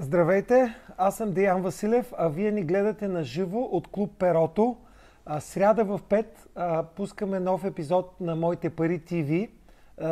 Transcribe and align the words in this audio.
Здравейте, 0.00 0.74
аз 0.96 1.16
съм 1.16 1.32
Деян 1.32 1.62
Василев, 1.62 2.12
а 2.18 2.28
вие 2.28 2.50
ни 2.50 2.62
гледате 2.62 3.08
на 3.08 3.24
живо 3.24 3.58
от 3.58 3.88
клуб 3.88 4.12
Перото. 4.18 4.76
Сряда 5.38 5.84
в 5.84 6.00
5 6.08 6.26
а, 6.54 6.82
пускаме 6.82 7.40
нов 7.40 7.64
епизод 7.64 8.20
на 8.20 8.36
Моите 8.36 8.70
пари 8.70 8.98
ТВ. 8.98 9.46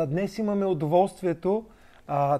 Днес 0.07 0.37
имаме 0.37 0.65
удоволствието 0.65 1.65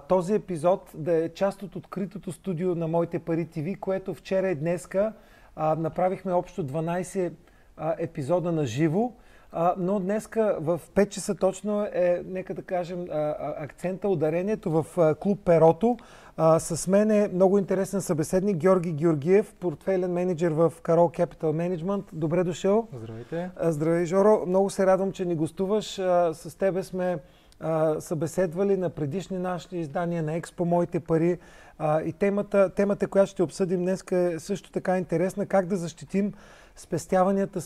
този 0.08 0.34
епизод 0.34 0.92
да 0.94 1.14
е 1.14 1.30
част 1.30 1.64
от 1.64 1.76
откритото 1.76 2.32
студио 2.32 2.76
на 2.76 2.88
Моите 2.88 3.20
пари 3.20 3.46
ТВ, 3.46 3.80
което 3.80 4.14
вчера 4.14 4.50
и 4.50 4.56
днеска 4.56 5.14
направихме 5.58 6.34
общо 6.34 6.68
12 6.68 7.34
а, 7.78 7.96
епизода 8.00 8.52
на 8.52 8.66
живо. 8.66 9.12
А, 9.52 9.74
но 9.78 10.00
днеска 10.00 10.58
в 10.60 10.82
5 10.96 11.10
часа 11.10 11.36
точно 11.36 11.82
е, 11.82 12.22
нека 12.26 12.54
да 12.54 12.62
кажем, 12.62 13.06
а, 13.12 13.36
акцента, 13.58 14.10
ударението 14.10 14.72
в 14.72 14.86
а, 14.98 15.16
клуб 15.16 15.40
Перото. 15.46 15.98
А, 16.38 16.60
с 16.60 16.88
мен 16.88 17.12
е 17.12 17.30
много 17.34 17.58
интересен 17.58 18.02
събеседник 18.02 18.58
Георги 18.58 18.92
Георгиев, 18.92 19.54
портфейлен 19.60 20.12
менеджер 20.12 20.52
в 20.52 20.74
Carol 20.84 21.26
Capital 21.26 21.42
Management. 21.42 22.04
Добре 22.14 22.44
дошъл. 22.44 22.88
Здравейте. 22.94 23.50
А, 23.56 23.72
здравей, 23.72 24.06
Жоро. 24.06 24.44
Много 24.48 24.70
се 24.70 24.86
радвам, 24.86 25.12
че 25.12 25.26
ни 25.26 25.36
гостуваш. 25.36 26.00
А, 26.00 26.34
с 26.34 26.58
тебе 26.58 26.84
сме 26.84 27.18
а, 27.60 28.02
събеседвали 28.02 28.78
на 28.78 28.90
предишни 28.90 29.38
наши 29.38 29.78
издания 29.78 30.24
на 30.24 30.34
Експо 30.34 30.66
Моите 30.66 31.00
пари. 31.00 31.40
А, 31.80 32.02
и 32.02 32.14
темата, 32.14 32.70
темата, 32.70 33.08
която 33.08 33.32
ще 33.32 33.44
обсъдим 33.44 33.82
днес 33.82 34.04
е 34.12 34.40
също 34.40 34.72
така 34.72 34.98
интересна. 34.98 35.46
Как 35.46 35.66
да 35.66 35.78
защитим 35.78 36.34
спестяванията 36.76 37.62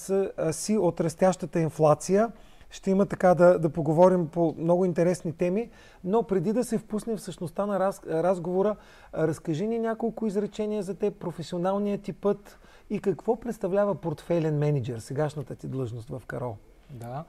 си 0.53 0.77
от 0.77 1.01
растящата 1.01 1.59
инфлация. 1.59 2.31
Ще 2.69 2.91
има 2.91 3.05
така 3.05 3.35
да, 3.35 3.59
да 3.59 3.69
поговорим 3.69 4.27
по 4.27 4.55
много 4.57 4.85
интересни 4.85 5.33
теми, 5.33 5.69
но 6.03 6.23
преди 6.23 6.53
да 6.53 6.63
се 6.63 6.77
впуснем 6.77 7.17
в 7.17 7.21
същността 7.21 7.65
на 7.65 7.79
раз, 7.79 8.01
разговора, 8.07 8.75
разкажи 9.13 9.67
ни 9.67 9.79
няколко 9.79 10.25
изречения 10.25 10.83
за 10.83 10.95
те, 10.95 11.11
професионалния 11.11 11.97
ти 11.97 12.13
път 12.13 12.59
и 12.89 12.99
какво 12.99 13.39
представлява 13.39 13.95
портфейлен 13.95 14.57
менеджер, 14.57 14.99
сегашната 14.99 15.55
ти 15.55 15.67
длъжност 15.67 16.09
в 16.09 16.21
Карол. 16.27 16.55
Да, 16.89 17.23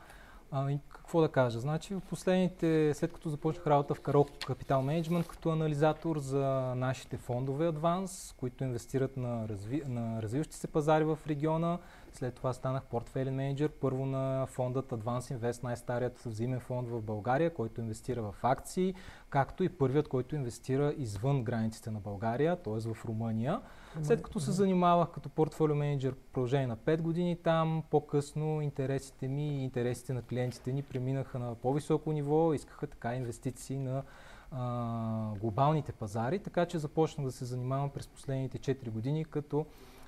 Ами, 0.55 0.81
какво 1.13 1.21
да 1.21 1.29
кажа? 1.29 1.61
Значи, 1.61 1.95
в 1.95 2.01
последните, 2.01 2.95
след 2.95 3.13
като 3.13 3.29
започнах 3.29 3.67
работа 3.67 3.95
в 3.95 4.01
Карол 4.01 4.25
Capital 4.25 5.03
Management 5.03 5.27
като 5.27 5.51
анализатор 5.51 6.19
за 6.19 6.75
нашите 6.77 7.17
фондове 7.17 7.73
Advance, 7.73 8.37
които 8.37 8.65
инвестират 8.65 9.17
на, 9.17 9.49
разви, 9.49 9.83
на 9.87 10.23
развиващи 10.23 10.57
се 10.57 10.69
пазари 10.69 11.05
в 11.05 11.19
региона, 11.29 11.79
след 12.13 12.35
това 12.35 12.53
станах 12.53 12.85
портфейлен 12.85 13.35
менеджер 13.35 13.69
първо 13.69 14.07
на 14.07 14.47
фондът 14.47 14.91
Advance 14.91 15.39
Invest, 15.39 15.63
най-старият 15.63 16.19
взимен 16.19 16.61
фонд 16.61 16.89
в 16.89 17.03
България, 17.03 17.55
който 17.55 17.81
инвестира 17.81 18.23
в 18.23 18.35
акции, 18.43 18.95
както 19.31 19.65
и 19.65 19.69
първият, 19.69 20.09
който 20.09 20.37
инвестира 20.37 20.95
извън 20.97 21.45
границите 21.45 21.91
на 21.91 22.01
България, 22.01 22.57
т.е. 22.57 22.95
в 22.95 23.05
Румъния. 23.05 23.61
След 24.03 24.23
като 24.23 24.41
се 24.41 24.51
занимавах 24.51 25.09
като 25.11 25.29
портфолио 25.29 25.77
менеджер 25.77 26.15
продължение 26.33 26.67
на 26.67 26.77
5 26.77 27.01
години 27.01 27.37
там, 27.37 27.83
по-късно 27.91 28.63
интересите 28.63 29.29
ми 29.29 29.61
и 29.61 29.65
интересите 29.65 30.13
на 30.13 30.23
клиентите 30.23 30.73
ни 30.73 30.83
преминаха 30.83 31.39
на 31.39 31.55
по-високо 31.55 32.13
ниво, 32.13 32.55
искаха 32.55 32.87
така 32.87 33.15
инвестиции 33.15 33.79
на 33.79 34.03
а, 34.51 35.35
глобалните 35.41 35.93
пазари, 35.93 36.39
така 36.39 36.67
че 36.67 36.79
започнах 36.79 37.27
да 37.27 37.33
се 37.33 37.45
занимавам 37.45 37.91
през 37.91 38.09
последните 38.09 38.59
4 38.59 38.91
години 38.91 39.25
като 39.25 39.67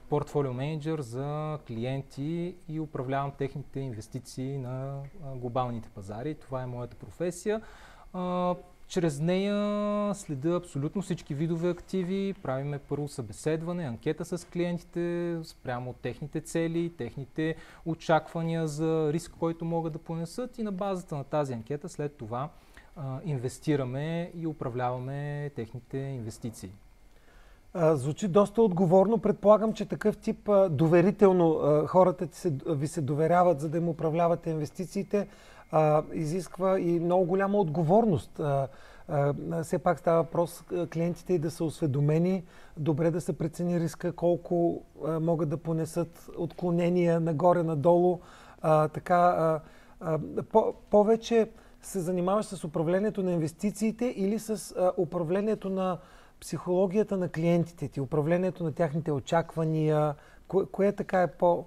портфолио 0.09 0.53
менеджер 0.53 1.01
за 1.01 1.59
клиенти 1.67 2.57
и 2.69 2.81
управлявам 2.81 3.33
техните 3.39 3.81
инвестиции 3.81 4.59
на 4.59 5.03
глобалните 5.35 5.89
пазари. 5.89 6.35
Това 6.35 6.63
е 6.63 6.67
моята 6.67 6.97
професия. 6.97 7.61
Чрез 8.89 9.21
нея 9.21 10.15
следа 10.15 10.51
абсолютно 10.51 11.03
всички 11.03 11.35
видове 11.35 11.69
активи, 11.71 12.35
правиме 12.43 12.79
първо 12.79 13.09
събеседване, 13.09 13.85
анкета 13.85 14.25
с 14.25 14.47
клиентите 14.47 15.37
спрямо 15.45 15.93
техните 15.93 16.41
цели, 16.41 16.93
техните 16.99 17.57
очаквания 17.87 18.69
за 18.69 19.13
риск, 19.13 19.33
който 19.39 19.65
могат 19.65 19.93
да 19.93 19.99
понесат 19.99 20.59
и 20.59 20.63
на 20.63 20.73
базата 20.73 21.17
на 21.17 21.25
тази 21.25 21.53
анкета 21.53 21.89
след 21.89 22.17
това 22.17 22.49
а, 22.97 23.21
инвестираме 23.25 24.31
и 24.37 24.47
управляваме 24.47 25.51
техните 25.57 25.99
инвестиции. 25.99 26.71
Звучи 27.77 28.29
доста 28.29 28.63
отговорно. 28.63 29.19
Предполагам, 29.19 29.73
че 29.73 29.87
такъв 29.87 30.17
тип 30.17 30.51
доверително 30.71 31.61
хората 31.87 32.29
ви 32.67 32.87
се 32.89 33.01
доверяват, 33.01 33.61
за 33.61 33.69
да 33.69 33.79
им 33.79 33.89
управлявате 33.89 34.51
инвестициите 34.51 35.29
а, 35.71 36.03
изисква 36.13 36.81
и 36.81 37.01
много 37.01 37.25
голяма 37.25 37.59
отговорност. 37.59 38.41
А, 38.41 38.69
а, 39.09 39.35
все 39.63 39.79
пак 39.79 39.99
става 39.99 40.23
въпрос 40.23 40.65
клиентите 40.93 41.35
и 41.35 41.39
да 41.39 41.51
са 41.51 41.65
осведомени, 41.65 42.45
добре 42.77 43.11
да 43.11 43.21
се 43.21 43.39
прецени 43.39 43.81
риска, 43.81 44.13
колко 44.13 44.83
а, 45.05 45.21
могат 45.21 45.49
да 45.49 45.57
понесат 45.57 46.31
отклонения 46.39 47.21
нагоре-надолу. 47.21 48.21
А, 48.63 48.89
така, 48.89 49.17
а, 49.17 49.61
а, 50.01 50.19
по, 50.53 50.75
повече 50.91 51.49
се 51.83 52.01
занимаваш 52.01 52.47
с 52.47 52.65
управлението 52.65 53.23
на 53.23 53.33
инвестициите 53.33 54.07
или 54.17 54.39
с 54.39 54.75
а, 54.79 54.93
управлението 54.97 55.71
на 55.71 55.99
психологията 56.41 57.17
на 57.17 57.29
клиентите 57.29 57.89
ти, 57.89 58.01
управлението 58.01 58.65
на 58.65 58.73
тяхните 58.73 59.13
очаквания, 59.13 60.15
кое, 60.49 60.67
кое 60.67 60.93
така 60.93 61.23
е 61.23 61.27
по- 61.27 61.65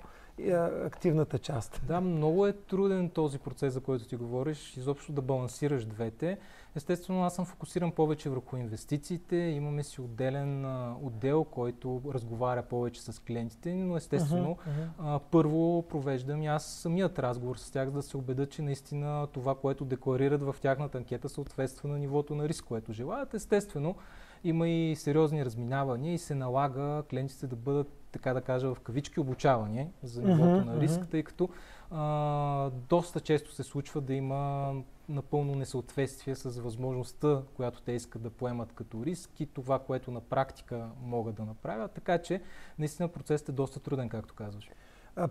активната 0.85 1.39
част. 1.39 1.81
Да, 1.87 2.01
много 2.01 2.47
е 2.47 2.53
труден 2.53 3.09
този 3.09 3.39
процес, 3.39 3.73
за 3.73 3.81
който 3.81 4.07
ти 4.07 4.15
говориш, 4.15 4.77
изобщо 4.77 5.11
да 5.11 5.21
балансираш 5.21 5.85
двете. 5.85 6.37
Естествено, 6.75 7.23
аз 7.23 7.35
съм 7.35 7.45
фокусиран 7.45 7.91
повече 7.91 8.29
върху 8.29 8.57
инвестициите. 8.57 9.35
Имаме 9.35 9.83
си 9.83 10.01
отделен 10.01 10.65
а, 10.65 10.95
отдел, 11.01 11.43
който 11.43 12.01
разговаря 12.13 12.63
повече 12.63 13.01
с 13.01 13.19
клиентите, 13.19 13.73
но 13.73 13.97
естествено, 13.97 14.55
uh-huh, 14.55 14.69
uh-huh. 14.69 15.15
А, 15.15 15.19
първо 15.19 15.81
провеждам 15.89 16.41
и 16.41 16.47
аз 16.47 16.65
самият 16.65 17.19
разговор 17.19 17.55
с 17.55 17.71
тях, 17.71 17.87
за 17.87 17.93
да 17.93 18.01
се 18.01 18.17
убеда, 18.17 18.45
че 18.45 18.61
наистина 18.61 19.27
това, 19.33 19.55
което 19.55 19.85
декларират 19.85 20.41
в 20.41 20.55
тяхната 20.61 20.97
анкета, 20.97 21.29
съответства 21.29 21.89
на 21.89 21.99
нивото 21.99 22.35
на 22.35 22.49
риск, 22.49 22.65
което 22.65 22.93
желаят. 22.93 23.33
Естествено, 23.33 23.95
има 24.43 24.67
и 24.67 24.95
сериозни 24.95 25.45
разминавания 25.45 26.13
и 26.13 26.17
се 26.17 26.35
налага 26.35 27.03
клиентите 27.09 27.47
да 27.47 27.55
бъдат, 27.55 28.06
така 28.17 28.33
да 28.33 28.41
кажа, 28.41 28.73
в 28.73 28.79
кавички 28.79 29.19
обучавани 29.19 29.87
за 30.03 30.21
нивото 30.21 30.65
на 30.65 30.79
риск, 30.79 31.07
тъй 31.11 31.23
като 31.23 31.49
а, 31.91 32.69
доста 32.89 33.19
често 33.19 33.51
се 33.53 33.63
случва 33.63 34.01
да 34.01 34.13
има 34.13 34.73
напълно 35.09 35.55
несъответствие 35.55 36.35
с 36.35 36.59
възможността, 36.59 37.41
която 37.55 37.81
те 37.81 37.91
искат 37.91 38.21
да 38.21 38.29
поемат 38.29 38.73
като 38.73 39.05
риск 39.05 39.39
и 39.39 39.45
това, 39.45 39.79
което 39.79 40.11
на 40.11 40.21
практика 40.21 40.89
могат 41.01 41.35
да 41.35 41.45
направят. 41.45 41.91
Така 41.91 42.17
че, 42.17 42.41
наистина 42.79 43.07
процесът 43.07 43.49
е 43.49 43.51
доста 43.51 43.79
труден, 43.79 44.09
както 44.09 44.35
казваш. 44.35 44.69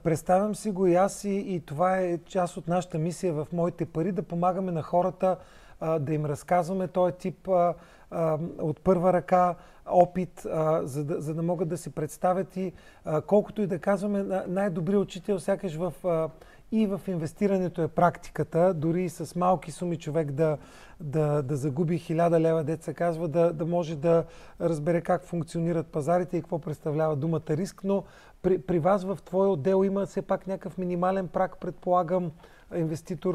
Представям 0.02 0.54
си 0.54 0.70
го 0.70 0.86
и 0.86 0.94
аз 0.94 1.24
и, 1.24 1.30
и 1.30 1.60
това 1.60 1.98
е 1.98 2.18
част 2.18 2.56
от 2.56 2.68
нашата 2.68 2.98
мисия 2.98 3.32
в 3.32 3.46
Моите 3.52 3.86
пари, 3.86 4.12
да 4.12 4.22
помагаме 4.22 4.72
на 4.72 4.82
хората 4.82 5.36
а, 5.80 5.98
да 5.98 6.14
им 6.14 6.24
разказваме 6.24 6.88
този 6.88 7.12
тип 7.12 7.48
а, 7.48 7.74
а, 8.10 8.38
от 8.58 8.80
първа 8.80 9.12
ръка 9.12 9.54
опит, 9.90 10.46
а, 10.46 10.86
за, 10.86 11.04
да, 11.04 11.20
за 11.20 11.34
да 11.34 11.42
могат 11.42 11.68
да 11.68 11.76
си 11.76 11.90
представят 11.90 12.56
и 12.56 12.72
а, 13.04 13.20
колкото 13.20 13.62
и 13.62 13.66
да 13.66 13.78
казваме, 13.78 14.44
най-добрият 14.48 15.02
учител 15.02 15.38
сякаш 15.38 15.74
в, 15.74 15.92
а, 16.04 16.28
и 16.72 16.86
в 16.86 17.00
инвестирането 17.06 17.82
е 17.82 17.88
практиката, 17.88 18.74
дори 18.74 19.04
и 19.04 19.08
с 19.08 19.36
малки 19.36 19.72
суми 19.72 19.96
човек 19.96 20.30
да, 20.32 20.58
да, 21.00 21.42
да 21.42 21.56
загуби 21.56 21.98
хиляда 21.98 22.40
лева, 22.40 22.64
деца 22.64 22.94
казва, 22.94 23.28
да, 23.28 23.52
да 23.52 23.66
може 23.66 23.96
да 23.96 24.24
разбере 24.60 25.00
как 25.00 25.24
функционират 25.24 25.86
пазарите 25.86 26.36
и 26.36 26.40
какво 26.40 26.58
представлява 26.58 27.16
думата 27.16 27.50
риск, 27.50 27.84
но 27.84 28.04
при, 28.42 28.58
при 28.58 28.78
вас 28.78 29.04
в 29.04 29.18
твой 29.24 29.48
отдел 29.48 29.84
има 29.84 30.06
все 30.06 30.22
пак 30.22 30.46
някакъв 30.46 30.78
минимален 30.78 31.28
прак, 31.28 31.58
предполагам, 31.60 32.32
инвеститор, 32.74 33.34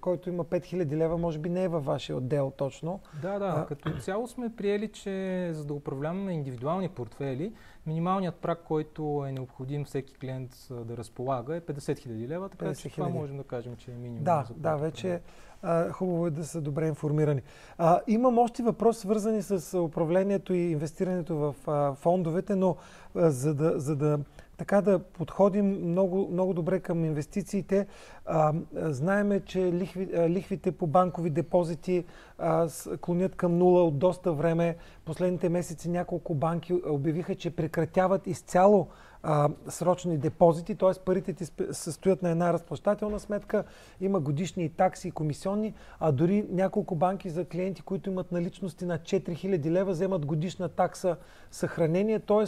който 0.00 0.28
има 0.28 0.44
5000 0.44 0.96
лева, 0.96 1.18
може 1.18 1.38
би 1.38 1.48
не 1.48 1.64
е 1.64 1.68
във 1.68 1.84
вашия 1.84 2.16
отдел 2.16 2.52
точно. 2.56 3.00
Да, 3.22 3.38
да. 3.38 3.54
А... 3.56 3.66
Като 3.66 3.98
цяло 3.98 4.28
сме 4.28 4.56
приели, 4.56 4.88
че 4.88 5.48
за 5.52 5.64
да 5.64 5.74
управляваме 5.74 6.32
индивидуални 6.32 6.88
портфели, 6.88 7.52
минималният 7.86 8.34
прак, 8.34 8.62
който 8.64 9.24
е 9.28 9.32
необходим 9.32 9.84
всеки 9.84 10.14
клиент 10.14 10.50
да 10.70 10.96
разполага 10.96 11.56
е 11.56 11.60
50 11.60 11.78
000 11.78 12.28
лева, 12.28 12.48
така 12.48 12.74
че 12.74 12.88
това 12.88 13.08
можем 13.08 13.36
да 13.36 13.44
кажем, 13.44 13.76
че 13.76 13.90
е 13.90 13.94
минимум. 13.94 14.24
Да, 14.24 14.44
за 14.48 14.54
да, 14.54 14.76
вече 14.76 15.20
а, 15.62 15.90
хубаво 15.90 16.26
е 16.26 16.30
да 16.30 16.44
са 16.44 16.60
добре 16.60 16.86
информирани. 16.86 17.42
А, 17.78 18.00
имам 18.06 18.38
още 18.38 18.62
въпрос, 18.62 18.98
свързани 18.98 19.42
с 19.42 19.78
управлението 19.78 20.54
и 20.54 20.58
инвестирането 20.58 21.36
в 21.36 21.54
а, 21.66 21.94
фондовете, 21.94 22.54
но 22.54 22.76
а, 23.14 23.30
за 23.30 23.54
да, 23.54 23.80
за 23.80 23.96
да 23.96 24.18
така 24.62 24.80
да 24.80 24.98
подходим 24.98 25.90
много, 25.90 26.28
много 26.32 26.54
добре 26.54 26.80
към 26.80 27.04
инвестициите. 27.04 27.86
А, 28.26 28.52
знаеме, 28.74 29.40
че 29.40 29.72
лихви, 29.72 30.08
лихвите 30.28 30.72
по 30.72 30.86
банкови 30.86 31.30
депозити 31.30 32.04
а, 32.38 32.68
клонят 33.00 33.36
към 33.36 33.58
нула 33.58 33.84
от 33.84 33.98
доста 33.98 34.32
време. 34.32 34.76
Последните 35.04 35.48
месеци 35.48 35.90
няколко 35.90 36.34
банки 36.34 36.74
обявиха, 36.86 37.34
че 37.34 37.56
прекратяват 37.56 38.26
изцяло 38.26 38.88
а, 39.22 39.48
срочни 39.68 40.18
депозити, 40.18 40.74
т.е. 40.74 41.00
парите 41.04 41.32
ти 41.32 41.44
състоят 41.72 42.22
на 42.22 42.30
една 42.30 42.52
разплащателна 42.52 43.20
сметка, 43.20 43.64
има 44.00 44.20
годишни 44.20 44.68
такси 44.68 45.08
и 45.08 45.10
комисионни, 45.10 45.74
а 46.00 46.12
дори 46.12 46.46
няколко 46.50 46.94
банки 46.94 47.30
за 47.30 47.44
клиенти, 47.44 47.82
които 47.82 48.10
имат 48.10 48.32
наличности 48.32 48.84
на 48.84 48.98
4000 48.98 49.70
лева, 49.70 49.92
вземат 49.92 50.26
годишна 50.26 50.68
такса 50.68 51.16
съхранение, 51.50 52.18
т.е. 52.18 52.44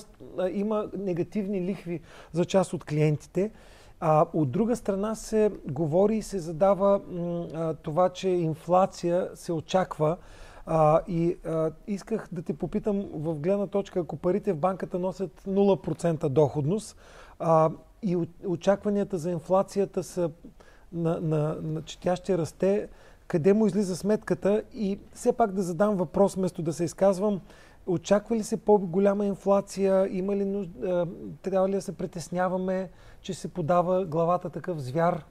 има 0.52 0.88
негативни 0.98 1.60
лихви 1.60 2.00
за 2.32 2.44
част 2.44 2.72
от 2.72 2.84
клиентите. 2.84 3.50
А 4.00 4.26
от 4.32 4.50
друга 4.50 4.76
страна 4.76 5.14
се 5.14 5.50
говори 5.70 6.16
и 6.16 6.22
се 6.22 6.38
задава 6.38 7.00
м, 7.10 7.74
това, 7.82 8.08
че 8.08 8.28
инфлация 8.28 9.28
се 9.34 9.52
очаква. 9.52 10.16
А, 10.66 11.00
и 11.08 11.36
а, 11.46 11.70
исках 11.86 12.28
да 12.32 12.42
те 12.42 12.54
попитам 12.54 13.06
в 13.14 13.34
гледна 13.34 13.66
точка, 13.66 14.00
ако 14.00 14.16
парите 14.16 14.52
в 14.52 14.58
банката 14.58 14.98
носят 14.98 15.42
0% 15.44 16.28
доходност 16.28 16.96
а, 17.38 17.70
и 18.02 18.16
очакванията 18.46 19.18
за 19.18 19.30
инфлацията 19.30 20.02
са 20.02 20.30
на, 20.92 21.20
на, 21.20 21.56
на, 21.62 21.82
че 21.82 22.00
тя 22.00 22.16
ще 22.16 22.38
расте, 22.38 22.88
къде 23.26 23.52
му 23.52 23.66
излиза 23.66 23.96
сметката 23.96 24.62
и 24.74 24.98
все 25.14 25.32
пак 25.32 25.52
да 25.52 25.62
задам 25.62 25.96
въпрос, 25.96 26.34
вместо 26.34 26.62
да 26.62 26.72
се 26.72 26.84
изказвам, 26.84 27.40
очаква 27.86 28.36
ли 28.36 28.42
се 28.42 28.56
по-голяма 28.56 29.26
инфлация, 29.26 30.08
има 30.10 30.36
ли 30.36 30.44
нужда, 30.44 31.06
трябва 31.42 31.68
ли 31.68 31.72
да 31.72 31.82
се 31.82 31.96
притесняваме, 31.96 32.90
че 33.20 33.34
се 33.34 33.48
подава 33.48 34.04
главата 34.04 34.50
такъв 34.50 34.80
звяр? 34.80 35.24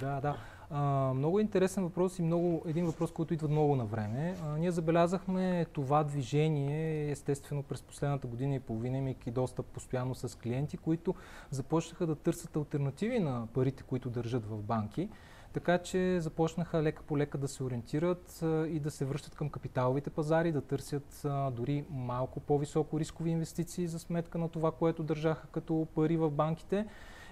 Да, 0.00 0.20
да. 0.20 0.36
А, 0.74 1.12
много 1.14 1.40
интересен 1.40 1.82
въпрос 1.82 2.18
и 2.18 2.22
много, 2.22 2.62
един 2.66 2.86
въпрос, 2.86 3.12
който 3.12 3.34
идва 3.34 3.48
много 3.48 3.76
на 3.76 3.84
време. 3.84 4.34
А, 4.42 4.58
ние 4.58 4.70
забелязахме 4.70 5.66
това 5.72 6.04
движение, 6.04 7.10
естествено, 7.10 7.62
през 7.62 7.82
последната 7.82 8.26
година 8.26 8.54
и 8.54 8.60
половина, 8.60 8.98
имайки 8.98 9.30
доста 9.30 9.62
постоянно 9.62 10.14
с 10.14 10.38
клиенти, 10.38 10.76
които 10.76 11.14
започнаха 11.50 12.06
да 12.06 12.14
търсят 12.14 12.56
альтернативи 12.56 13.18
на 13.18 13.46
парите, 13.54 13.82
които 13.82 14.10
държат 14.10 14.46
в 14.46 14.62
банки. 14.62 15.08
Така 15.52 15.78
че 15.78 16.20
започнаха 16.20 16.82
лека 16.82 17.02
по 17.02 17.18
лека 17.18 17.38
да 17.38 17.48
се 17.48 17.64
ориентират 17.64 18.42
а, 18.42 18.66
и 18.66 18.80
да 18.80 18.90
се 18.90 19.04
връщат 19.04 19.34
към 19.34 19.48
капиталовите 19.50 20.10
пазари, 20.10 20.52
да 20.52 20.60
търсят 20.60 21.24
а, 21.24 21.50
дори 21.50 21.84
малко 21.90 22.40
по-високо 22.40 23.00
рискови 23.00 23.30
инвестиции 23.30 23.86
за 23.86 23.98
сметка 23.98 24.38
на 24.38 24.48
това, 24.48 24.72
което 24.72 25.02
държаха 25.02 25.46
като 25.46 25.86
пари 25.94 26.16
в 26.16 26.30
банките. 26.30 26.86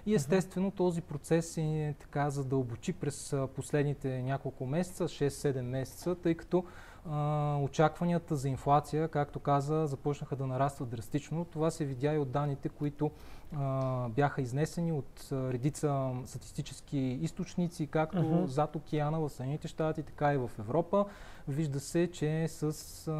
И 0.05 0.15
естествено 0.15 0.71
този 0.71 1.01
процес 1.01 1.57
е 1.57 1.95
така 1.99 2.29
задълбочи 2.29 2.93
през 2.93 3.35
последните 3.55 4.21
няколко 4.21 4.65
месеца, 4.65 5.03
6-7 5.03 5.61
месеца, 5.61 6.15
тъй 6.15 6.35
като 6.35 6.65
а, 7.09 7.57
очакванията 7.61 8.35
за 8.35 8.49
инфлация, 8.49 9.07
както 9.07 9.39
каза, 9.39 9.87
започнаха 9.87 10.35
да 10.35 10.47
нарастват 10.47 10.89
драстично. 10.89 11.45
Това 11.45 11.71
се 11.71 11.85
видя 11.85 12.13
и 12.13 12.17
от 12.17 12.31
данните, 12.31 12.69
които 12.69 13.11
а, 13.55 14.09
бяха 14.09 14.41
изнесени 14.41 14.91
от 14.91 15.27
а, 15.31 15.53
редица 15.53 16.11
статистически 16.25 16.97
източници, 16.97 17.87
както 17.87 18.17
uh-huh. 18.17 18.45
зад 18.45 18.75
океана 18.75 19.19
в 19.19 19.29
Съединените 19.29 19.67
щати, 19.67 20.03
така 20.03 20.33
и 20.33 20.37
в 20.37 20.51
Европа. 20.59 21.05
Вижда 21.47 21.79
се, 21.79 22.11
че 22.11 22.47
с 22.47 23.11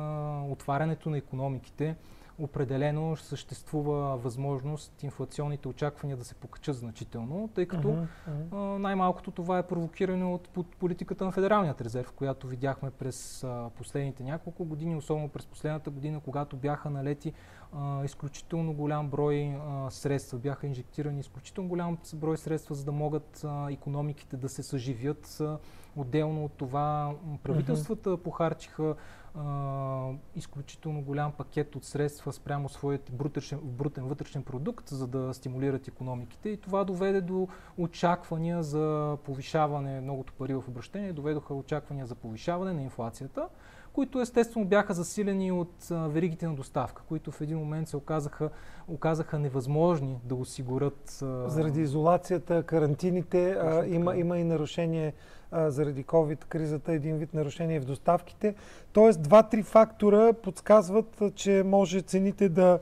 отварянето 0.49 1.09
на 1.09 1.17
економиките, 1.17 1.95
определено 2.43 3.15
съществува 3.15 4.17
възможност 4.17 5.03
инфлационните 5.03 5.67
очаквания 5.67 6.17
да 6.17 6.23
се 6.23 6.35
покачат 6.35 6.75
значително, 6.75 7.49
тъй 7.55 7.65
като 7.65 7.87
uh-huh, 7.87 8.07
uh-huh. 8.29 8.77
най-малкото 8.77 9.31
това 9.31 9.57
е 9.57 9.67
провокирано 9.67 10.33
от 10.33 10.49
политиката 10.79 11.25
на 11.25 11.31
Федералният 11.31 11.81
резерв, 11.81 12.11
която 12.11 12.47
видяхме 12.47 12.91
през 12.91 13.45
последните 13.77 14.23
няколко 14.23 14.65
години, 14.65 14.95
особено 14.95 15.29
през 15.29 15.45
последната 15.45 15.89
година, 15.89 16.19
когато 16.19 16.57
бяха 16.57 16.89
налети 16.89 17.33
а, 17.73 18.05
изключително 18.05 18.73
голям 18.73 19.09
брой 19.09 19.55
а, 19.61 19.89
средства, 19.91 20.39
бяха 20.39 20.67
инжектирани 20.67 21.19
изключително 21.19 21.69
голям 21.69 21.97
брой 22.15 22.37
средства, 22.37 22.75
за 22.75 22.85
да 22.85 22.91
могат 22.91 23.41
а, 23.43 23.71
економиките 23.71 24.37
да 24.37 24.49
се 24.49 24.63
съживят. 24.63 25.37
А, 25.41 25.57
отделно 25.95 26.45
от 26.45 26.51
това 26.51 27.13
правителствата 27.43 28.09
uh-huh. 28.09 28.23
похарчиха 28.23 28.95
а, 29.35 30.09
изключително 30.35 31.01
голям 31.01 31.31
пакет 31.31 31.75
от 31.75 31.85
средства 31.85 32.33
спрямо 32.33 32.69
своят 32.69 33.11
брутен, 33.13 33.59
брутен 33.63 34.03
вътрешен 34.03 34.43
продукт, 34.43 34.87
за 34.87 35.07
да 35.07 35.33
стимулират 35.33 35.87
економиките. 35.87 36.49
И 36.49 36.57
това 36.57 36.83
доведе 36.83 37.21
до 37.21 37.47
очаквания 37.77 38.63
за 38.63 39.17
повишаване, 39.23 40.01
многото 40.01 40.33
пари 40.33 40.53
в 40.53 40.63
обращение, 40.67 41.13
доведоха 41.13 41.53
очаквания 41.53 42.05
за 42.05 42.15
повишаване 42.15 42.73
на 42.73 42.81
инфлацията 42.81 43.47
които 43.93 44.21
естествено 44.21 44.65
бяха 44.65 44.93
засилени 44.93 45.51
от 45.51 45.91
а, 45.91 46.07
веригите 46.07 46.47
на 46.47 46.55
доставка, 46.55 47.03
които 47.07 47.31
в 47.31 47.41
един 47.41 47.57
момент 47.57 47.87
се 47.87 47.97
оказаха, 47.97 48.49
оказаха 48.87 49.39
невъзможни 49.39 50.19
да 50.23 50.35
осигурят. 50.35 51.19
А... 51.21 51.49
Заради 51.49 51.81
изолацията, 51.81 52.63
карантините, 52.63 53.51
а, 53.51 53.85
има, 53.87 54.15
има 54.15 54.37
и 54.37 54.43
нарушение 54.43 55.13
заради 55.53 56.03
COVID-кризата, 56.03 56.91
един 56.91 57.17
вид 57.17 57.33
нарушение 57.33 57.79
в 57.79 57.85
доставките. 57.85 58.55
Тоест, 58.93 59.21
два-три 59.21 59.63
фактора 59.63 60.33
подсказват, 60.33 61.21
че 61.35 61.63
може 61.65 62.01
цените 62.01 62.49
да. 62.49 62.79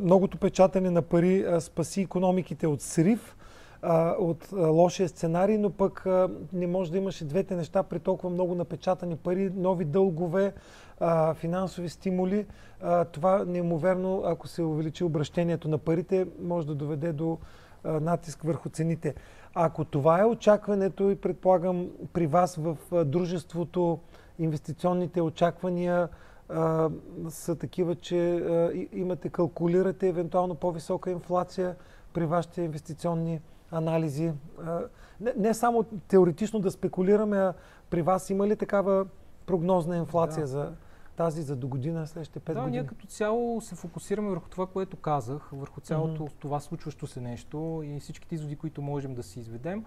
Многото 0.00 0.38
печатане 0.38 0.90
на 0.90 1.02
пари 1.02 1.46
спаси 1.60 2.00
економиките 2.00 2.66
от 2.66 2.82
срив 2.82 3.36
от 4.18 4.48
лошия 4.52 5.08
сценарий, 5.08 5.58
но 5.58 5.70
пък 5.70 6.06
не 6.52 6.66
може 6.66 6.92
да 6.92 6.98
имаш 6.98 7.20
и 7.20 7.24
двете 7.24 7.56
неща 7.56 7.82
при 7.82 7.98
толкова 7.98 8.30
много 8.30 8.54
напечатани 8.54 9.16
пари, 9.16 9.50
нови 9.54 9.84
дългове, 9.84 10.52
финансови 11.34 11.88
стимули. 11.88 12.46
Това 13.12 13.44
неимоверно, 13.44 14.22
ако 14.24 14.48
се 14.48 14.62
увеличи 14.62 15.04
обращението 15.04 15.68
на 15.68 15.78
парите, 15.78 16.26
може 16.42 16.66
да 16.66 16.74
доведе 16.74 17.12
до 17.12 17.38
натиск 17.84 18.42
върху 18.42 18.68
цените. 18.68 19.14
Ако 19.54 19.84
това 19.84 20.20
е 20.20 20.24
очакването 20.24 21.10
и 21.10 21.16
предполагам 21.16 21.88
при 22.12 22.26
вас 22.26 22.56
в 22.56 22.76
а, 22.92 23.04
дружеството, 23.04 23.98
инвестиционните 24.38 25.20
очаквания 25.20 26.08
а, 26.48 26.90
са 27.28 27.56
такива, 27.56 27.94
че 27.94 28.34
а, 28.34 28.72
имате, 28.92 29.28
калкулирате 29.28 30.08
евентуално 30.08 30.54
по-висока 30.54 31.10
инфлация 31.10 31.76
при 32.12 32.26
вашите 32.26 32.62
инвестиционни 32.62 33.40
анализи. 33.70 34.32
Не, 35.20 35.32
не 35.36 35.54
само 35.54 35.82
теоретично 35.82 36.60
да 36.60 36.70
спекулираме, 36.70 37.36
а 37.36 37.54
при 37.90 38.02
вас 38.02 38.30
има 38.30 38.46
ли 38.46 38.56
такава 38.56 39.06
прогнозна 39.46 39.96
инфлация 39.96 40.40
да. 40.40 40.46
за 40.46 40.72
тази 41.16 41.42
за 41.42 41.56
до 41.56 41.68
година, 41.68 42.06
следващите 42.06 42.40
5 42.40 42.46
да, 42.46 42.52
години? 42.52 42.66
Да, 42.66 42.70
ние 42.70 42.86
като 42.86 43.06
цяло 43.06 43.60
се 43.60 43.74
фокусираме 43.74 44.30
върху 44.30 44.48
това, 44.48 44.66
което 44.66 44.96
казах, 44.96 45.50
върху 45.52 45.80
цялото 45.80 46.22
mm-hmm. 46.22 46.38
това 46.38 46.60
случващо 46.60 47.06
се 47.06 47.20
нещо 47.20 47.82
и 47.84 48.00
всичките 48.00 48.34
изводи, 48.34 48.56
които 48.56 48.82
можем 48.82 49.14
да 49.14 49.22
си 49.22 49.40
изведем. 49.40 49.84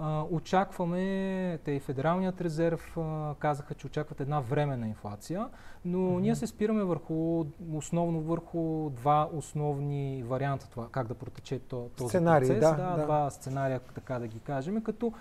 А, 0.00 0.24
очакваме, 0.30 1.58
те 1.64 1.72
и 1.72 1.80
Федералният 1.80 2.40
резерв 2.40 2.98
а, 2.98 3.34
казаха, 3.38 3.74
че 3.74 3.86
очакват 3.86 4.20
една 4.20 4.40
временна 4.40 4.88
инфлация, 4.88 5.48
но 5.84 5.98
mm-hmm. 5.98 6.20
ние 6.20 6.34
се 6.34 6.46
спираме 6.46 6.84
върху, 6.84 7.44
основно 7.72 8.20
върху 8.20 8.90
два 8.90 9.28
основни 9.32 10.22
варианта 10.22 10.70
това, 10.70 10.88
как 10.90 11.06
да 11.06 11.14
протече 11.14 11.58
то, 11.58 11.90
този 11.96 12.08
Сценарий, 12.08 12.48
процес. 12.48 12.60
Да, 12.60 12.76
да, 12.76 12.96
да, 12.96 13.04
два 13.04 13.30
сценария, 13.30 13.80
така 13.94 14.18
да 14.18 14.26
ги 14.26 14.40
кажем, 14.40 14.82
като 14.82 15.12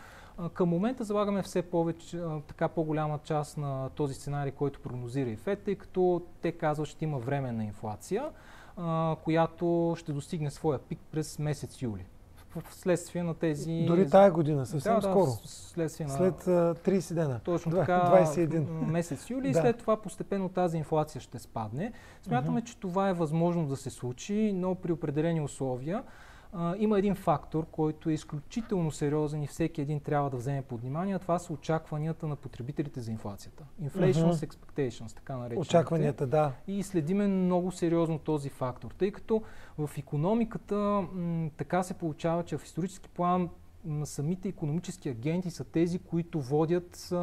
към 0.53 0.70
момента 0.70 1.03
залагаме 1.03 1.41
все 1.41 1.62
повече, 1.62 2.22
така 2.48 2.67
по-голяма 2.67 3.20
част 3.24 3.58
на 3.58 3.89
този 3.89 4.13
сценарий, 4.13 4.51
който 4.51 4.79
прогнозира 4.79 5.29
и 5.29 5.36
ФЕД, 5.36 5.63
тъй 5.63 5.75
като 5.75 6.22
те 6.41 6.51
казват, 6.51 6.88
ще 6.88 7.06
има 7.06 7.17
временна 7.17 7.63
инфлация, 7.63 8.29
която 9.24 9.96
ще 9.98 10.12
достигне 10.12 10.51
своя 10.51 10.79
пик 10.79 11.00
през 11.12 11.39
месец 11.39 11.82
юли 11.82 12.06
вследствие 12.70 13.24
на 13.24 13.34
тези... 13.34 13.84
Дори 13.88 14.10
тая 14.10 14.32
година, 14.32 14.65
съвсем 14.65 14.96
да, 14.96 15.01
скоро. 15.01 15.32
Следствие 15.46 16.08
на... 16.08 16.13
След 16.13 16.44
uh, 16.44 16.88
30 16.88 17.13
дена. 17.13 17.39
Точно 17.44 17.72
така, 17.72 18.12
21. 18.13 18.70
месец 18.86 19.29
юли 19.29 19.41
да. 19.44 19.50
и 19.50 19.53
след 19.53 19.77
това 19.77 19.98
постепенно 19.98 20.50
тази 20.50 20.77
инфлация 20.77 21.22
ще 21.22 21.39
спадне. 21.39 21.94
Смятаме, 22.24 22.62
uh-huh. 22.62 22.65
че 22.65 22.77
това 22.77 23.10
е 23.10 23.13
възможно 23.13 23.67
да 23.67 23.75
се 23.77 23.89
случи, 23.89 24.51
но 24.56 24.75
при 24.75 24.91
определени 24.91 25.41
условия 25.41 26.03
а, 26.53 26.75
има 26.77 26.99
един 26.99 27.15
фактор, 27.15 27.65
който 27.71 28.09
е 28.09 28.13
изключително 28.13 28.91
сериозен 28.91 29.43
и 29.43 29.47
всеки 29.47 29.81
един 29.81 29.99
трябва 29.99 30.29
да 30.29 30.37
вземе 30.37 30.61
под 30.61 30.81
внимание. 30.81 31.19
Това 31.19 31.39
са 31.39 31.53
очакванията 31.53 32.27
на 32.27 32.35
потребителите 32.35 33.01
за 33.01 33.11
инфлацията. 33.11 33.63
Inflation 33.83 34.13
uh-huh. 34.13 34.47
expectations, 34.47 35.15
така 35.15 35.37
наречените. 35.37 35.61
Очакванията, 35.61 36.27
да. 36.27 36.51
И 36.67 36.83
следиме 36.83 37.27
много 37.27 37.71
сериозно 37.71 38.19
този 38.19 38.49
фактор, 38.49 38.91
тъй 38.97 39.11
като 39.11 39.41
в 39.77 39.89
економиката 39.97 40.75
м- 40.75 41.49
така 41.57 41.83
се 41.83 41.93
получава, 41.93 42.43
че 42.43 42.57
в 42.57 42.63
исторически 42.63 43.09
план 43.09 43.49
самите 44.03 44.50
економически 44.50 45.10
агенти 45.10 45.51
са 45.51 45.63
тези, 45.63 46.00
които 46.00 46.41
водят 46.41 47.13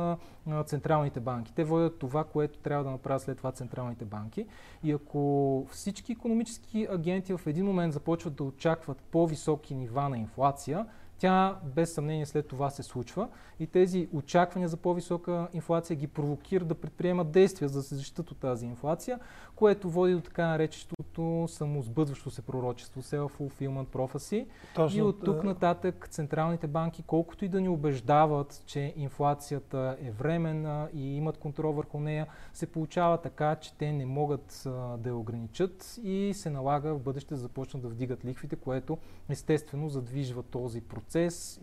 централните 0.66 1.20
банки. 1.20 1.52
Те 1.52 1.64
водят 1.64 1.99
това, 1.99 2.25
което 2.25 2.58
трябва 2.58 2.84
да 2.84 2.90
направят 2.90 3.23
след 3.23 3.37
това 3.37 3.52
централните 3.52 4.04
банки. 4.04 4.46
И 4.82 4.92
ако 4.92 5.66
всички 5.70 6.12
економически 6.12 6.87
агенти 6.90 7.37
в 7.37 7.40
един 7.46 7.66
момент 7.66 7.92
започват 7.92 8.34
да 8.34 8.44
очакват 8.44 8.99
по-високи 8.99 9.75
нива 9.75 10.08
на 10.08 10.18
инфлация, 10.18 10.87
Тя 11.18 11.59
без 11.64 11.94
съмнение 11.94 12.26
след 12.26 12.49
това 12.49 12.71
се 12.71 12.83
случва 12.83 13.28
и 13.61 13.66
тези 13.66 14.09
очаквания 14.12 14.68
за 14.68 14.76
по-висока 14.76 15.49
инфлация 15.52 15.97
ги 15.97 16.06
провокират 16.06 16.68
да 16.68 16.75
предприемат 16.75 17.30
действия 17.30 17.68
за 17.68 17.78
да 17.78 17.83
се 17.83 17.94
защитат 17.94 18.30
от 18.30 18.38
тази 18.38 18.66
инфлация, 18.66 19.18
което 19.56 19.90
води 19.90 20.14
до 20.14 20.21
така 20.21 20.47
нареченото 20.47 21.47
самосбъдващо 21.49 22.30
се 22.30 22.42
пророчество, 22.42 23.02
self-fulfillment 23.02 23.87
prophecy. 23.87 24.47
Точно, 24.75 24.99
и 24.99 25.02
от 25.02 25.25
тук 25.25 25.44
нататък 25.44 26.09
централните 26.11 26.66
банки, 26.66 27.02
колкото 27.06 27.44
и 27.44 27.49
да 27.49 27.61
ни 27.61 27.68
убеждават, 27.68 28.62
че 28.66 28.94
инфлацията 28.97 29.97
е 30.02 30.11
временна 30.11 30.88
и 30.94 31.16
имат 31.16 31.38
контрол 31.38 31.73
върху 31.73 32.00
нея, 32.00 32.26
се 32.52 32.66
получава 32.66 33.18
така, 33.18 33.56
че 33.56 33.75
те 33.75 33.92
не 33.92 34.06
могат 34.06 34.62
а, 34.66 34.71
да 34.97 35.09
я 35.09 35.16
ограничат 35.16 35.99
и 36.02 36.33
се 36.35 36.50
налага 36.50 36.94
в 36.94 37.00
бъдеще 37.00 37.35
да 37.35 37.40
започнат 37.40 37.83
да 37.83 37.88
вдигат 37.88 38.25
лихвите, 38.25 38.56
което 38.56 38.99
естествено 39.28 39.88
задвижва 39.88 40.42
този 40.42 40.80
процес 40.80 41.03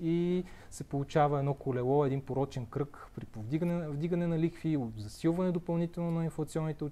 и 0.02 0.44
се 0.70 0.84
получава 0.84 1.40
едно 1.40 1.54
колело, 1.54 2.06
един 2.06 2.22
порочен 2.22 2.66
кръг 2.66 3.08
при 3.16 3.26
повдигане, 3.26 3.88
вдигане 3.88 4.28
на 4.28 4.40
лихви, 4.40 4.80
засилване 4.98 5.52
допълнително 5.52 6.12
на 6.12 6.24
инфлационните 6.24 6.84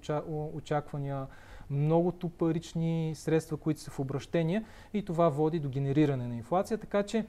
очаквания, 0.54 1.28
многото 1.70 2.30
парични 2.30 3.14
средства, 3.16 3.58
които 3.58 3.80
са 3.80 3.92
в 3.92 4.00
обращение 4.00 4.66
и 4.94 5.06
това 5.06 5.30
води 5.30 5.60
до 5.60 5.70
генериране 5.70 6.28
на 6.28 6.36
инфлация. 6.36 6.78
Така 6.78 7.04
че 7.04 7.26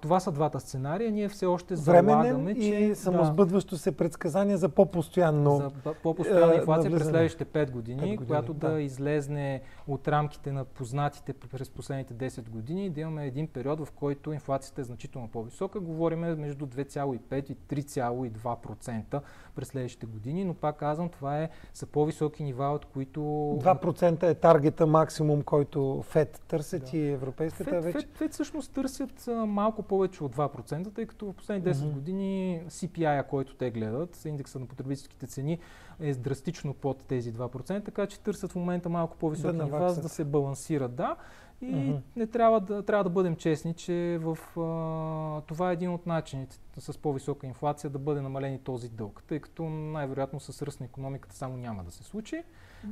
това 0.00 0.20
са 0.20 0.32
двата 0.32 0.60
сценария. 0.60 1.10
Ние 1.10 1.28
все 1.28 1.46
още 1.46 1.76
залагаме, 1.76 2.54
че... 2.54 2.60
и 2.60 2.94
самосбъдващо 2.94 3.76
се 3.76 3.96
предсказание 3.96 4.56
за 4.56 4.68
по-постоянно... 4.68 5.56
За 5.84 5.94
по-постоянна 6.02 6.54
инфлация 6.54 6.90
през 6.90 7.08
следващите 7.08 7.44
5 7.44 7.70
години, 7.70 8.00
5 8.00 8.02
години 8.02 8.26
която 8.26 8.54
да. 8.54 8.70
да 8.70 8.80
излезне 8.80 9.62
от 9.86 10.08
рамките 10.08 10.52
на 10.52 10.64
познатите 10.64 11.32
през 11.32 11.70
последните 11.70 12.14
10 12.14 12.48
години, 12.48 12.90
да 12.90 13.00
имаме 13.00 13.26
един 13.26 13.48
период, 13.48 13.80
в 13.80 13.92
който 13.92 14.32
инфлацията 14.32 14.80
е 14.80 14.84
значително 14.84 15.28
по-висока. 15.28 15.80
Говориме 15.80 16.34
между 16.34 16.66
2,5 16.66 17.50
и 17.50 17.56
3,2% 17.84 19.20
през 19.54 19.68
следващите 19.68 20.06
години, 20.06 20.44
но 20.44 20.54
пак 20.54 20.76
казвам, 20.76 21.08
това 21.08 21.42
е, 21.42 21.48
са 21.74 21.86
по-високи 21.86 22.42
нива, 22.42 22.66
от 22.66 22.84
които... 22.84 23.20
2% 23.20 24.22
е 24.22 24.34
таргета 24.34 24.86
максимум, 24.86 25.42
който 25.42 26.02
ФЕД 26.02 26.42
търсят 26.48 26.90
да. 26.90 26.96
и 26.96 27.10
европейската 27.10 27.70
ФЕД, 27.70 27.84
вече? 27.84 27.98
ФЕД, 27.98 28.16
ФЕД 28.16 28.32
всъщност 28.32 28.72
търсят 28.72 29.28
малко 29.46 29.82
повече 29.82 30.24
от 30.24 30.36
2%, 30.36 30.94
тъй 30.94 31.06
като 31.06 31.32
в 31.32 31.34
последните 31.34 31.74
10 31.74 31.76
mm-hmm. 31.76 31.92
години 31.92 32.62
CPI, 32.68 33.26
който 33.26 33.54
те 33.54 33.70
гледат, 33.70 34.24
индекса 34.24 34.58
на 34.58 34.66
потребителските 34.66 35.26
цени, 35.26 35.58
е 36.00 36.14
драстично 36.14 36.74
под 36.74 37.04
тези 37.04 37.32
2%, 37.32 37.84
така 37.84 38.06
че 38.06 38.20
търсят 38.20 38.52
в 38.52 38.56
момента 38.56 38.88
малко 38.88 39.16
по-високи 39.16 39.56
да 39.56 39.64
нива, 39.64 39.90
за 39.90 40.02
да 40.02 40.08
се 40.08 40.24
балансират. 40.24 40.94
Да, 40.94 41.16
и 41.62 41.74
mm-hmm. 41.74 42.00
не 42.16 42.26
трябва 42.26 42.60
да, 42.60 42.82
трябва 42.82 43.04
да 43.04 43.10
бъдем 43.10 43.36
честни, 43.36 43.74
че 43.74 44.18
в, 44.22 44.38
а, 44.60 45.40
това 45.40 45.70
е 45.70 45.72
един 45.72 45.90
от 45.90 46.06
начините 46.06 46.56
с 46.78 46.98
по-висока 46.98 47.46
инфлация 47.46 47.90
да 47.90 47.98
бъде 47.98 48.20
намален 48.20 48.54
и 48.54 48.58
този 48.58 48.88
дълг, 48.88 49.22
тъй 49.28 49.40
като 49.40 49.64
най-вероятно 49.68 50.40
с 50.40 50.62
ръст 50.62 50.80
на 50.80 50.86
економиката 50.86 51.36
само 51.36 51.56
няма 51.56 51.84
да 51.84 51.90
се 51.90 52.02
случи. 52.02 52.42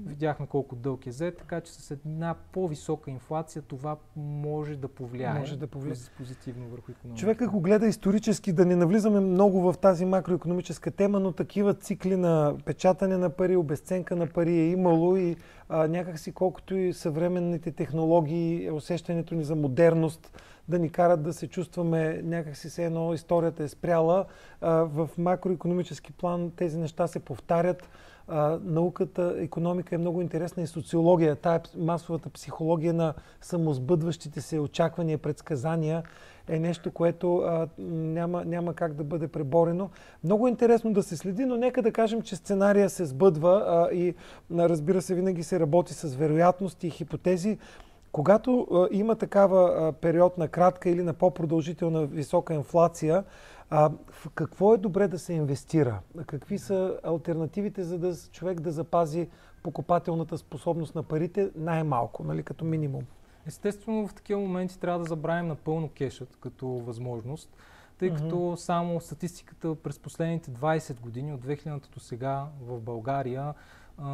Видяхме 0.07 0.47
колко 0.47 0.77
дълг 0.77 1.07
е 1.07 1.13
зет, 1.13 1.37
така 1.37 1.61
че 1.61 1.73
с 1.73 1.91
една 1.91 2.35
по-висока 2.53 3.11
инфлация 3.11 3.63
това 3.63 3.97
може 4.17 4.77
да 4.77 4.89
повлияе, 4.89 5.39
може 5.39 5.59
да 5.59 5.67
повлияе. 5.67 5.97
позитивно 6.19 6.69
върху 6.69 6.93
економиката. 6.93 7.21
Човек 7.21 7.43
ако 7.43 7.61
гледа 7.61 7.87
исторически, 7.87 8.53
да 8.53 8.67
не 8.67 8.77
навлизаме 8.77 9.21
много 9.21 9.73
в 9.73 9.79
тази 9.79 10.05
макроекономическа 10.05 10.91
тема, 10.91 11.21
но 11.21 11.33
такива 11.33 11.75
цикли 11.75 12.17
на 12.17 12.55
печатане 12.65 13.17
на 13.17 13.31
пари, 13.31 13.57
обесценка 13.57 14.17
на 14.17 14.27
пари 14.27 14.53
е 14.53 14.71
имало 14.71 15.17
и 15.17 15.37
а, 15.69 15.89
някакси 15.89 16.33
колкото 16.33 16.75
и 16.75 16.93
съвременните 16.93 17.73
технологии, 17.73 18.71
усещането 18.71 19.35
ни 19.35 19.45
за 19.45 19.57
модерност, 19.57 20.41
да 20.69 20.79
ни 20.79 20.91
карат 20.91 21.23
да 21.23 21.33
се 21.33 21.47
чувстваме 21.47 22.23
някакси 22.25 22.69
все 22.69 22.85
едно 22.85 23.15
историята 23.15 23.63
е 23.63 23.69
спряла. 23.69 24.25
А, 24.61 24.71
в 24.73 25.11
макроекономически 25.19 26.13
план 26.13 26.51
тези 26.57 26.79
неща 26.79 27.07
се 27.07 27.19
повтарят 27.19 27.89
а, 28.31 28.59
науката, 28.65 29.35
економика 29.37 29.95
е 29.95 29.99
много 29.99 30.21
интересна 30.21 30.63
и 30.63 30.67
социология, 30.67 31.37
тая 31.37 31.61
масовата 31.79 32.31
психология 32.31 32.95
на 32.95 33.15
самосбъдващите 33.41 34.41
се 34.41 34.59
очаквания, 34.59 35.19
предсказания 35.19 36.03
е 36.49 36.59
нещо, 36.59 36.91
което 36.91 37.37
а, 37.37 37.69
няма, 37.79 38.45
няма 38.45 38.75
как 38.75 38.95
да 38.95 39.05
бъде 39.05 39.29
преборено. 39.29 39.91
Много 40.25 40.47
е 40.47 40.51
интересно 40.51 40.93
да 40.93 41.03
се 41.03 41.17
следи, 41.17 41.45
но 41.45 41.57
нека 41.57 41.83
да 41.83 41.93
кажем, 41.93 42.23
че 42.23 42.37
сценария 42.37 42.91
се 42.91 43.05
сбъдва 43.05 43.65
а, 43.67 43.95
и 43.95 44.15
разбира 44.59 45.03
се 45.03 45.15
винаги 45.15 45.43
се 45.43 45.61
работи 45.61 45.95
с 45.95 46.15
вероятности 46.15 46.87
и 46.87 46.91
хипотези. 46.91 47.59
Когато 48.13 48.67
а, 48.73 48.89
има 48.91 49.17
такава 49.17 49.89
а, 49.89 49.93
период 49.93 50.39
на 50.39 50.49
кратка 50.49 50.91
или 50.91 51.03
на 51.03 51.13
по-продължителна 51.13 52.07
висока 52.07 52.55
инфлация, 52.55 53.25
а, 53.71 53.91
в 54.11 54.31
какво 54.35 54.75
е 54.75 54.79
добре 54.79 55.09
да 55.09 55.19
се 55.19 55.33
инвестира? 55.33 56.01
Какви 56.27 56.59
са 56.59 57.01
альтернативите, 57.03 57.85
за 57.85 57.99
да 57.99 58.15
човек 58.33 58.61
да 58.61 58.73
запази 58.73 59.29
покупателната 59.63 60.39
способност 60.39 60.95
на 60.95 61.03
парите 61.03 61.51
най-малко, 61.57 62.25
нали, 62.25 62.43
като 62.43 62.65
минимум? 62.65 63.03
Естествено, 63.47 64.09
в 64.09 64.15
такива 64.15 64.41
моменти 64.41 64.79
трябва 64.79 64.99
да 64.99 65.05
забравим 65.05 65.49
напълно 65.49 65.89
кешът 65.89 66.37
като 66.41 66.69
възможност, 66.69 67.57
тъй 67.99 68.11
като 68.11 68.35
mm-hmm. 68.35 68.55
само 68.55 69.01
статистиката 69.01 69.75
през 69.75 69.99
последните 69.99 70.51
20 70.51 71.01
години, 71.01 71.33
от 71.33 71.41
2000 71.41 71.93
до 71.95 72.01
сега 72.01 72.47
в 72.63 72.81
България, 72.81 73.55
а, 73.99 74.09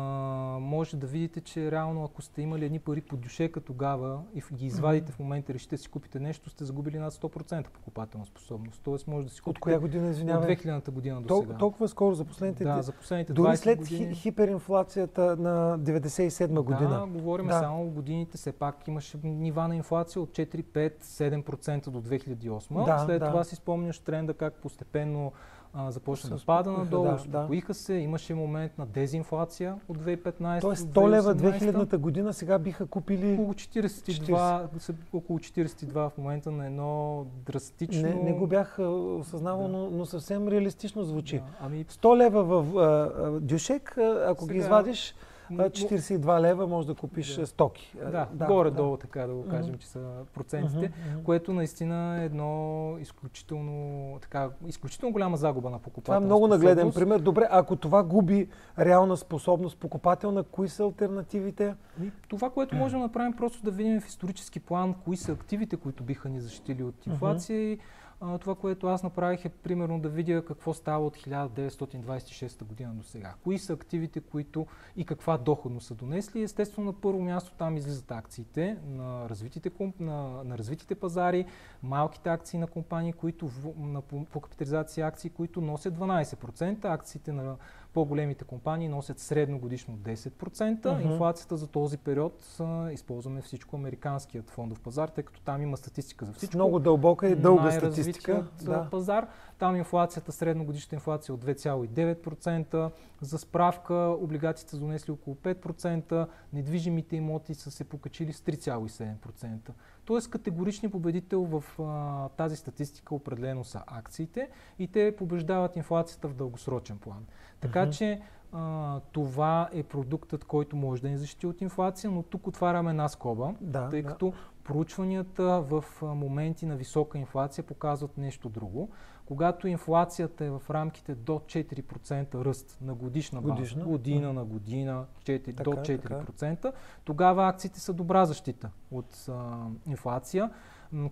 може 0.60 0.96
да 0.96 1.06
видите, 1.06 1.40
че 1.40 1.70
реално 1.70 2.04
ако 2.04 2.22
сте 2.22 2.42
имали 2.42 2.64
едни 2.64 2.78
пари 2.78 3.00
по 3.00 3.16
дюшека 3.16 3.60
тогава 3.60 4.20
и 4.34 4.42
ги 4.54 4.66
извадите 4.66 5.12
в 5.12 5.18
момента 5.18 5.52
и 5.52 5.54
решите 5.54 5.76
да 5.76 5.82
си 5.82 5.88
купите 5.88 6.20
нещо, 6.20 6.50
сте 6.50 6.64
загубили 6.64 6.98
над 6.98 7.12
100% 7.12 7.68
покупателна 7.68 8.26
способност. 8.26 8.80
Тоест 8.84 9.06
може 9.06 9.26
да 9.26 9.32
си 9.32 9.40
купите... 9.40 9.58
От 9.58 9.60
коя 9.60 9.78
година, 9.78 10.10
извинявай? 10.10 10.52
От 10.52 10.58
2000-та 10.60 10.92
година 10.92 11.20
до 11.20 11.40
сега. 11.42 11.54
Толкова 11.54 11.88
скоро 11.88 12.14
за 12.14 12.24
последните... 12.24 12.64
Да, 12.64 12.82
за 12.82 12.92
последните 12.92 13.32
Дори 13.32 13.48
20 13.48 13.54
след 13.54 13.78
години... 13.78 14.14
хиперинфлацията 14.14 15.36
на 15.36 15.78
97 15.78 16.62
година. 16.62 16.88
Да, 16.88 17.06
говорим 17.06 17.46
да. 17.46 17.58
само 17.58 17.84
в 17.84 17.90
годините, 17.90 18.36
все 18.36 18.52
пак 18.52 18.88
имаше 18.88 19.18
нива 19.24 19.68
на 19.68 19.76
инфлация 19.76 20.22
от 20.22 20.30
4, 20.30 20.62
5, 20.62 21.02
7% 21.02 21.90
до 21.90 22.02
2008. 22.02 22.84
Да, 22.84 22.98
след 22.98 23.20
да. 23.20 23.26
това 23.26 23.44
си 23.44 23.56
спомняш 23.56 23.98
тренда 23.98 24.34
как 24.34 24.54
постепенно 24.54 25.32
а, 25.78 25.90
започна 25.90 26.36
да 26.36 26.44
пада 26.44 26.72
надолу, 26.72 27.04
да, 27.04 27.14
успокоиха 27.14 27.72
да. 27.72 27.74
се, 27.74 27.94
имаше 27.94 28.34
момент 28.34 28.78
на 28.78 28.86
дезинфлация 28.86 29.76
от 29.88 29.98
2015 29.98 30.60
Тоест 30.60 30.88
100 30.88 31.10
лева 31.10 31.34
2000-та 31.34 31.98
година 31.98 32.32
сега 32.32 32.58
биха 32.58 32.86
купили... 32.86 33.32
Около 33.32 33.54
42, 33.54 34.68
40. 34.76 34.94
около 35.12 35.38
42 35.38 36.10
в 36.10 36.18
момента 36.18 36.50
на 36.50 36.66
едно 36.66 37.24
драстично... 37.46 38.02
Не, 38.02 38.14
не 38.14 38.32
го 38.32 38.46
бях 38.46 38.78
осъзнавал, 38.78 39.62
да. 39.62 39.68
но, 39.68 39.90
но 39.90 40.06
съвсем 40.06 40.48
реалистично 40.48 41.04
звучи. 41.04 41.38
Да. 41.38 41.44
Ами... 41.60 41.84
100 41.84 42.16
лева 42.16 42.44
в 42.44 42.78
а, 42.78 43.40
Дюшек, 43.40 43.98
ако 44.26 44.44
сега... 44.44 44.52
ги 44.52 44.58
извадиш 44.58 45.14
42 45.52 46.40
лева 46.40 46.66
може 46.66 46.86
да 46.86 46.94
купиш 46.94 47.36
да. 47.36 47.46
стоки. 47.46 47.94
Да, 48.12 48.28
да 48.32 48.46
горе-долу 48.46 48.90
да. 48.90 48.98
така 48.98 49.26
да 49.26 49.34
го 49.34 49.48
кажем, 49.48 49.74
mm-hmm. 49.74 49.78
че 49.78 49.86
са 49.86 50.10
процентите, 50.34 50.90
mm-hmm. 50.90 51.22
което 51.22 51.52
наистина 51.52 52.18
е 52.20 52.24
едно 52.24 52.96
изключително, 53.00 54.18
така, 54.22 54.50
изключително 54.66 55.12
голяма 55.12 55.36
загуба 55.36 55.70
на 55.70 55.78
покупателна 55.78 56.20
Това 56.20 56.24
е 56.24 56.26
много 56.26 56.48
нагледен 56.48 56.92
пример. 56.92 57.18
Добре, 57.18 57.48
ако 57.50 57.76
това 57.76 58.02
губи 58.02 58.48
реална 58.78 59.16
способност 59.16 59.78
покупателна, 59.78 60.42
кои 60.42 60.68
са 60.68 60.84
альтернативите? 60.84 61.74
И 62.02 62.10
това, 62.28 62.50
което 62.50 62.76
можем 62.76 62.98
да 62.98 63.06
направим, 63.06 63.32
просто 63.32 63.64
да 63.64 63.70
видим 63.70 64.00
в 64.00 64.06
исторически 64.06 64.60
план, 64.60 64.94
кои 65.04 65.16
са 65.16 65.32
активите, 65.32 65.76
които 65.76 66.02
биха 66.02 66.28
ни 66.28 66.40
защитили 66.40 66.82
от 66.82 67.06
инфлация 67.06 67.56
mm-hmm 67.56 67.80
това, 68.20 68.54
което 68.54 68.86
аз 68.86 69.02
направих 69.02 69.44
е 69.44 69.48
примерно 69.48 70.00
да 70.00 70.08
видя 70.08 70.44
какво 70.44 70.74
става 70.74 71.06
от 71.06 71.16
1926 71.16 72.64
година 72.64 72.94
до 72.94 73.02
сега. 73.02 73.34
Кои 73.44 73.58
са 73.58 73.72
активите, 73.72 74.20
които 74.20 74.66
и 74.96 75.04
каква 75.04 75.38
доходност 75.38 75.86
са 75.86 75.94
донесли. 75.94 76.42
Естествено, 76.42 76.86
на 76.86 76.92
първо 76.92 77.22
място 77.22 77.52
там 77.58 77.76
излизат 77.76 78.10
акциите 78.10 78.78
на 78.86 79.28
развитите, 79.28 79.70
на, 80.00 80.44
на 80.44 80.58
развитите 80.58 80.94
пазари, 80.94 81.46
малките 81.82 82.28
акции 82.28 82.58
на 82.58 82.66
компании, 82.66 83.12
които 83.12 83.50
на, 83.78 84.00
по, 84.00 84.24
по 84.24 84.40
капитализация 84.40 85.06
акции, 85.06 85.30
които 85.30 85.60
носят 85.60 85.94
12%, 85.94 86.84
акциите 86.84 87.32
на 87.32 87.56
по-големите 87.96 88.44
компании 88.44 88.88
носят 88.88 89.18
средно 89.18 89.58
годишно 89.58 89.96
10%. 89.96 90.80
Uh-huh. 90.82 91.12
Инфлацията 91.12 91.56
за 91.56 91.66
този 91.66 91.98
период 91.98 92.56
а, 92.60 92.92
използваме 92.92 93.42
всичко 93.42 93.76
американският 93.76 94.50
фондов 94.50 94.80
пазар, 94.80 95.08
тъй 95.08 95.24
като 95.24 95.40
там 95.40 95.62
има 95.62 95.76
статистика 95.76 96.24
за 96.24 96.32
всичко. 96.32 96.56
Много 96.56 96.78
дълбока 96.78 97.28
и 97.28 97.34
дълга 97.34 97.70
статистика. 97.70 98.46
Да. 98.62 98.88
пазар. 98.90 99.28
Там 99.58 99.76
инфлацията, 99.76 100.32
средно 100.32 100.64
годишна 100.64 100.96
инфлация 100.96 101.34
от 101.34 101.44
2,9%. 101.44 102.90
За 103.20 103.38
справка, 103.38 103.94
облигациите 103.94 104.70
са 104.70 104.78
донесли 104.78 105.12
около 105.12 105.36
5%, 105.36 106.26
недвижимите 106.52 107.16
имоти 107.16 107.54
са 107.54 107.70
се 107.70 107.84
покачили 107.84 108.32
с 108.32 108.40
3,7%. 108.40 109.70
Тоест 110.06 110.30
категорични 110.30 110.90
победител 110.90 111.44
в 111.44 111.82
а, 111.82 112.28
тази 112.28 112.56
статистика 112.56 113.14
определено 113.14 113.64
са 113.64 113.82
акциите 113.86 114.48
и 114.78 114.88
те 114.88 115.16
побеждават 115.16 115.76
инфлацията 115.76 116.28
в 116.28 116.34
дългосрочен 116.34 116.98
план. 116.98 117.26
Така 117.60 117.86
mm-hmm. 117.86 117.90
че 117.90 118.20
а, 118.52 119.00
това 119.12 119.68
е 119.72 119.82
продуктът, 119.82 120.44
който 120.44 120.76
може 120.76 121.02
да 121.02 121.08
ни 121.08 121.18
защити 121.18 121.46
от 121.46 121.60
инфлация, 121.60 122.10
но 122.10 122.22
тук 122.22 122.46
отваряме 122.46 122.90
една 122.90 123.08
скоба, 123.08 123.54
да, 123.60 123.88
тъй 123.88 124.02
да. 124.02 124.08
като 124.08 124.32
проучванията 124.66 125.60
в 125.60 125.84
моменти 126.02 126.66
на 126.66 126.76
висока 126.76 127.18
инфлация 127.18 127.64
показват 127.64 128.18
нещо 128.18 128.48
друго. 128.48 128.90
Когато 129.26 129.68
инфлацията 129.68 130.44
е 130.44 130.50
в 130.50 130.62
рамките 130.70 131.14
до 131.14 131.32
4% 131.32 132.44
ръст 132.44 132.78
на 132.80 132.94
годишна 132.94 133.42
база, 133.42 133.54
Годишна? 133.54 133.84
година 133.84 134.32
на 134.32 134.44
година, 134.44 135.04
4, 135.24 135.44
Така, 135.44 135.62
до 135.62 135.70
4%, 135.70 136.72
тогава 137.04 137.48
акциите 137.48 137.80
са 137.80 137.92
добра 137.92 138.24
защита 138.24 138.70
от 138.90 139.26
а, 139.28 139.66
инфлация. 139.86 140.50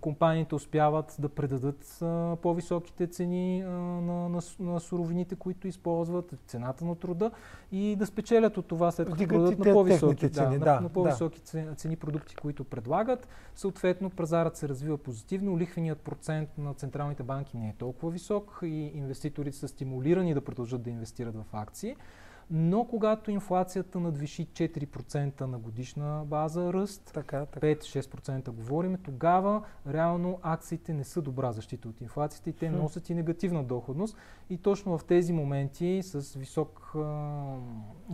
Компаниите 0.01 0.55
успяват 0.55 1.15
да 1.19 1.29
предадат 1.29 1.97
а, 2.01 2.35
по-високите 2.41 3.07
цени 3.07 3.61
а, 3.61 3.69
на, 3.69 4.29
на, 4.29 4.39
на 4.59 4.79
суровините, 4.79 5.35
които 5.35 5.67
използват, 5.67 6.33
цената 6.47 6.85
на 6.85 6.95
труда 6.95 7.31
и 7.71 7.95
да 7.95 8.05
спечелят 8.05 8.57
от 8.57 8.65
това 8.65 8.91
след 8.91 9.09
като 9.09 9.27
продадат 9.27 9.59
на 9.59 9.73
по-високи, 9.73 10.29
цени, 10.29 10.59
да, 10.59 10.65
да, 10.65 10.75
на, 10.75 10.81
на 10.81 10.89
по-високи 10.89 11.39
цени, 11.39 11.75
цени 11.75 11.95
продукти, 11.95 12.35
които 12.35 12.63
предлагат. 12.63 13.27
Съответно, 13.55 14.09
пазарът 14.09 14.57
се 14.57 14.69
развива 14.69 14.97
позитивно, 14.97 15.59
лихвеният 15.59 15.99
процент 15.99 16.49
на 16.57 16.73
централните 16.73 17.23
банки 17.23 17.57
не 17.57 17.69
е 17.69 17.73
толкова 17.73 18.11
висок 18.11 18.59
и 18.63 18.91
инвеститорите 18.93 19.57
са 19.57 19.67
стимулирани 19.67 20.33
да 20.33 20.41
продължат 20.41 20.83
да 20.83 20.89
инвестират 20.89 21.35
в 21.35 21.45
акции. 21.53 21.95
Но 22.51 22.85
когато 22.85 23.31
инфлацията 23.31 23.99
надвиши 23.99 24.47
4% 24.47 25.41
на 25.41 25.59
годишна 25.59 26.23
база 26.25 26.73
ръст, 26.73 27.11
Така, 27.13 27.45
така. 27.45 27.67
5-6% 27.67 28.49
говорим, 28.49 28.97
тогава 29.03 29.61
реално 29.87 30.39
акциите 30.41 30.93
не 30.93 31.03
са 31.03 31.21
добра 31.21 31.51
защита 31.51 31.89
от 31.89 32.01
инфлацията 32.01 32.49
и 32.49 32.53
те 32.53 32.69
Хм. 32.69 32.75
носят 32.75 33.09
и 33.09 33.13
негативна 33.13 33.63
доходност. 33.63 34.17
И 34.49 34.57
точно 34.57 34.97
в 34.97 35.05
тези 35.05 35.33
моменти 35.33 36.01
с 36.03 36.33
висок 36.33 36.91
а, 36.95 36.99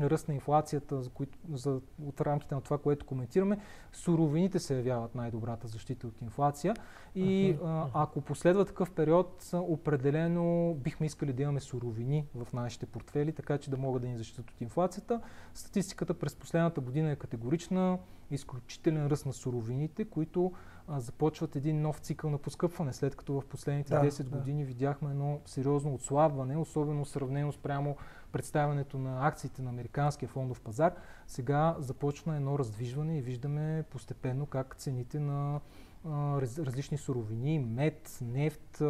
ръст 0.02 0.28
на 0.28 0.34
инфлацията, 0.34 1.02
за 1.02 1.10
които, 1.10 1.38
за, 1.54 1.82
от 2.06 2.22
рамките 2.22 2.56
на 2.56 2.62
това, 2.62 2.78
което 2.78 3.06
коментираме, 3.06 3.58
суровините 3.92 4.60
се 4.60 4.76
явяват 4.76 5.16
най-добрата 5.16 5.68
защита 5.68 6.08
от 6.08 6.22
инфлация. 6.22 6.74
И 7.16 7.58
а, 7.64 7.88
ако 7.94 8.22
последва 8.22 8.66
такъв 8.66 8.92
период, 8.92 9.52
определено 9.54 10.74
бихме 10.74 11.06
искали 11.06 11.34
да 11.34 11.44
имаме 11.44 11.60
суровини 11.60 12.26
в 12.36 12.54
нашите 12.54 12.86
портфели, 12.86 13.34
така 13.34 13.58
че 13.58 13.70
да 13.70 13.78
могат 13.78 14.02
да 14.02 14.08
ни 14.08 14.18
защитат 14.24 14.52
от 14.52 14.62
инфлацията. 14.62 15.22
Статистиката 15.54 16.14
през 16.14 16.36
последната 16.36 16.82
година 16.82 17.12
е 17.12 17.16
категорична. 17.16 17.98
Изключителен 18.32 19.08
ръст 19.08 19.26
на 19.26 19.34
суровините, 19.34 20.06
които 20.06 20.52
а, 20.88 21.00
започват 21.00 21.56
един 21.56 21.82
нов 21.82 22.00
цикъл 22.00 22.30
на 22.30 22.38
поскъпване, 22.38 22.94
след 22.94 23.16
като 23.16 23.42
в 23.42 23.46
последните 23.46 23.94
Да, 23.94 24.02
10 24.02 24.24
да. 24.24 24.38
години 24.38 24.66
видяхме 24.66 25.10
едно 25.10 25.40
сериозно 25.46 25.94
отслабване, 25.94 26.58
особено 26.58 27.06
сравнено 27.06 27.52
спрямо 27.52 27.96
представянето 28.32 28.98
на 28.98 29.28
акциите 29.28 29.62
на 29.62 29.70
американския 29.70 30.30
фондов 30.30 30.62
пазар. 30.62 30.94
Сега 31.28 31.76
започна 31.80 32.36
едно 32.36 32.60
раздвижване 32.60 33.18
и 33.18 33.22
виждаме 33.22 33.84
постепенно 33.90 34.46
как 34.46 34.76
цените 34.76 35.20
на 35.20 35.60
раз, 36.06 36.60
различни 36.60 36.98
суровини, 36.98 37.60
мед, 37.60 38.18
нефт, 38.22 38.82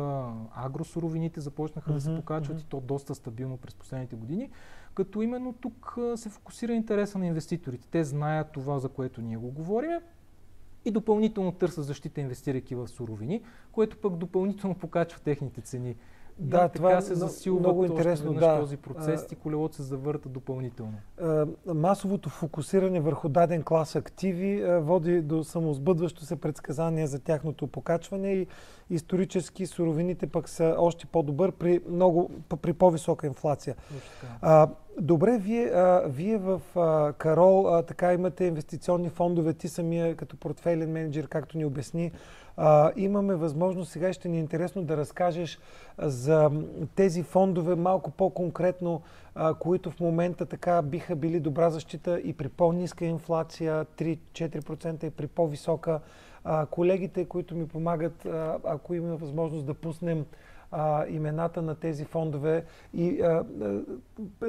агросуровините 0.55 1.41
започнаха 1.41 1.93
да 1.93 2.01
се 2.01 2.15
покачват 2.15 2.57
мгм. 2.57 2.65
и 2.65 2.69
то 2.69 2.81
доста 2.81 3.15
стабилно 3.15 3.57
през 3.57 3.75
последните 3.75 4.15
години, 4.15 4.49
като 4.93 5.21
именно 5.21 5.53
тук 5.53 5.97
се 6.15 6.29
фокусира 6.29 6.73
интереса 6.73 7.17
на 7.17 7.27
инвеститорите. 7.27 7.87
Те 7.91 8.03
знаят 8.03 8.51
това, 8.51 8.79
за 8.79 8.89
което 8.89 9.21
ние 9.21 9.37
го 9.37 9.51
говорим 9.51 9.99
и 10.85 10.91
допълнително 10.91 11.51
търсят 11.51 11.85
защита, 11.85 12.21
инвестирайки 12.21 12.75
в 12.75 12.87
суровини, 12.87 13.41
което 13.71 13.97
пък 13.97 14.15
допълнително 14.15 14.75
покачва 14.75 15.19
техните 15.19 15.61
цени. 15.61 15.95
Да, 16.39 16.65
и 16.65 16.77
това 16.77 16.89
така 16.89 16.97
е 16.97 17.01
се 17.01 17.13
много- 17.13 17.29
засилва 17.29 17.59
много 17.59 17.85
интересно, 17.85 18.33
да. 18.33 18.59
този 18.59 18.77
процес 18.77 19.27
и 19.31 19.35
колелото 19.35 19.75
се 19.75 19.83
завърта 19.83 20.29
допълнително. 20.29 20.93
Масовото 21.65 22.29
фокусиране 22.29 22.99
върху 22.99 23.29
даден 23.29 23.63
клас 23.63 23.95
активи 23.95 24.63
води 24.79 25.21
до 25.21 25.43
самоизбъдващо 25.43 26.25
се 26.25 26.35
предсказание 26.35 27.07
за 27.07 27.19
тяхното 27.19 27.67
покачване 27.67 28.33
и 28.33 28.47
исторически 28.89 29.65
суровините 29.65 30.27
пък 30.27 30.49
са 30.49 30.75
още 30.77 31.05
по-добър 31.05 31.51
при, 31.51 31.81
много, 31.89 32.31
при 32.61 32.73
по-висока 32.73 33.27
инфлация. 33.27 33.75
А, 34.41 34.67
добре, 34.99 35.37
вие, 35.37 35.65
а, 35.65 36.03
вие 36.07 36.37
в 36.37 36.61
а, 36.75 37.13
Карол 37.13 37.83
така 37.87 38.13
имате 38.13 38.45
инвестиционни 38.45 39.09
фондове, 39.09 39.53
ти 39.53 39.67
самия 39.67 40.15
като 40.15 40.37
портфейлен 40.37 40.91
менеджер, 40.91 41.27
както 41.27 41.57
ни 41.57 41.65
обясни. 41.65 42.11
А, 42.57 42.91
имаме 42.95 43.35
възможност, 43.35 43.91
сега 43.91 44.13
ще 44.13 44.29
ни 44.29 44.37
е 44.37 44.39
интересно 44.39 44.83
да 44.83 44.97
разкажеш 44.97 45.59
за 45.97 46.51
тези 46.95 47.23
фондове 47.23 47.75
малко 47.75 48.11
по-конкретно, 48.11 49.01
а, 49.35 49.53
които 49.53 49.91
в 49.91 49.99
момента 49.99 50.45
така 50.45 50.81
биха 50.81 51.15
били 51.15 51.39
добра 51.39 51.69
защита 51.69 52.19
и 52.19 52.33
при 52.33 52.49
по-ниска 52.49 53.05
инфлация, 53.05 53.85
3-4% 53.85 55.03
и 55.03 55.09
при 55.09 55.27
по-висока. 55.27 55.99
А, 56.43 56.65
колегите, 56.65 57.25
които 57.25 57.55
ми 57.55 57.67
помагат, 57.67 58.27
ако 58.63 58.93
има 58.93 59.15
възможност 59.15 59.65
да 59.65 59.73
пуснем 59.73 60.25
а, 60.71 61.07
имената 61.07 61.61
на 61.61 61.75
тези 61.75 62.05
фондове. 62.05 62.63
И 62.93 63.21
а, 63.21 63.43
а, 63.61 63.81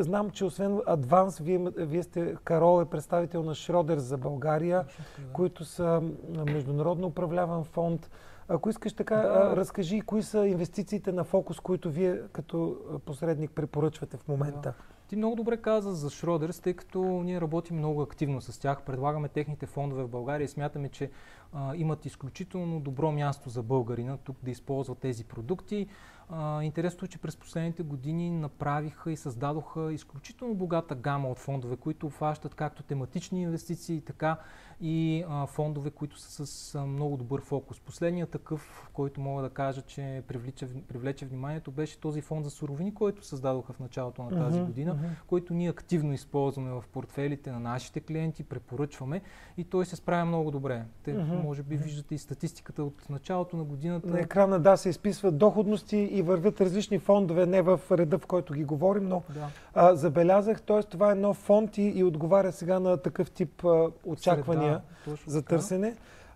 знам, 0.03 0.31
че 0.31 0.45
освен 0.45 0.81
Адванс, 0.87 1.39
вие, 1.39 1.59
вие 1.77 2.03
сте, 2.03 2.37
Карол 2.45 2.83
е 2.83 2.85
представител 2.85 3.43
на 3.43 3.55
Шродер 3.55 3.99
за 3.99 4.19
България, 4.19 4.85
така, 4.87 5.03
да. 5.27 5.33
които 5.33 5.65
са 5.65 6.03
международно 6.47 7.07
управляван 7.07 7.65
фонд. 7.65 8.11
Ако 8.49 8.71
искаш 8.71 8.93
така, 8.93 9.17
Да. 9.17 9.57
разкажи 9.57 10.01
кои 10.01 10.23
са 10.23 10.47
инвестициите 10.47 11.13
на 11.13 11.25
фокус, 11.25 11.61
които 11.61 11.91
вие 11.91 12.21
като 12.33 12.77
посредник 13.05 13.51
препоръчвате 13.51 14.17
в 14.17 14.29
момента. 14.29 14.75
Ти 15.09 15.17
много 15.17 15.37
добре 15.37 15.57
каза 15.57 15.93
за 15.95 16.11
Шродерс, 16.11 16.61
тъй 16.61 16.75
като 16.75 17.01
ние 17.01 17.41
работим 17.41 17.77
много 17.77 18.03
активно 18.03 18.41
с 18.41 18.59
тях, 18.59 18.83
предлагаме 18.83 19.29
техните 19.29 19.67
фондове 19.67 20.03
в 20.03 20.09
България 20.09 20.45
и 20.45 20.49
смятаме, 20.49 20.89
че 20.89 21.11
а, 21.53 21.77
имат 21.77 22.07
изключително 22.07 22.81
добро 22.81 23.13
място 23.13 23.51
за 23.51 23.63
българина 23.63 24.17
тук 24.17 24.37
да 24.43 24.51
използва 24.51 24.95
тези 24.95 25.25
продукти. 25.25 25.87
А, 26.29 26.63
интересно 26.63 27.05
е, 27.05 27.09
че 27.09 27.19
през 27.19 27.37
последните 27.37 27.83
години 27.83 28.31
направиха 28.31 29.13
и 29.13 29.17
създадоха 29.17 29.93
изключително 29.93 30.55
богата 30.55 30.95
гама 30.95 31.29
от 31.29 31.39
фондове, 31.39 31.77
които 31.77 32.07
обхващат 32.07 32.55
както 32.55 32.83
тематични 32.83 33.43
инвестиции, 33.43 34.01
така 34.01 34.37
и 34.81 35.25
а, 35.29 35.47
фондове, 35.47 35.91
които 35.91 36.19
са 36.19 36.47
с 36.47 36.75
а, 36.75 36.87
много 36.87 37.17
добър 37.17 37.41
фокус. 37.41 37.81
Последният 37.81 38.31
такъв, 38.31 38.91
който 38.93 39.21
мога 39.21 39.43
да 39.43 39.51
кажа, 39.51 39.83
че 39.83 40.23
привлича, 40.29 40.69
привлече 40.89 41.27
вниманието, 41.27 41.71
беше 41.71 42.01
този 42.01 42.21
фонд 42.21 42.45
за 42.45 42.51
суровини, 42.51 42.95
който 42.95 43.25
създадоха 43.25 43.73
в 43.73 43.81
началото 43.81 44.23
на 44.23 44.31
тази 44.31 44.59
Мгм, 44.59 44.67
година 44.67 44.95
мгм. 44.95 45.07
който 45.27 45.55
ние 45.55 45.69
активно 45.69 46.13
използваме 46.13 46.71
в 46.71 46.85
портфелите 46.93 47.53
на 47.53 47.61
нашите 47.61 48.01
клиенти, 48.01 48.45
препоръчваме 48.45 49.23
и 49.57 49.65
той 49.65 49.87
се 49.87 49.97
справя 49.97 50.25
много 50.25 50.51
добре. 50.51 50.85
Те, 51.03 51.13
Мгм, 51.13 51.23
може 51.43 51.63
би, 51.63 51.77
виждате 51.77 52.15
и 52.15 52.19
статистиката 52.19 52.85
от 52.85 53.11
началото 53.11 53.57
на 53.57 53.65
годината. 53.65 54.07
На 54.07 54.21
екрана, 54.21 54.61
да, 54.61 54.77
се 54.77 54.89
изписват 54.89 55.39
доходности 55.39 55.97
и 55.97 56.23
вървят 56.23 56.61
различни 56.61 56.99
фондове, 56.99 57.47
не 57.47 57.63
в 57.63 57.81
реда, 57.91 58.19
в 58.19 58.27
който 58.27 58.55
ги 58.55 58.65
говорим, 58.65 59.09
но 59.09 59.23
Да. 59.35 59.49
а, 59.75 59.95
забелязах, 59.95 60.63
т.е. 60.63 60.83
това 60.83 61.13
е 61.13 61.15
нов 61.15 61.37
фонд 61.37 61.79
и, 61.79 61.83
и 61.83 62.05
отговаря 62.05 62.53
сега 62.53 62.81
на 62.81 62.97
такъв 62.97 63.31
тип 63.31 63.65
а, 63.65 63.91
очаквания 64.05 64.81
Среда, 65.05 65.17
за 65.27 65.43
така. 65.43 65.55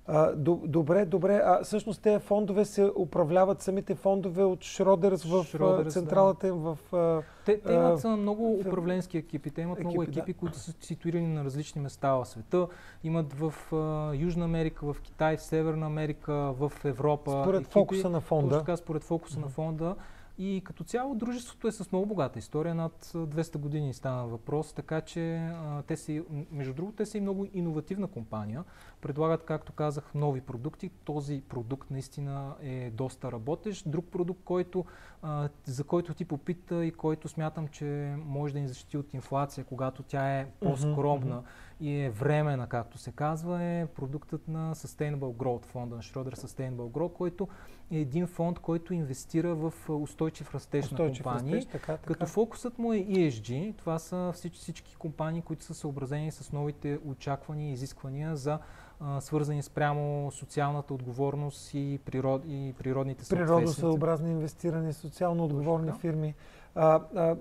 А, 0.08 0.32
до, 0.32 0.60
добре, 0.64 1.04
добре. 1.04 1.42
А 1.44 1.64
всъщност 1.64 2.02
тези 2.02 2.18
фондове 2.18 2.64
се 2.64 2.90
управляват 2.96 3.62
самите 3.62 3.94
фондове 3.94 4.44
от 4.44 4.62
Шродерс 4.64 5.24
в 5.24 5.44
Шродерс, 5.44 5.80
а, 5.80 5.84
да. 5.84 5.90
централата 5.90 6.48
им 6.48 6.54
в... 6.54 6.78
А, 6.92 7.22
Те, 7.44 7.60
те 7.60 7.72
имат 7.72 8.04
а, 8.04 8.16
много 8.16 8.52
управленски 8.52 9.18
екипи. 9.18 9.50
Те 9.50 9.60
имат 9.60 9.80
много 9.80 10.02
екипи, 10.02 10.14
да. 10.14 10.20
екипи, 10.20 10.38
които 10.38 10.58
са 10.58 10.72
ситуирани 10.80 11.26
на 11.26 11.44
различни 11.44 11.80
места 11.80 12.14
в 12.14 12.24
света. 12.24 12.66
Имат 13.04 13.32
в 13.32 13.54
а, 13.72 14.14
Южна 14.14 14.44
Америка, 14.44 14.86
в 14.86 15.00
Китай, 15.02 15.36
в 15.36 15.42
Северна 15.42 15.86
Америка, 15.86 16.32
в 16.32 16.72
Европа. 16.84 17.30
според 17.42 17.60
екипи. 17.60 17.72
фокуса 17.72 18.08
на 18.10 18.18
Точно 18.18 18.28
фонда. 18.28 18.58
така, 18.58 18.76
според 18.76 19.04
фокуса 19.04 19.38
на 19.40 19.46
Мгм. 19.46 19.52
фонда. 19.54 19.94
И 20.38 20.62
като 20.64 20.84
цяло 20.84 21.14
дружеството 21.14 21.68
е 21.68 21.72
с 21.72 21.92
много 21.92 22.06
богата 22.06 22.38
история, 22.38 22.74
над 22.74 23.10
а, 23.14 23.18
200 23.18 23.58
години 23.58 23.94
стана 23.94 24.26
въпрос, 24.26 24.72
така 24.72 25.00
че 25.00 25.36
а, 25.36 25.82
те 25.82 25.96
са, 25.96 26.12
и- 26.12 26.22
м, 26.30 26.44
между 26.50 26.74
другото, 26.74 26.96
те 26.96 27.06
са 27.06 27.18
и 27.18 27.20
много 27.20 27.46
иновативна 27.52 28.06
компания. 28.06 28.64
Предлагат, 29.00 29.44
както 29.44 29.72
казах, 29.72 30.14
нови 30.14 30.40
продукти. 30.40 30.90
Този 31.04 31.42
продукт 31.48 31.90
наистина 31.90 32.54
е 32.62 32.90
доста 32.90 33.32
работещ. 33.32 33.90
Друг 33.90 34.04
продукт, 34.06 34.40
който, 34.44 34.84
а, 35.22 35.48
за 35.64 35.84
който 35.84 36.14
ти 36.14 36.24
попита 36.24 36.84
и 36.84 36.92
който 36.92 37.28
смятам, 37.28 37.68
че 37.68 38.16
може 38.24 38.52
да 38.54 38.60
ни 38.60 38.68
защити 38.68 38.98
от 38.98 39.14
инфлация, 39.14 39.64
когато 39.64 40.02
тя 40.02 40.38
е 40.40 40.46
по-скромна 40.60 41.42
и 41.80 42.00
е 42.00 42.10
времена, 42.10 42.66
както 42.66 42.98
се 42.98 43.12
казва, 43.12 43.62
е 43.62 43.86
продуктът 43.86 44.48
на 44.48 44.74
Sustainable 44.74 45.36
Growth, 45.36 45.64
фонда 45.64 45.96
на 45.96 46.02
Schroeder 46.02 46.36
Sustainable 46.36 46.90
Growth, 46.90 47.12
който 47.12 47.48
е 47.90 47.98
един 47.98 48.26
фонд, 48.26 48.58
който 48.58 48.94
инвестира 48.94 49.54
в 49.54 49.72
устойчив 49.88 50.54
растеж 50.54 50.84
Устойчив 50.84 51.24
на 51.24 51.32
компании. 51.32 51.56
растеж, 51.56 51.72
така, 51.72 51.96
така. 51.96 52.06
Като 52.06 52.26
фокусът 52.26 52.78
му 52.78 52.92
е 52.92 52.98
ESG, 52.98 53.76
това 53.76 53.98
са 53.98 54.32
всички, 54.34 54.58
всички 54.58 54.96
компании, 54.96 55.42
които 55.42 55.64
са 55.64 55.74
съобразени 55.74 56.32
с 56.32 56.52
новите 56.52 56.98
очаквания 57.06 57.70
и 57.70 57.72
изисквания 57.72 58.36
за 58.36 58.58
а, 59.00 59.20
свързани 59.20 59.62
спрямо 59.62 60.30
социалната 60.30 60.94
отговорност 60.94 61.74
и, 61.74 61.98
природ, 62.04 62.42
и 62.48 62.74
природните 62.78 63.24
Природосъобразни 63.28 64.30
инвестиране, 64.30 64.92
социално 64.92 65.44
отговорни 65.44 65.86
да. 65.86 65.94
фирми. 65.94 66.34
А, 66.74 67.00
а, 67.14 67.36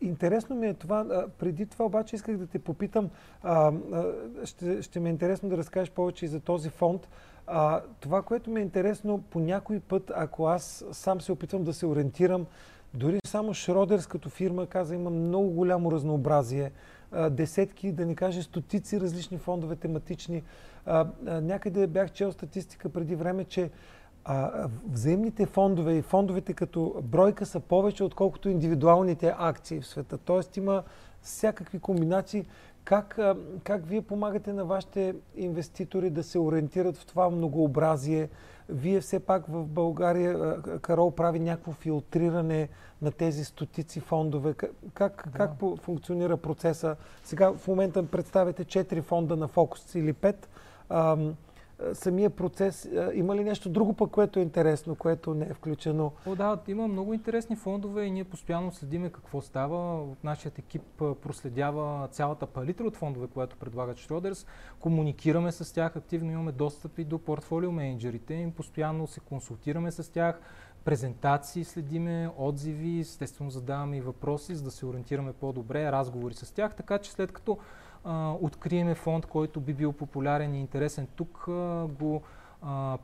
интересно 0.00 0.56
ми 0.56 0.66
е 0.66 0.74
това. 0.74 1.26
Преди 1.38 1.66
това 1.66 1.84
обаче 1.84 2.16
исках 2.16 2.36
да 2.36 2.46
те 2.46 2.58
попитам. 2.58 3.10
А, 3.42 3.72
ще, 4.44 4.82
ще 4.82 5.00
ме 5.00 5.08
е 5.08 5.12
интересно 5.12 5.48
да 5.48 5.56
разкажеш 5.56 5.90
повече 5.90 6.24
и 6.24 6.28
за 6.28 6.40
този 6.40 6.70
фонд. 6.70 7.08
А, 7.46 7.80
това, 8.00 8.22
което 8.22 8.50
ми 8.50 8.60
е 8.60 8.62
интересно, 8.62 9.22
по 9.30 9.40
някой 9.40 9.80
път, 9.80 10.12
ако 10.14 10.46
аз 10.46 10.84
сам 10.92 11.20
се 11.20 11.32
опитвам 11.32 11.64
да 11.64 11.72
се 11.72 11.86
ориентирам, 11.86 12.46
дори 12.94 13.18
само 13.26 13.54
Шродерс 13.54 14.06
като 14.06 14.28
фирма 14.28 14.66
каза, 14.66 14.94
има 14.94 15.10
много 15.10 15.48
голямо 15.50 15.92
разнообразие. 15.92 16.72
А, 17.12 17.30
десетки, 17.30 17.92
да 17.92 18.06
ни 18.06 18.16
каже 18.16 18.42
стотици 18.42 19.00
различни 19.00 19.38
фондове 19.38 19.76
тематични. 19.76 20.42
А, 20.86 21.06
а, 21.26 21.40
някъде 21.40 21.86
бях 21.86 22.12
чел 22.12 22.32
статистика 22.32 22.88
преди 22.88 23.14
време, 23.14 23.44
че 23.44 23.70
а, 24.28 24.68
взаимните 24.90 25.46
фондове 25.46 25.94
и 25.94 26.02
фондовете 26.02 26.52
като 26.52 26.94
бройка 27.02 27.46
са 27.46 27.60
повече, 27.60 28.04
отколкото 28.04 28.48
индивидуалните 28.48 29.34
акции 29.38 29.80
в 29.80 29.86
света. 29.86 30.18
Тоест 30.18 30.56
има 30.56 30.82
всякакви 31.22 31.78
комбинации. 31.78 32.46
Как, 32.84 33.18
как 33.64 33.86
вие 33.86 34.02
помагате 34.02 34.52
на 34.52 34.64
вашите 34.64 35.14
инвеститори 35.36 36.10
да 36.10 36.22
се 36.22 36.38
ориентират 36.38 36.96
в 36.96 37.06
това 37.06 37.30
многообразие? 37.30 38.28
Вие 38.68 39.00
все 39.00 39.20
пак 39.20 39.44
в 39.48 39.66
България, 39.66 40.62
Карол 40.80 41.10
прави 41.10 41.40
някакво 41.40 41.72
филтриране 41.72 42.68
на 43.02 43.10
тези 43.10 43.44
стотици 43.44 44.00
фондове. 44.00 44.54
Как, 44.94 45.28
да. 45.32 45.38
как 45.38 45.50
функционира 45.80 46.36
процеса? 46.36 46.96
Сега 47.24 47.52
в 47.52 47.68
момента 47.68 48.06
представяте 48.06 48.64
4 48.64 49.02
фонда 49.02 49.36
на 49.36 49.48
фокус 49.48 49.94
или 49.94 50.14
5 50.14 50.36
самия 51.92 52.30
процес. 52.30 52.88
Има 53.14 53.36
ли 53.36 53.44
нещо 53.44 53.68
друго 53.68 53.92
пък, 53.92 54.10
което 54.10 54.38
е 54.38 54.42
интересно, 54.42 54.94
което 54.94 55.34
не 55.34 55.44
е 55.44 55.54
включено? 55.54 56.12
О, 56.26 56.34
да, 56.34 56.58
има 56.68 56.88
много 56.88 57.14
интересни 57.14 57.56
фондове 57.56 58.04
и 58.04 58.10
ние 58.10 58.24
постоянно 58.24 58.72
следиме 58.72 59.10
какво 59.10 59.40
става. 59.40 60.02
От 60.02 60.24
нашият 60.24 60.58
екип 60.58 60.82
проследява 60.98 62.08
цялата 62.08 62.46
палитра 62.46 62.84
от 62.84 62.96
фондове, 62.96 63.26
което 63.26 63.56
предлагат 63.56 63.98
Шродерс. 63.98 64.46
Комуникираме 64.80 65.52
с 65.52 65.74
тях 65.74 65.96
активно, 65.96 66.32
имаме 66.32 66.52
достъп 66.52 66.98
и 66.98 67.04
до 67.04 67.18
портфолио 67.18 67.72
менеджерите 67.72 68.34
им, 68.34 68.52
постоянно 68.52 69.06
се 69.06 69.20
консултираме 69.20 69.90
с 69.90 70.12
тях 70.12 70.40
презентации 70.86 71.64
следиме, 71.64 72.30
отзиви, 72.36 73.00
естествено 73.00 73.50
задаваме 73.50 73.96
и 73.96 74.00
въпроси, 74.00 74.54
за 74.54 74.64
да 74.64 74.70
се 74.70 74.86
ориентираме 74.86 75.32
по-добре, 75.32 75.92
разговори 75.92 76.34
с 76.34 76.54
тях, 76.54 76.74
така 76.74 76.98
че 76.98 77.12
след 77.12 77.32
като 77.32 77.58
откриеме 78.40 78.94
фонд, 78.94 79.26
който 79.26 79.60
би 79.60 79.74
бил 79.74 79.92
популярен 79.92 80.54
и 80.54 80.60
интересен. 80.60 81.06
Тук, 81.16 81.44
го 81.98 82.22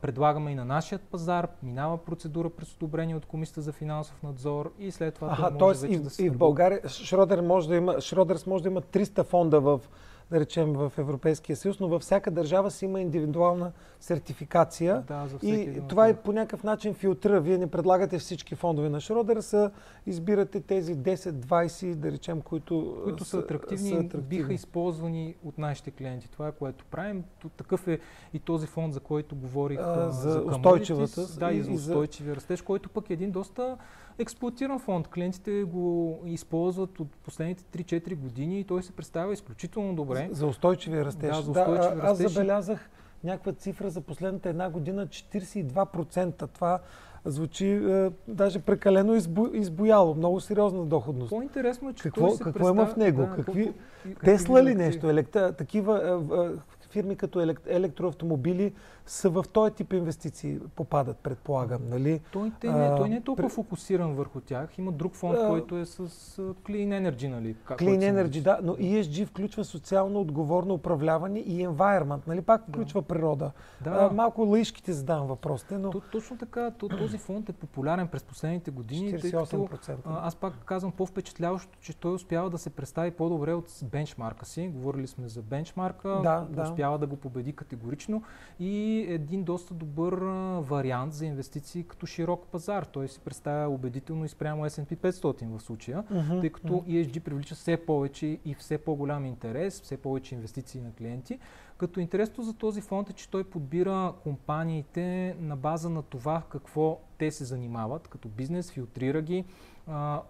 предлагаме 0.01 0.51
и 0.51 0.55
на 0.55 0.65
нашия 0.65 0.99
пазар, 0.99 1.47
минава 1.63 1.97
процедура 1.97 2.49
през 2.49 2.75
одобрение 2.75 3.15
от 3.15 3.25
Комисията 3.25 3.61
за 3.61 3.71
финансов 3.71 4.23
надзор 4.23 4.71
и 4.79 4.91
след 4.91 5.15
това 5.15 5.27
Аха, 5.31 5.51
може 5.59 5.79
вече 5.79 5.93
и, 5.93 5.99
да 5.99 6.09
се... 6.09 6.25
И 6.25 6.29
в 6.29 6.37
България 6.37 6.89
Шродер 6.89 7.41
може 7.41 7.67
да 7.67 7.75
има, 7.75 8.01
Шродерс 8.01 8.45
може 8.45 8.63
да 8.63 8.69
има 8.69 8.81
300 8.81 9.23
фонда 9.23 9.61
в 9.61 9.81
да 10.31 10.39
речем 10.39 10.73
в 10.73 10.93
Европейския 10.97 11.55
съюз, 11.55 11.79
но 11.79 11.87
във 11.87 12.01
всяка 12.01 12.31
държава 12.31 12.71
си 12.71 12.85
има 12.85 13.01
индивидуална 13.01 13.71
сертификация. 13.99 15.03
Да, 15.07 15.27
за 15.27 15.47
и 15.47 15.81
това 15.89 16.07
е 16.07 16.13
по 16.13 16.31
някакъв 16.31 16.63
начин 16.63 16.93
филтра. 16.93 17.41
Вие 17.41 17.57
не 17.57 17.67
предлагате 17.67 18.19
всички 18.19 18.55
фондове 18.55 18.89
на 18.89 19.01
Шродер, 19.01 19.41
са 19.41 19.71
избирате 20.05 20.61
тези 20.61 20.95
10-20, 20.95 21.95
да 21.95 22.11
речем, 22.11 22.41
които, 22.41 23.01
които 23.03 23.25
са, 23.25 23.37
атрактивни, 23.37 23.89
са 23.89 23.95
атрактивни. 23.95 24.27
биха 24.27 24.53
използвани 24.53 25.35
от 25.43 25.57
нашите 25.57 25.91
клиенти. 25.91 26.31
Това 26.31 26.47
е 26.47 26.51
което 26.51 26.85
правим. 26.85 27.23
Такъв 27.57 27.87
е 27.87 27.99
и 28.33 28.39
този 28.39 28.67
фонд, 28.67 28.93
за 28.93 28.99
който 28.99 29.35
говорих. 29.35 29.79
А, 29.81 30.11
за, 30.11 30.31
за 30.31 30.41
устойчивата. 30.41 31.27
Да, 31.39 31.51
и 31.51 31.63
за 31.63 31.71
устойчивия 31.71 32.35
растеж, 32.35 32.61
който 32.61 32.89
пък 32.89 33.09
е 33.09 33.13
един 33.13 33.31
доста 33.31 33.77
експлуатиран 34.19 34.79
фонд. 34.79 35.07
Клиентите 35.07 35.63
го 35.63 36.19
използват 36.25 36.99
от 36.99 37.15
последните 37.15 37.63
3-4 37.63 38.15
години 38.15 38.59
и 38.59 38.63
той 38.63 38.83
се 38.83 38.91
представя 38.91 39.33
изключително 39.33 39.95
добре. 39.95 40.29
За 40.31 40.47
устойчивия 40.47 41.05
растеж. 41.05 41.35
Да, 41.35 41.41
за 41.41 41.51
устойчивия 41.51 41.95
да, 41.95 42.01
аз 42.01 42.19
растеж. 42.19 42.31
забелязах 42.31 42.89
някаква 43.23 43.53
цифра 43.53 43.89
за 43.89 44.01
последната 44.01 44.49
една 44.49 44.69
година 44.69 45.07
42%. 45.07 46.47
Това 46.53 46.79
звучи 47.25 47.67
е, 47.67 48.11
даже 48.27 48.59
прекалено 48.59 49.15
избо, 49.15 49.49
избояло. 49.53 50.15
Много 50.15 50.39
сериозна 50.39 50.85
доходност. 50.85 51.29
По-интересно 51.29 51.89
е, 51.89 51.93
че 51.93 52.03
какво, 52.03 52.27
той 52.27 52.37
се 52.37 52.43
какво 52.43 52.69
има 52.69 52.85
в 52.85 52.95
него? 52.95 53.21
Да, 53.21 53.35
какви, 53.35 53.73
какви, 54.03 54.25
Тесла 54.25 54.63
ли 54.63 54.75
нещо? 54.75 55.09
Електа, 55.09 55.53
такива 55.53 56.21
е, 56.33 56.35
е, 56.45 56.49
фирми 56.93 57.15
като 57.15 57.55
електроавтомобили 57.67 58.73
са 59.05 59.29
в 59.29 59.45
този 59.53 59.73
тип 59.73 59.93
инвестиции 59.93 60.59
попадат, 60.75 61.17
предполагам. 61.17 61.81
Нали? 61.89 62.21
Той, 62.31 62.51
те, 62.59 62.71
не, 62.71 62.95
той 62.95 63.09
не 63.09 63.15
е 63.15 63.21
толкова 63.21 63.47
при... 63.47 63.53
фокусиран 63.53 64.13
върху 64.13 64.39
тях. 64.39 64.77
Има 64.77 64.91
друг 64.91 65.15
фонд, 65.15 65.37
а, 65.41 65.47
който 65.47 65.77
е 65.77 65.85
с 65.85 66.07
Clean 66.37 67.09
Energy. 67.09 67.27
Нали? 67.27 67.55
Как, 67.65 67.79
Clean 67.79 68.13
Energy, 68.13 68.41
да, 68.41 68.59
но 68.63 68.75
ESG 68.75 69.25
включва 69.25 69.65
социално 69.65 70.21
отговорно 70.21 70.73
управляване 70.73 71.39
и 71.39 71.67
environment. 71.67 72.27
Нали? 72.27 72.41
Пак 72.41 72.61
включва 72.69 73.01
да. 73.01 73.07
природа. 73.07 73.51
Да. 73.83 73.89
А, 73.89 74.13
малко 74.13 74.41
лаишките 74.41 74.93
задавам 74.93 75.27
въпросите, 75.27 75.77
но... 75.77 75.91
точно 76.11 76.37
така, 76.37 76.71
този 76.71 77.17
фонд 77.17 77.49
е 77.49 77.53
популярен 77.53 78.07
през 78.07 78.23
последните 78.23 78.71
години, 78.71 79.13
48%. 79.13 79.49
тъй 79.49 79.95
като 79.95 79.99
аз 80.05 80.35
пак 80.35 80.53
казвам 80.65 80.91
по-впечатляващо, 80.91 81.77
че 81.81 81.97
той 81.97 82.13
успява 82.13 82.49
да 82.49 82.57
се 82.57 82.69
представи 82.69 83.11
по-добре 83.11 83.53
от 83.53 83.65
бенчмарка 83.83 84.45
си. 84.45 84.67
Говорили 84.67 85.07
сме 85.07 85.27
за 85.27 85.41
бенчмарка, 85.41 86.09
да, 86.23 86.47
да. 86.49 86.65
Успява 86.83 86.97
да 86.97 87.07
го 87.07 87.15
победи 87.15 87.53
категорично 87.53 88.23
и 88.59 89.05
един 89.09 89.43
доста 89.43 89.73
добър 89.73 90.13
вариант 90.59 91.13
за 91.13 91.25
инвестиции 91.25 91.83
като 91.83 92.05
широк 92.05 92.47
пазар. 92.47 92.83
Той 92.83 93.07
се 93.07 93.19
представя 93.19 93.69
убедително 93.69 94.25
и 94.25 94.29
спрямо 94.29 94.65
S&P 94.65 94.95
500 94.95 95.57
в 95.57 95.61
случая, 95.61 96.03
uh-huh, 96.03 96.41
тъй 96.41 96.49
като 96.49 96.73
uh-huh. 96.73 97.05
ESG 97.05 97.19
привлича 97.19 97.55
все 97.55 97.77
повече 97.77 98.39
и 98.45 98.55
все 98.59 98.77
по-голям 98.77 99.25
интерес, 99.25 99.81
все 99.81 99.97
повече 99.97 100.35
инвестиции 100.35 100.81
на 100.81 100.93
клиенти. 100.93 101.39
Като 101.77 101.99
интересно 101.99 102.43
за 102.43 102.53
този 102.53 102.81
фонд 102.81 103.09
е, 103.09 103.13
че 103.13 103.29
той 103.29 103.43
подбира 103.43 104.13
компаниите 104.23 105.35
на 105.39 105.55
база 105.55 105.89
на 105.89 106.01
това 106.01 106.43
какво 106.49 106.99
те 107.17 107.31
се 107.31 107.45
занимават 107.45 108.07
като 108.07 108.27
бизнес, 108.27 108.71
филтрира 108.71 109.21
ги, 109.21 109.45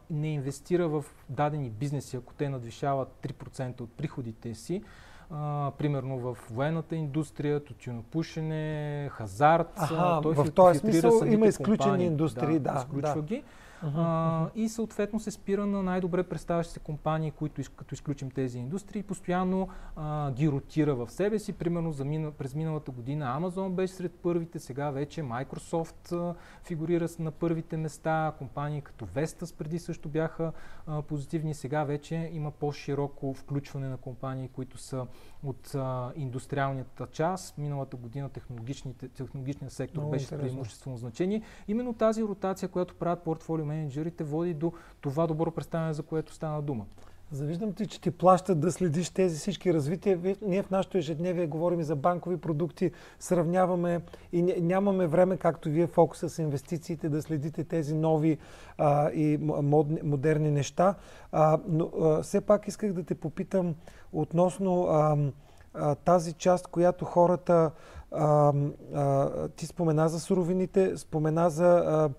не 0.10 0.34
инвестира 0.34 0.88
в 0.88 1.06
дадени 1.30 1.70
бизнеси, 1.70 2.18
ако 2.18 2.34
те 2.34 2.50
надвишават 2.50 3.10
3% 3.22 3.82
от 3.82 3.92
приходите 3.92 4.56
си, 4.56 4.84
а, 5.36 5.72
примерно 5.78 6.18
в 6.18 6.38
военната 6.52 6.96
индустрия, 6.96 7.64
тютюнопушене, 7.64 9.10
хазарт. 9.12 9.72
Аха, 9.76 10.20
той 10.24 10.34
в 10.36 10.52
този 10.52 10.80
смисъл 10.80 11.22
има 11.26 11.48
изключени 11.48 11.78
компании. 11.78 12.08
индустрии, 12.08 12.60
да. 12.60 12.74
да 12.74 12.80
изключва 12.80 13.16
да. 13.16 13.22
ги. 13.22 13.44
А, 13.84 14.50
и 14.56 14.70
съответно 14.70 15.20
се 15.20 15.32
спира 15.32 15.66
на 15.66 15.84
най-добре 15.84 16.24
представящи 16.24 16.74
се 16.74 16.80
компании, 16.80 17.32
които 17.32 17.62
като 17.76 17.96
изключим 17.96 18.32
тези 18.32 18.60
индустрии, 18.60 19.04
постоянно 19.04 19.70
а, 19.96 20.32
ги 20.32 20.50
ротира 20.50 20.96
в 20.96 21.12
себе 21.12 21.40
си. 21.40 21.54
Примерно 21.54 21.92
за 21.92 22.06
мина, 22.06 22.32
през 22.32 22.56
миналата 22.56 22.92
година 22.92 23.40
Amazon 23.40 23.70
беше 23.70 23.94
сред 23.94 24.12
първите, 24.12 24.60
сега 24.60 24.92
вече 24.92 25.22
Microsoft 25.22 26.12
а, 26.12 26.36
фигурира 26.64 27.08
на 27.20 27.32
първите 27.32 27.78
места, 27.78 28.34
компании 28.38 28.82
като 28.82 29.06
Vestas 29.06 29.56
преди 29.58 29.80
също 29.80 30.10
бяха 30.10 30.52
а, 30.88 31.02
позитивни, 31.02 31.54
сега 31.54 31.84
вече 31.84 32.30
има 32.34 32.52
по-широко 32.52 33.34
включване 33.34 33.88
на 33.88 33.98
компании, 33.98 34.48
които 34.48 34.78
са 34.78 35.08
от 35.44 35.76
а, 35.76 36.12
индустриалната 36.16 37.08
част. 37.12 37.58
Миналата 37.58 37.98
година 37.98 38.30
технологичният 38.30 39.72
сектор 39.74 39.98
Много 39.98 40.12
беше 40.12 40.30
преимуществено 40.30 40.98
значение. 40.98 41.42
Именно 41.68 41.94
тази 41.94 42.24
ротация, 42.24 42.70
която 42.70 42.96
правят 42.96 43.24
портфолио 43.24 43.66
менеджерите, 43.74 44.24
води 44.24 44.54
до 44.54 44.74
това 45.02 45.28
добро 45.28 45.52
представяне, 45.52 45.94
за 45.94 46.04
което 46.04 46.34
стана 46.34 46.62
дума. 46.62 46.86
Завиждам 47.32 47.74
ти, 47.74 47.88
че 47.88 48.02
ти 48.02 48.12
плащат 48.12 48.60
да 48.60 48.72
следиш 48.72 49.10
тези 49.10 49.38
всички 49.38 49.74
развития. 49.74 50.38
Ние 50.42 50.64
в 50.64 50.72
нашото 50.72 50.98
ежедневие 50.98 51.48
говорим 51.48 51.82
за 51.82 51.96
банкови 51.96 52.38
продукти, 52.38 52.92
сравняваме 53.20 54.02
и 54.32 54.42
нямаме 54.42 55.08
време, 55.08 55.38
както 55.38 55.70
вие 55.70 55.88
фокуса 55.88 56.30
с 56.30 56.40
инвестициите, 56.40 57.10
да 57.10 57.22
следите 57.22 57.64
тези 57.64 57.96
нови 57.96 58.38
а, 58.78 59.12
и 59.12 59.38
модни, 59.42 60.00
модерни 60.04 60.52
неща. 60.52 60.96
А, 61.32 61.60
но 61.68 61.92
а, 62.02 62.22
все 62.22 62.42
пак 62.42 62.68
исках 62.68 62.94
да 62.94 63.04
те 63.04 63.16
попитам 63.16 63.76
относно 64.12 64.84
а, 64.84 65.18
а, 65.74 65.96
тази 65.96 66.34
част, 66.34 66.68
която 66.68 67.06
хората... 67.06 67.72
А, 68.12 68.54
а, 68.94 69.48
ти 69.48 69.66
спомена 69.66 70.10
за 70.10 70.20
суровините, 70.20 70.98
спомена 70.98 71.50
за... 71.50 71.68
А, 71.68 72.10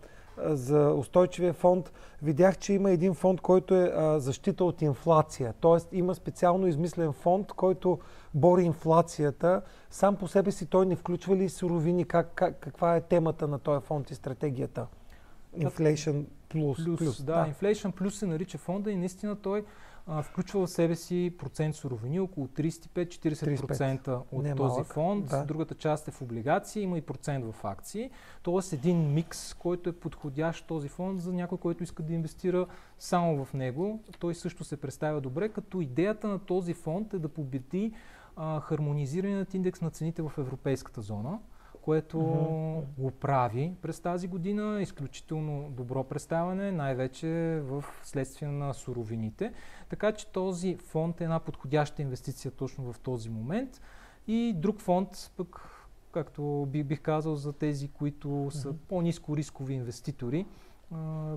за 0.44 0.94
устойчивия 0.98 1.52
фонд, 1.52 1.92
видях, 2.22 2.58
че 2.58 2.72
има 2.72 2.90
един 2.90 3.14
фонд, 3.14 3.40
който 3.40 3.74
е 3.74 3.92
а, 3.96 4.20
защита 4.20 4.64
от 4.64 4.82
инфлация. 4.82 5.54
Тоест 5.60 5.88
има 5.92 6.14
специално 6.14 6.66
измислен 6.66 7.12
фонд, 7.12 7.52
който 7.52 7.98
бори 8.34 8.62
инфлацията. 8.62 9.62
Сам 9.90 10.16
по 10.16 10.28
себе 10.28 10.50
си 10.50 10.66
той 10.66 10.86
не 10.86 10.96
включва 10.96 11.36
ли 11.36 11.48
суровини? 11.48 12.04
Как, 12.04 12.32
как, 12.34 12.58
каква 12.60 12.96
е 12.96 13.00
темата 13.00 13.48
на 13.48 13.58
този 13.58 13.86
фонд 13.86 14.10
и 14.10 14.14
стратегията? 14.14 14.86
Inflation 15.58 16.24
Plus. 16.50 16.96
Плюс 16.96 17.22
да, 17.22 17.32
да, 17.32 17.52
Inflation 17.52 17.92
Plus 17.92 18.08
се 18.08 18.26
нарича 18.26 18.58
фонда 18.58 18.90
и 18.90 18.96
наистина 18.96 19.36
той 19.36 19.64
а, 20.06 20.22
включва 20.22 20.66
в 20.66 20.70
себе 20.70 20.96
си 20.96 21.34
процент 21.38 21.74
суровини, 21.74 22.20
около 22.20 22.46
35-40% 22.46 24.22
от 24.32 24.44
Не 24.44 24.54
този 24.54 24.72
малък, 24.72 24.86
фонд. 24.86 25.26
Да. 25.26 25.44
Другата 25.44 25.74
част 25.74 26.08
е 26.08 26.10
в 26.10 26.22
облигации, 26.22 26.82
има 26.82 26.98
и 26.98 27.00
процент 27.00 27.44
в 27.44 27.64
акции. 27.64 28.10
Тоест 28.42 28.72
един 28.72 29.12
микс, 29.12 29.54
който 29.54 29.90
е 29.90 29.92
подходящ 29.92 30.66
този 30.66 30.88
фонд 30.88 31.20
за 31.20 31.32
някой, 31.32 31.58
който 31.58 31.82
иска 31.82 32.02
да 32.02 32.12
инвестира 32.12 32.66
само 32.98 33.44
в 33.44 33.54
него. 33.54 34.02
Той 34.18 34.34
също 34.34 34.64
се 34.64 34.76
представя 34.76 35.20
добре, 35.20 35.48
като 35.48 35.80
идеята 35.80 36.28
на 36.28 36.38
този 36.38 36.74
фонд 36.74 37.14
е 37.14 37.18
да 37.18 37.28
победи 37.28 37.92
а, 38.36 38.60
хармонизираният 38.60 39.54
индекс 39.54 39.80
на 39.80 39.90
цените 39.90 40.22
в 40.22 40.32
европейската 40.38 41.00
зона 41.00 41.38
което 41.84 42.16
mm-hmm. 42.16 43.02
го 43.02 43.10
прави 43.10 43.74
през 43.82 44.00
тази 44.00 44.28
година. 44.28 44.82
Изключително 44.82 45.70
добро 45.70 46.04
представяне, 46.04 46.72
най-вече 46.72 47.60
в 47.62 47.84
следствие 48.02 48.48
на 48.48 48.74
суровините. 48.74 49.52
Така 49.88 50.12
че 50.12 50.32
този 50.32 50.76
фонд 50.76 51.20
е 51.20 51.24
една 51.24 51.40
подходяща 51.40 52.02
инвестиция 52.02 52.50
точно 52.50 52.92
в 52.92 52.98
този 52.98 53.30
момент. 53.30 53.80
И 54.26 54.52
друг 54.56 54.80
фонд, 54.80 55.32
пък, 55.36 55.60
както 56.12 56.66
бих, 56.70 56.84
бих 56.84 57.00
казал, 57.00 57.34
за 57.34 57.52
тези, 57.52 57.88
които 57.88 58.48
са 58.50 58.68
mm-hmm. 58.68 58.76
по-низко 58.88 59.36
рискови 59.36 59.74
инвеститори, 59.74 60.46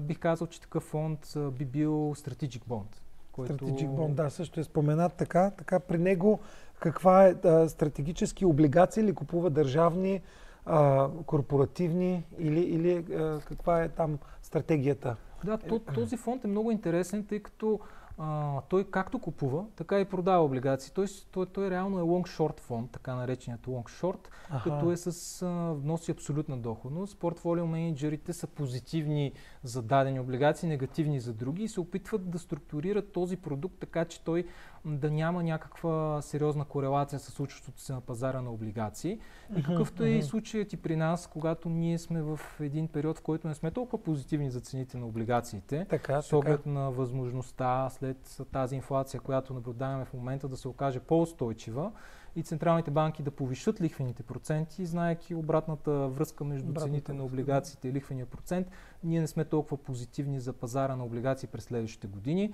бих 0.02 0.20
казал, 0.20 0.48
че 0.48 0.62
такъв 0.62 0.84
фонд 0.84 1.34
би 1.52 1.66
бил 1.66 1.92
Strategic 1.92 2.64
Bond. 2.66 3.07
Който... 3.38 3.54
Strategic 3.54 3.88
Bond, 3.88 4.14
да, 4.14 4.30
също 4.30 4.60
е 4.60 4.64
споменат 4.64 5.14
така. 5.14 5.52
Така 5.52 5.80
при 5.80 5.98
него 5.98 6.40
каква 6.80 7.28
е 7.28 7.36
а, 7.44 7.70
стратегически 7.70 8.46
облигации 8.46 9.04
ли 9.04 9.14
купува 9.14 9.50
държавни, 9.50 10.22
а, 10.66 11.10
корпоративни 11.26 12.24
или, 12.40 12.60
или 12.60 13.14
а, 13.16 13.40
каква 13.46 13.84
е 13.84 13.90
там 13.90 14.20
стратегията? 14.42 15.16
Да, 15.46 15.58
то, 15.58 15.80
този 15.80 16.18
фонд 16.18 16.44
е 16.44 16.48
много 16.48 16.72
интересен, 16.72 17.26
тъй 17.26 17.40
като 17.40 17.80
а, 18.18 18.62
той 18.70 18.84
както 18.84 19.20
купува, 19.20 19.66
така 19.76 20.00
и 20.00 20.06
продава 20.06 20.46
облигации. 20.46 20.94
Той, 20.94 21.06
той, 21.32 21.46
той 21.46 21.70
реално 21.70 22.00
е 22.00 22.02
long-short 22.02 22.60
фонд, 22.60 22.92
така 22.92 23.16
нареченият 23.16 23.66
long-short, 23.66 24.28
като 24.64 24.92
е 24.92 24.98
с 24.98 25.42
а, 25.42 25.74
вноси 25.74 26.12
абсолютна 26.12 26.58
доходност. 26.58 27.20
Портфолио 27.20 27.68
менеджерите 27.68 28.34
са 28.34 28.48
позитивни 28.48 29.34
за 29.64 29.82
дадени 29.82 30.20
облигации, 30.20 30.70
негативни 30.70 31.20
за 31.20 31.34
други 31.34 31.64
и 31.64 31.68
се 31.68 31.80
опитват 31.80 32.30
да 32.30 32.40
структурират 32.40 33.12
този 33.12 33.38
продукт 33.38 33.76
така, 33.80 34.06
че 34.06 34.24
той 34.24 34.46
да 34.88 35.12
няма 35.12 35.44
някаква 35.44 36.22
сериозна 36.22 36.66
корелация 36.66 37.20
с 37.20 37.32
случващото 37.32 37.82
се 37.82 37.94
на 37.94 38.02
пазара 38.02 38.42
на 38.42 38.52
облигации. 38.52 39.20
И 39.58 39.64
какъвто 39.64 40.04
е 40.04 40.10
и 40.10 40.24
случаят 40.24 40.74
и 40.74 40.78
при 40.78 40.96
нас, 40.96 41.28
когато 41.28 41.70
ние 41.70 41.98
сме 41.98 42.22
в 42.22 42.40
един 42.60 42.88
период, 42.88 43.18
в 43.18 43.22
който 43.22 43.48
не 43.48 43.54
сме 43.54 43.72
толкова 43.72 44.04
позитивни 44.04 44.52
за 44.52 44.60
цените 44.60 44.98
на 44.98 45.06
облигациите, 45.06 45.86
така, 45.90 46.22
с 46.22 46.34
оглед 46.34 46.58
така. 46.58 46.70
на 46.70 46.92
възможността 46.92 47.90
след 47.90 48.42
тази 48.52 48.76
инфлация, 48.76 49.20
която 49.20 49.54
наблюдаваме 49.54 50.06
в 50.06 50.14
момента, 50.14 50.48
да 50.48 50.58
се 50.58 50.68
окаже 50.68 51.00
по-устойчива 51.00 51.92
и 52.36 52.44
централните 52.44 52.92
банки 52.92 53.24
да 53.24 53.32
повишат 53.32 53.82
лихвените 53.82 54.24
проценти, 54.24 54.86
знаеки 54.86 55.36
обратната 55.36 55.92
връзка 55.92 56.44
между 56.44 56.70
обратната 56.70 56.90
цените 56.90 57.14
на 57.14 57.24
облигациите 57.24 57.88
и 57.88 57.94
лихвения 57.94 58.26
процент, 58.26 58.68
ние 59.04 59.22
не 59.22 59.28
сме 59.28 59.46
толкова 59.46 59.78
позитивни 59.78 60.40
за 60.40 60.54
пазара 60.54 60.96
на 60.96 61.06
облигации 61.06 61.50
през 61.50 61.64
следващите 61.64 62.08
години 62.08 62.54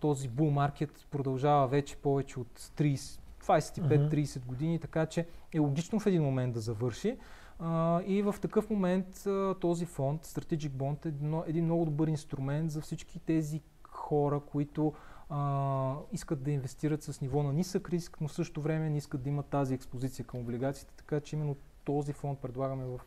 този 0.00 0.28
бул 0.28 0.50
маркет 0.50 1.06
продължава 1.10 1.68
вече 1.68 1.96
повече 1.96 2.40
от 2.40 2.60
30, 2.60 3.20
25-30 3.44 4.46
години, 4.46 4.78
така 4.78 5.06
че 5.06 5.26
е 5.52 5.58
логично 5.58 6.00
в 6.00 6.06
един 6.06 6.22
момент 6.22 6.54
да 6.54 6.60
завърши. 6.60 7.16
Uh, 7.60 8.04
и 8.04 8.22
в 8.22 8.34
такъв 8.40 8.70
момент 8.70 9.16
uh, 9.16 9.60
този 9.60 9.86
фонд, 9.86 10.26
Strategic 10.26 10.68
Bond, 10.68 11.06
е 11.06 11.08
едно, 11.08 11.44
един 11.46 11.64
много 11.64 11.84
добър 11.84 12.08
инструмент 12.08 12.70
за 12.70 12.80
всички 12.80 13.18
тези 13.18 13.60
хора, 13.88 14.40
които 14.40 14.92
uh, 15.30 15.96
искат 16.12 16.42
да 16.42 16.50
инвестират 16.50 17.02
с 17.02 17.20
ниво 17.20 17.42
на 17.42 17.52
нисък 17.52 17.88
риск, 17.88 18.20
но 18.20 18.28
в 18.28 18.32
същото 18.32 18.60
време 18.60 18.90
не 18.90 18.96
искат 18.96 19.22
да 19.22 19.28
имат 19.28 19.46
тази 19.46 19.74
експозиция 19.74 20.24
към 20.24 20.40
облигациите, 20.40 20.94
така 20.96 21.20
че 21.20 21.36
именно 21.36 21.56
този 21.84 22.12
фонд 22.12 22.38
предлагаме 22.38 22.84
в 22.84 23.00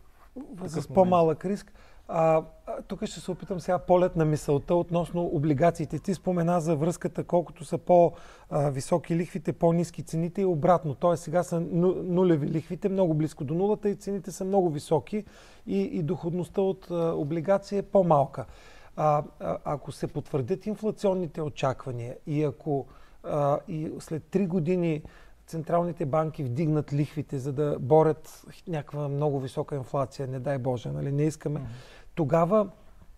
с 0.67 0.87
по-малък 0.87 1.45
риск. 1.45 1.73
А, 2.07 2.43
тук 2.87 3.05
ще 3.05 3.19
се 3.19 3.31
опитам 3.31 3.59
сега 3.59 3.79
полет 3.79 4.15
на 4.15 4.25
мисълта 4.25 4.75
относно 4.75 5.25
облигациите. 5.25 5.99
Ти 5.99 6.13
спомена 6.13 6.61
за 6.61 6.75
връзката, 6.75 7.23
колкото 7.23 7.65
са 7.65 7.77
по-високи 7.77 9.15
лихвите, 9.15 9.53
по-низки 9.53 10.03
цените 10.03 10.41
и 10.41 10.45
обратно. 10.45 10.95
Тоест 10.95 11.23
сега 11.23 11.43
са 11.43 11.59
нулеви 11.59 12.47
лихвите, 12.47 12.89
много 12.89 13.13
близко 13.13 13.43
до 13.43 13.53
нулата 13.53 13.89
и 13.89 13.95
цените 13.95 14.31
са 14.31 14.45
много 14.45 14.69
високи 14.69 15.23
и, 15.67 15.81
и 15.81 16.03
доходността 16.03 16.61
от 16.61 16.87
а, 16.91 17.13
облигация 17.15 17.79
е 17.79 17.83
по-малка. 17.83 18.45
А, 18.95 19.23
а, 19.39 19.57
ако 19.63 19.91
се 19.91 20.07
потвърдят 20.07 20.65
инфлационните 20.65 21.41
очаквания 21.41 22.15
и 22.27 22.43
ако 22.43 22.85
а, 23.23 23.59
и 23.67 23.91
след 23.99 24.23
3 24.23 24.47
години 24.47 25.01
централните 25.47 26.05
банки 26.05 26.43
вдигнат 26.43 26.93
лихвите, 26.93 27.37
за 27.37 27.53
да 27.53 27.77
борят 27.79 28.45
някаква 28.67 29.07
много 29.07 29.39
висока 29.39 29.75
инфлация, 29.75 30.27
не 30.27 30.39
дай 30.39 30.57
Боже, 30.57 30.89
нали, 30.89 31.11
не 31.11 31.23
искаме, 31.23 31.59
mm-hmm. 31.59 32.15
тогава 32.15 32.69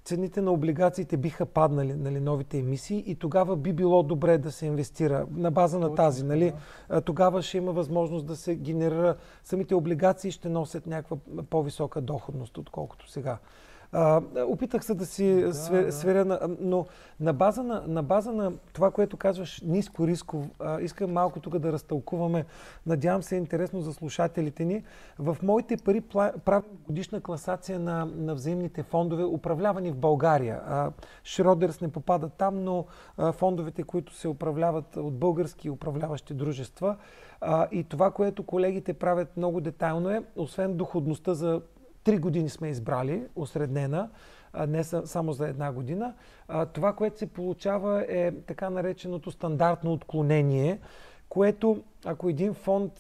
цените 0.08 0.42
на 0.42 0.52
облигациите 0.52 1.18
биха 1.18 1.46
паднали, 1.46 1.94
нали, 1.94 2.20
новите 2.20 2.58
емисии 2.58 3.04
и 3.08 3.16
тогава 3.16 3.56
би 3.56 3.74
било 3.74 4.04
добре 4.04 4.38
да 4.38 4.52
се 4.52 4.66
инвестира 4.66 5.26
на 5.32 5.52
база 5.52 5.80
на 5.80 5.96
тази. 5.96 6.24
Нали, 6.24 6.54
тогава 7.06 7.42
ще 7.42 7.58
има 7.58 7.72
възможност 7.72 8.26
да 8.26 8.36
се 8.36 8.56
генерира, 8.56 9.16
самите 9.44 9.76
облигации 9.76 10.32
ще 10.32 10.50
носят 10.50 10.88
някаква 10.88 11.18
по-висока 11.50 12.02
доходност, 12.02 12.58
отколкото 12.58 13.12
сега. 13.12 13.38
А, 13.91 14.21
опитах 14.47 14.86
се 14.86 14.93
да 14.93 15.06
си 15.06 15.41
да, 15.41 15.54
свер, 15.54 15.91
сверя, 15.91 16.26
на, 16.26 16.39
но 16.60 16.86
на 17.19 17.34
база 17.34 17.63
на, 17.63 17.84
на 17.88 18.04
база 18.04 18.32
на 18.32 18.52
това, 18.73 18.91
което 18.91 19.17
казваш, 19.17 19.62
ниско 19.65 20.08
рисков, 20.08 20.45
а, 20.60 20.82
искам 20.82 21.13
малко 21.13 21.39
тук 21.39 21.58
да 21.60 21.71
разтълкуваме. 21.71 22.45
Надявам 22.86 23.23
се 23.23 23.36
е 23.36 23.38
интересно 23.38 23.82
за 23.82 23.93
слушателите 23.93 24.65
ни. 24.65 24.84
В 25.19 25.38
моите 25.43 25.78
пари 25.78 26.02
правим 26.45 26.69
годишна 26.88 27.21
класация 27.21 27.80
на, 27.80 28.06
на 28.06 28.36
взаимните 28.36 28.84
фондове, 28.84 29.23
управлявани 29.23 29.91
в 29.91 29.97
България. 29.97 30.62
А, 30.67 30.91
Шродерс 31.23 31.82
не 31.82 31.91
попада 31.91 32.30
там, 32.30 32.63
но 32.63 32.86
а, 33.17 33.32
фондовете, 33.32 33.84
които 33.84 34.13
се 34.13 34.28
управляват 34.28 34.97
от 34.97 35.17
български 35.19 35.69
управляващи 35.69 36.34
дружества. 36.34 36.95
А, 37.41 37.67
и 37.71 37.84
това, 37.84 38.12
което 38.12 38.43
колегите 38.43 38.93
правят 38.93 39.38
много 39.38 39.62
детайлно 39.62 40.10
е, 40.10 40.23
освен 40.36 40.78
доходността 40.78 41.34
за 41.34 41.62
Три 42.08 42.17
години 42.17 42.50
сме 42.50 42.70
избрали, 42.70 43.24
осреднена, 43.36 44.10
не 44.67 44.84
само 44.84 45.34
за 45.34 45.48
една 45.48 45.72
година. 45.72 46.13
Това, 46.74 46.93
което 46.93 47.17
се 47.17 47.28
получава 47.28 48.06
е 48.10 48.32
така 48.32 48.70
нареченото 48.70 49.32
стандартно 49.32 49.93
отклонение, 49.93 50.80
което 51.30 51.84
ако 52.06 52.30
един 52.30 52.54
фонд 52.54 52.91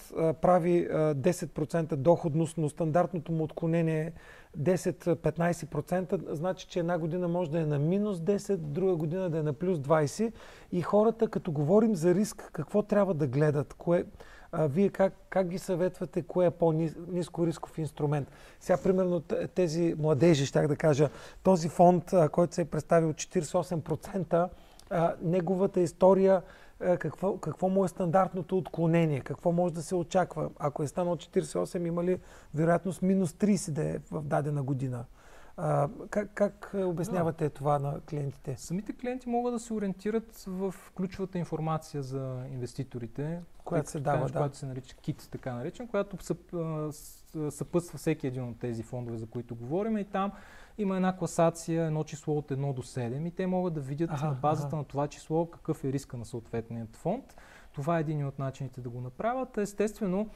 прави 0.41 0.87
10% 0.91 1.95
доходност, 1.95 2.57
но 2.57 2.69
стандартното 2.69 3.31
му 3.31 3.43
отклонение 3.43 4.01
е 4.05 4.11
10-15%, 4.59 6.33
значи, 6.33 6.67
че 6.67 6.79
една 6.79 6.97
година 6.97 7.27
може 7.27 7.51
да 7.51 7.59
е 7.59 7.65
на 7.65 7.79
минус 7.79 8.17
10, 8.17 8.55
друга 8.55 8.95
година 8.95 9.29
да 9.29 9.37
е 9.37 9.43
на 9.43 9.53
плюс 9.53 9.79
20. 9.79 10.31
И 10.71 10.81
хората, 10.81 11.27
като 11.27 11.51
говорим 11.51 11.95
за 11.95 12.15
риск, 12.15 12.49
какво 12.53 12.81
трябва 12.83 13.13
да 13.13 13.27
гледат? 13.27 13.73
Кое, 13.73 14.05
а, 14.51 14.67
вие 14.67 14.89
как, 14.89 15.13
как 15.29 15.47
ги 15.47 15.59
съветвате, 15.59 16.21
кое 16.21 16.45
е 16.45 16.51
по-низко 16.51 17.47
рисков 17.47 17.77
инструмент? 17.77 18.31
Сега, 18.59 18.77
примерно, 18.83 19.21
тези 19.55 19.95
младежи, 19.97 20.45
щях 20.45 20.67
да 20.67 20.75
кажа, 20.75 21.09
този 21.43 21.69
фонд, 21.69 22.13
който 22.31 22.55
се 22.55 22.61
е 22.61 22.65
представил 22.65 23.13
48%, 23.13 24.49
а, 24.89 25.15
неговата 25.21 25.81
история, 25.81 26.41
какво, 26.79 27.37
какво 27.37 27.69
му 27.69 27.85
е 27.85 27.87
стандартното 27.87 28.57
отклонение, 28.57 29.19
какво 29.19 29.51
може 29.51 29.73
да 29.73 29.81
се 29.81 29.95
очаква. 29.95 30.49
Ако 30.59 30.83
е 30.83 30.87
станал 30.87 31.15
48, 31.15 31.87
има 31.87 32.03
ли 32.03 32.19
вероятност 32.53 33.01
минус 33.01 33.31
30 33.31 33.71
да 33.71 33.83
е 33.83 33.99
в 34.11 34.21
дадена 34.21 34.63
година? 34.63 35.05
А, 35.57 35.89
как, 36.09 36.31
как 36.33 36.71
обяснявате 36.75 37.43
да. 37.43 37.49
това 37.49 37.79
на 37.79 37.99
клиентите? 38.09 38.55
Самите 38.57 38.93
клиенти 38.93 39.29
могат 39.29 39.53
да 39.53 39.59
се 39.59 39.73
ориентират 39.73 40.43
в 40.47 40.75
ключовата 40.95 41.37
информация 41.37 42.03
за 42.03 42.43
инвеститорите, 42.51 43.41
която 43.65 43.89
се 43.89 43.99
дава, 43.99 44.27
да. 44.27 44.33
която 44.33 44.57
се 44.57 44.65
нарича 44.65 44.95
КИТ, 44.95 45.27
така 45.31 45.53
наречен, 45.53 45.87
която 45.87 46.17
съпътства 47.49 47.97
всеки 47.97 48.27
един 48.27 48.43
от 48.43 48.59
тези 48.59 48.83
фондове, 48.83 49.17
за 49.17 49.25
които 49.25 49.55
говорим 49.55 49.97
и 49.97 50.05
там 50.05 50.31
има 50.77 50.95
една 50.95 51.17
класация, 51.17 51.85
едно 51.85 52.03
число 52.03 52.37
от 52.37 52.49
1 52.49 52.73
до 52.73 52.81
7 52.81 53.27
и 53.27 53.31
те 53.31 53.47
могат 53.47 53.73
да 53.73 53.81
видят 53.81 54.09
ага, 54.13 54.25
на 54.27 54.33
базата 54.33 54.67
ага. 54.67 54.75
на 54.75 54.83
това 54.83 55.07
число 55.07 55.45
какъв 55.45 55.83
е 55.83 55.93
риска 55.93 56.17
на 56.17 56.25
съответният 56.25 56.95
фонд. 56.95 57.35
Това 57.77 57.97
е 57.97 58.01
един 58.01 58.27
от 58.27 58.39
начините 58.39 58.81
да 58.81 58.89
го 58.89 59.01
направят. 59.01 59.57
Естествено, 59.57 60.29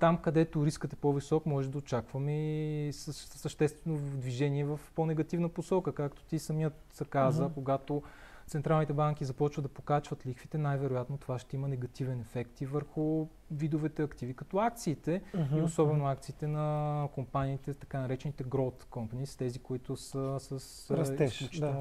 там, 0.00 0.18
където 0.22 0.66
рискът 0.66 0.92
е 0.92 0.96
по-висок, 0.96 1.46
може 1.46 1.70
да 1.70 1.78
очакваме 1.78 2.32
и 2.32 2.92
съществено 2.92 3.98
движение 3.98 4.64
в 4.64 4.80
по-негативна 4.94 5.48
посока, 5.48 5.94
както 5.94 6.24
ти 6.24 6.38
самият 6.38 6.74
се 6.90 7.04
каза, 7.04 7.48
uh-huh. 7.48 7.54
когато 7.54 8.02
централните 8.46 8.92
банки 8.92 9.24
започват 9.24 9.62
да 9.62 9.68
покачват 9.68 10.26
лихвите, 10.26 10.58
най-вероятно 10.58 11.18
това 11.18 11.38
ще 11.38 11.56
има 11.56 11.68
негативен 11.68 12.20
ефект 12.20 12.60
и 12.60 12.66
върху 12.66 13.26
видовете 13.50 14.02
активи, 14.02 14.34
като 14.34 14.58
акциите 14.58 15.22
uh-huh. 15.34 15.58
и 15.58 15.62
особено 15.62 16.06
акциите 16.06 16.46
на 16.46 17.08
компаниите, 17.14 17.74
така 17.74 18.00
наречените 18.00 18.44
growth 18.44 18.84
companies, 18.84 19.38
тези, 19.38 19.58
които 19.58 19.96
са 19.96 20.36
с 20.40 20.90
Растеж, 20.90 21.58
да. 21.60 21.74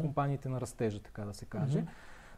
компаниите 0.00 0.48
на 0.48 0.60
растежа, 0.60 1.00
така 1.02 1.24
да 1.24 1.34
се 1.34 1.44
каже. 1.44 1.78
Uh-huh. 1.78 1.88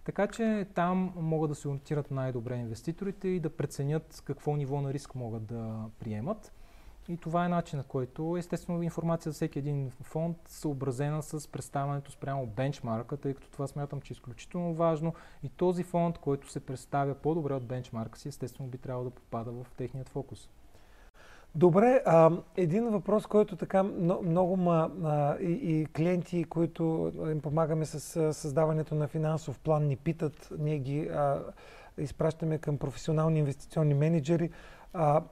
Така 0.04 0.26
че 0.26 0.66
там 0.74 1.12
могат 1.16 1.50
да 1.50 1.54
се 1.54 1.68
ориентират 1.68 2.10
най-добре 2.10 2.56
инвеститорите 2.56 3.28
и 3.28 3.40
да 3.40 3.50
преценят 3.50 4.22
какво 4.24 4.56
ниво 4.56 4.80
на 4.80 4.92
риск 4.92 5.14
могат 5.14 5.46
да 5.46 5.84
приемат. 5.98 6.52
И 7.08 7.16
това 7.16 7.44
е 7.44 7.48
начинът, 7.48 7.86
който 7.86 8.36
естествено 8.36 8.82
информация 8.82 9.32
за 9.32 9.34
всеки 9.34 9.58
един 9.58 9.90
фонд 10.02 10.36
съобразена 10.46 11.22
с 11.22 11.48
представянето 11.48 12.12
спрямо 12.12 12.46
бенчмарка, 12.46 13.16
тъй 13.16 13.34
като 13.34 13.50
това 13.50 13.66
смятам, 13.66 14.00
че 14.00 14.12
е 14.12 14.14
изключително 14.14 14.74
важно. 14.74 15.14
И 15.42 15.48
този 15.48 15.82
фонд, 15.82 16.18
който 16.18 16.50
се 16.50 16.60
представя 16.60 17.14
по-добре 17.14 17.54
от 17.54 17.66
бенчмарка 17.66 18.18
си, 18.18 18.28
естествено 18.28 18.70
би 18.70 18.78
трябвало 18.78 19.04
да 19.04 19.14
попада 19.14 19.52
в 19.52 19.66
техният 19.76 20.08
фокус. 20.08 20.48
Добре, 21.54 22.02
а, 22.06 22.30
един 22.56 22.88
въпрос, 22.88 23.26
който 23.26 23.56
така 23.56 23.82
много 24.22 24.56
ма, 24.56 24.90
а, 25.04 25.36
и, 25.40 25.52
и 25.52 25.86
клиенти, 25.86 26.44
които 26.44 27.12
им 27.30 27.40
помагаме 27.40 27.84
с 27.84 28.34
създаването 28.34 28.94
на 28.94 29.08
финансов 29.08 29.58
план, 29.58 29.86
ни 29.86 29.96
питат, 29.96 30.52
ние 30.58 30.78
ги 30.78 31.08
а, 31.08 31.38
изпращаме 31.98 32.58
към 32.58 32.78
професионални 32.78 33.38
инвестиционни 33.38 33.94
менеджери. 33.94 34.50
А, 34.92 35.22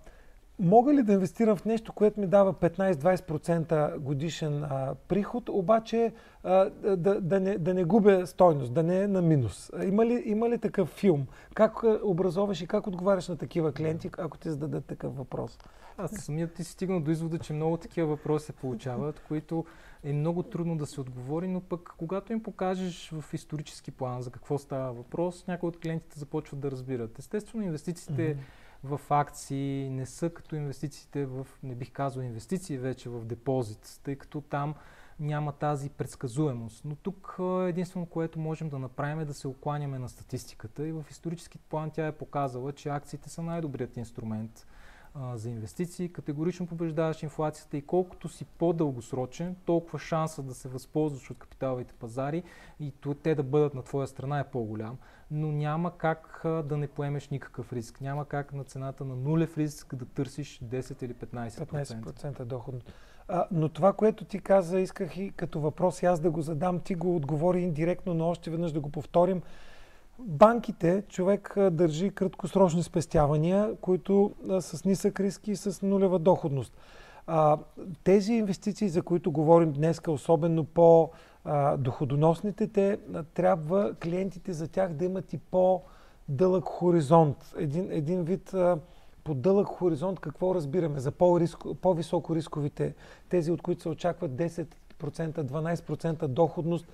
мога 0.59 0.95
ли 0.95 1.03
да 1.03 1.13
инвестирам 1.13 1.57
в 1.57 1.65
нещо, 1.65 1.93
което 1.93 2.21
ми 2.21 2.27
дава 2.27 2.55
15-20% 2.55 3.99
годишен 3.99 4.65
а, 4.65 4.95
приход, 5.09 5.49
обаче 5.49 6.13
а, 6.45 6.71
да, 6.97 7.21
да, 7.21 7.41
не, 7.41 7.59
да 7.59 7.75
не 7.75 7.85
губя 7.85 8.27
стойност, 8.27 8.75
да 8.75 8.83
не 8.83 9.01
е 9.01 9.09
на 9.09 9.23
минус? 9.23 9.71
Има 9.85 10.07
ли, 10.07 10.23
има 10.25 10.51
ли 10.51 10.59
такъв 10.59 10.89
филм? 10.89 11.27
Как 11.55 11.83
образоваш 12.03 12.61
и 12.61 12.67
как 12.67 12.87
отговаряш 12.87 13.29
на 13.29 13.37
такива 13.37 13.73
клиенти, 13.73 14.11
ако 14.19 14.39
ти 14.39 14.51
зададат 14.51 14.85
такъв 14.85 15.17
въпрос? 15.17 15.59
Аз 15.99 16.11
самият 16.11 16.55
ти 16.55 16.65
си 16.65 16.73
стигнал 16.73 17.01
до 17.01 17.11
извода, 17.11 17.39
че 17.39 17.53
много 17.53 17.77
такива 17.77 18.07
въпроси 18.07 18.47
се 18.47 18.53
получават, 18.53 19.21
които 19.29 19.65
е 20.03 20.13
много 20.13 20.43
трудно 20.43 20.77
да 20.77 20.87
се 20.87 21.01
отговори, 21.01 21.49
но 21.49 21.61
пък 21.61 21.95
когато 21.99 22.33
им 22.33 22.43
покажеш 22.43 23.11
в 23.11 23.35
исторически 23.35 23.91
план 23.91 24.23
за 24.23 24.31
какво 24.31 24.59
става 24.59 24.93
въпрос, 24.93 25.47
някои 25.47 25.69
от 25.69 25.81
клиентите 25.81 26.19
започват 26.19 26.61
да 26.61 26.71
разбират. 26.71 27.19
Естествено, 27.19 27.65
инвестициите 27.65 28.37
mm-hmm 28.37 28.39
в 28.85 29.01
акции, 29.11 29.91
не 29.91 30.07
са 30.07 30.31
като 30.31 30.57
инвестициите 30.57 31.27
в, 31.27 31.47
не 31.63 31.75
бих 31.75 31.93
казал 31.93 32.23
инвестиции 32.23 32.79
вече 32.79 33.09
в 33.09 33.25
депозит, 33.25 34.01
тъй 34.03 34.17
като 34.17 34.41
там 34.41 34.75
няма 35.21 35.53
тази 35.53 35.91
предсказуемост. 35.91 36.85
Но 36.85 36.97
тук 36.97 37.37
единствено, 37.67 38.07
което 38.07 38.39
можем 38.39 38.69
да 38.69 38.79
направим 38.79 39.21
е 39.21 39.25
да 39.25 39.35
се 39.35 39.49
окланяме 39.49 39.99
на 39.99 40.09
статистиката 40.09 40.87
и 40.87 40.93
в 40.93 41.05
исторически 41.11 41.59
план 41.59 41.91
тя 41.91 42.07
е 42.07 42.13
показала, 42.13 42.73
че 42.73 42.89
акциите 42.89 43.31
са 43.31 43.43
най-добрият 43.43 43.97
инструмент 43.97 44.67
за 45.35 45.51
инвестиции, 45.51 46.13
категорично 46.13 46.67
побеждаваш 46.67 47.23
инфлацията 47.23 47.77
и 47.77 47.83
колкото 47.83 48.29
си 48.29 48.45
по-дългосрочен, 48.45 49.57
толкова 49.65 49.99
шанса 49.99 50.43
да 50.43 50.55
се 50.55 50.69
възползваш 50.69 51.31
от 51.31 51.39
капиталовите 51.39 51.95
пазари 51.95 52.43
и 52.81 52.93
те 53.23 53.35
да 53.35 53.43
бъдат 53.43 53.75
на 53.75 53.83
твоя 53.83 54.07
страна 54.07 54.39
е 54.39 54.51
по-голям. 54.51 54.99
Но 55.31 55.53
няма 55.53 55.99
как 55.99 56.41
да 56.45 56.77
не 56.77 56.89
поемеш 56.89 57.29
никакъв 57.29 57.73
риск. 57.73 58.01
Няма 58.01 58.25
как 58.25 58.53
на 58.53 58.65
цената 58.65 59.05
на 59.05 59.17
нулев 59.17 59.59
риск 59.59 59.95
да 59.95 60.05
търсиш 60.05 60.61
10 60.61 61.03
или 61.03 61.15
15%. 61.15 61.85
15% 61.85 62.45
доходност. 62.45 62.93
А, 63.29 63.47
но 63.51 63.69
това, 63.69 63.93
което 63.93 64.25
ти 64.25 64.39
каза, 64.39 64.81
исках 64.81 65.17
и 65.17 65.31
като 65.37 65.61
въпрос 65.61 66.03
и 66.03 66.07
аз 66.07 66.21
да 66.21 66.31
го 66.31 66.43
задам, 66.43 66.81
ти 66.81 66.95
го 66.95 67.17
отговори 67.17 67.61
индиректно, 67.61 68.15
но 68.15 68.29
още 68.29 68.51
веднъж 68.51 68.73
да 68.73 68.81
го 68.81 68.91
повторим 68.91 69.43
банките 70.19 71.03
човек 71.09 71.55
държи 71.71 72.11
краткосрочни 72.11 72.83
спестявания, 72.83 73.77
които 73.81 74.35
с 74.61 74.85
нисък 74.85 75.21
риск 75.21 75.49
и 75.49 75.57
с 75.57 75.83
нулева 75.83 76.19
доходност. 76.19 76.77
Тези 78.05 78.33
инвестиции, 78.33 78.89
за 78.89 79.03
които 79.03 79.33
говорим 79.33 79.73
днес, 79.73 80.01
особено 80.09 80.65
по 80.65 81.11
доходоносните, 81.79 82.69
те 82.69 82.99
трябва 83.35 83.95
клиентите 83.95 84.53
за 84.53 84.69
тях 84.69 84.93
да 84.93 85.05
имат 85.05 85.33
и 85.33 85.39
по-дълъг 85.39 86.65
хоризонт. 86.65 87.55
Един, 87.59 87.93
един 87.93 88.25
вид 88.25 88.55
по 89.25 89.35
дълъг 89.35 89.67
хоризонт 89.67 90.21
какво 90.21 90.55
разбираме 90.55 91.01
за 91.01 91.13
по-високо 91.81 92.35
рисковите, 92.35 92.95
тези 93.29 93.51
от 93.51 93.63
които 93.63 93.83
се 93.83 93.89
очакват 93.89 94.31
10%, 94.31 94.67
12% 95.01 96.27
доходност, 96.27 96.87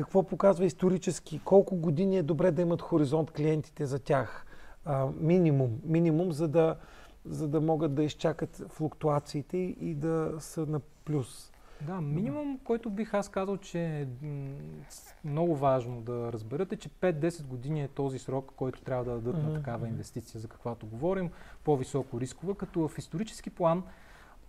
какво 0.00 0.22
показва 0.22 0.64
исторически? 0.64 1.40
Колко 1.44 1.76
години 1.76 2.16
е 2.18 2.22
добре 2.22 2.50
да 2.50 2.62
имат 2.62 2.82
хоризонт 2.82 3.30
клиентите 3.30 3.86
за 3.86 3.98
тях? 3.98 4.46
А, 4.84 5.08
минимум, 5.20 5.80
минимум, 5.84 6.32
за 6.32 6.48
да, 6.48 6.76
за 7.24 7.48
да 7.48 7.60
могат 7.60 7.94
да 7.94 8.04
изчакат 8.04 8.62
флуктуациите 8.68 9.56
и 9.56 9.94
да 9.94 10.34
са 10.38 10.66
на 10.66 10.80
плюс. 11.04 11.52
Да, 11.86 12.00
минимум, 12.00 12.58
който 12.64 12.90
бих 12.90 13.14
аз 13.14 13.28
казал, 13.28 13.56
че 13.56 13.80
е 13.80 14.06
много 15.24 15.56
важно 15.56 16.00
да 16.00 16.32
разберете, 16.32 16.76
че 16.76 16.88
5-10 16.88 17.46
години 17.46 17.82
е 17.82 17.88
този 17.88 18.18
срок, 18.18 18.52
който 18.56 18.82
трябва 18.82 19.04
да 19.04 19.10
дадат 19.10 19.36
mm-hmm. 19.36 19.48
на 19.48 19.54
такава 19.54 19.88
инвестиция, 19.88 20.40
за 20.40 20.48
каквато 20.48 20.86
говорим, 20.86 21.30
по-високо 21.64 22.20
рискова, 22.20 22.54
като 22.54 22.88
в 22.88 22.98
исторически 22.98 23.50
план 23.50 23.82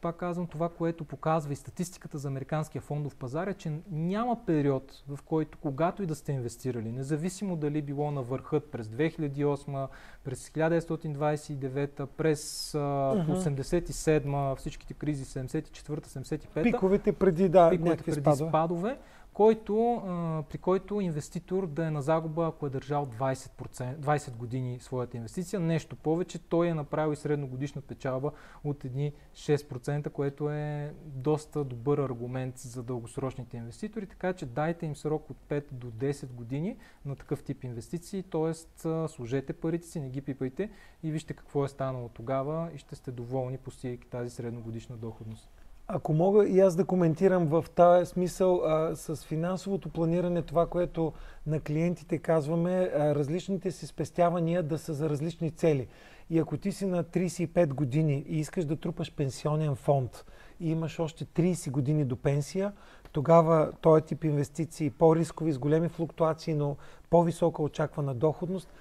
пак 0.01 0.15
казвам, 0.15 0.47
това, 0.47 0.69
което 0.69 1.03
показва 1.03 1.53
и 1.53 1.55
статистиката 1.55 2.17
за 2.17 2.27
американския 2.27 2.81
фондов 2.81 3.15
пазар 3.15 3.47
е, 3.47 3.53
че 3.53 3.71
няма 3.91 4.45
период, 4.45 5.03
в 5.07 5.19
който 5.25 5.57
когато 5.57 6.03
и 6.03 6.05
да 6.05 6.15
сте 6.15 6.31
инвестирали, 6.31 6.91
независимо 6.91 7.55
дали 7.55 7.81
било 7.81 8.11
на 8.11 8.21
върхът 8.21 8.71
през 8.71 8.87
2008, 8.87 9.87
през 10.23 10.49
1929, 10.49 12.05
през 12.05 12.71
uh-huh. 12.71 13.61
87, 13.61 14.55
всичките 14.55 14.93
кризи 14.93 15.25
74 15.25 15.67
75 15.71 16.63
Пиковете 16.63 17.13
преди, 17.13 17.49
да, 17.49 17.69
пиковете 17.69 18.03
преди 18.03 18.21
спадове. 18.21 18.49
спадове 18.49 18.97
който, 19.33 20.01
при 20.49 20.57
който 20.57 21.01
инвеститор 21.01 21.67
да 21.67 21.85
е 21.85 21.91
на 21.91 22.01
загуба, 22.01 22.47
ако 22.47 22.67
е 22.67 22.69
държал 22.69 23.05
20%, 23.05 23.97
20 23.97 24.35
години 24.35 24.79
своята 24.79 25.17
инвестиция. 25.17 25.59
Нещо 25.59 25.95
повече, 25.95 26.39
той 26.39 26.67
е 26.67 26.73
направил 26.73 27.13
и 27.13 27.15
средногодишна 27.15 27.81
печалба 27.81 28.31
от 28.63 28.85
едни 28.85 29.13
6%, 29.33 30.09
което 30.09 30.49
е 30.49 30.93
доста 31.05 31.63
добър 31.63 31.97
аргумент 31.97 32.57
за 32.57 32.83
дългосрочните 32.83 33.57
инвеститори, 33.57 34.07
така 34.07 34.33
че 34.33 34.45
дайте 34.45 34.85
им 34.85 34.95
срок 34.95 35.29
от 35.29 35.37
5 35.49 35.63
до 35.71 35.91
10 35.91 36.31
години 36.31 36.77
на 37.05 37.15
такъв 37.15 37.43
тип 37.43 37.63
инвестиции, 37.63 38.23
т.е. 38.23 38.53
служете 39.07 39.53
парите 39.53 39.87
си, 39.87 39.99
не 39.99 40.09
ги 40.09 40.21
пипайте 40.21 40.69
и 41.03 41.11
вижте 41.11 41.33
какво 41.33 41.65
е 41.65 41.67
станало 41.67 42.09
тогава 42.09 42.69
и 42.75 42.77
ще 42.77 42.95
сте 42.95 43.11
доволни, 43.11 43.57
постигайки 43.57 44.07
тази 44.07 44.29
средногодишна 44.29 44.97
доходност. 44.97 45.60
Ако 45.93 46.13
мога 46.13 46.47
и 46.47 46.59
аз 46.59 46.75
да 46.75 46.85
коментирам 46.85 47.45
в 47.45 47.65
тази 47.75 48.05
смисъл 48.05 48.61
а, 48.65 48.95
с 48.95 49.15
финансовото 49.15 49.89
планиране, 49.89 50.41
това, 50.41 50.67
което 50.67 51.13
на 51.47 51.59
клиентите 51.59 52.17
казваме, 52.17 52.91
а, 52.95 53.15
различните 53.15 53.71
си 53.71 53.87
спестявания 53.87 54.63
да 54.63 54.77
са 54.77 54.93
за 54.93 55.09
различни 55.09 55.51
цели. 55.51 55.87
И 56.29 56.39
ако 56.39 56.57
ти 56.57 56.71
си 56.71 56.85
на 56.85 57.03
35 57.03 57.73
години 57.73 58.25
и 58.27 58.39
искаш 58.39 58.65
да 58.65 58.75
трупаш 58.75 59.13
пенсионен 59.15 59.75
фонд 59.75 60.25
и 60.59 60.71
имаш 60.71 60.99
още 60.99 61.25
30 61.25 61.71
години 61.71 62.05
до 62.05 62.15
пенсия, 62.15 62.73
тогава 63.11 63.71
този 63.81 64.03
тип 64.03 64.23
инвестиции, 64.23 64.89
по-рискови, 64.89 65.51
с 65.51 65.59
големи 65.59 65.89
флуктуации, 65.89 66.53
но 66.53 66.75
по-висока 67.09 67.61
очаквана 67.61 68.13
доходност– 68.13 68.69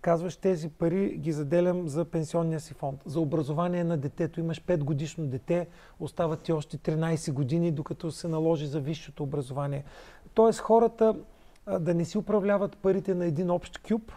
казваш 0.00 0.36
тези 0.36 0.68
пари 0.68 1.16
ги 1.16 1.32
заделям 1.32 1.88
за 1.88 2.04
пенсионния 2.04 2.60
си 2.60 2.74
фонд. 2.74 3.02
За 3.06 3.20
образование 3.20 3.84
на 3.84 3.96
детето 3.96 4.40
имаш 4.40 4.62
5 4.64 4.78
годишно 4.78 5.26
дете, 5.26 5.66
остават 6.00 6.40
ти 6.40 6.52
още 6.52 6.78
13 6.78 7.32
години, 7.32 7.70
докато 7.70 8.10
се 8.10 8.28
наложи 8.28 8.66
за 8.66 8.80
висшето 8.80 9.22
образование. 9.22 9.84
Тоест 10.34 10.60
хората 10.60 11.14
да 11.80 11.94
не 11.94 12.04
си 12.04 12.18
управляват 12.18 12.76
парите 12.76 13.14
на 13.14 13.26
един 13.26 13.50
общ 13.50 13.78
кюб, 13.88 14.12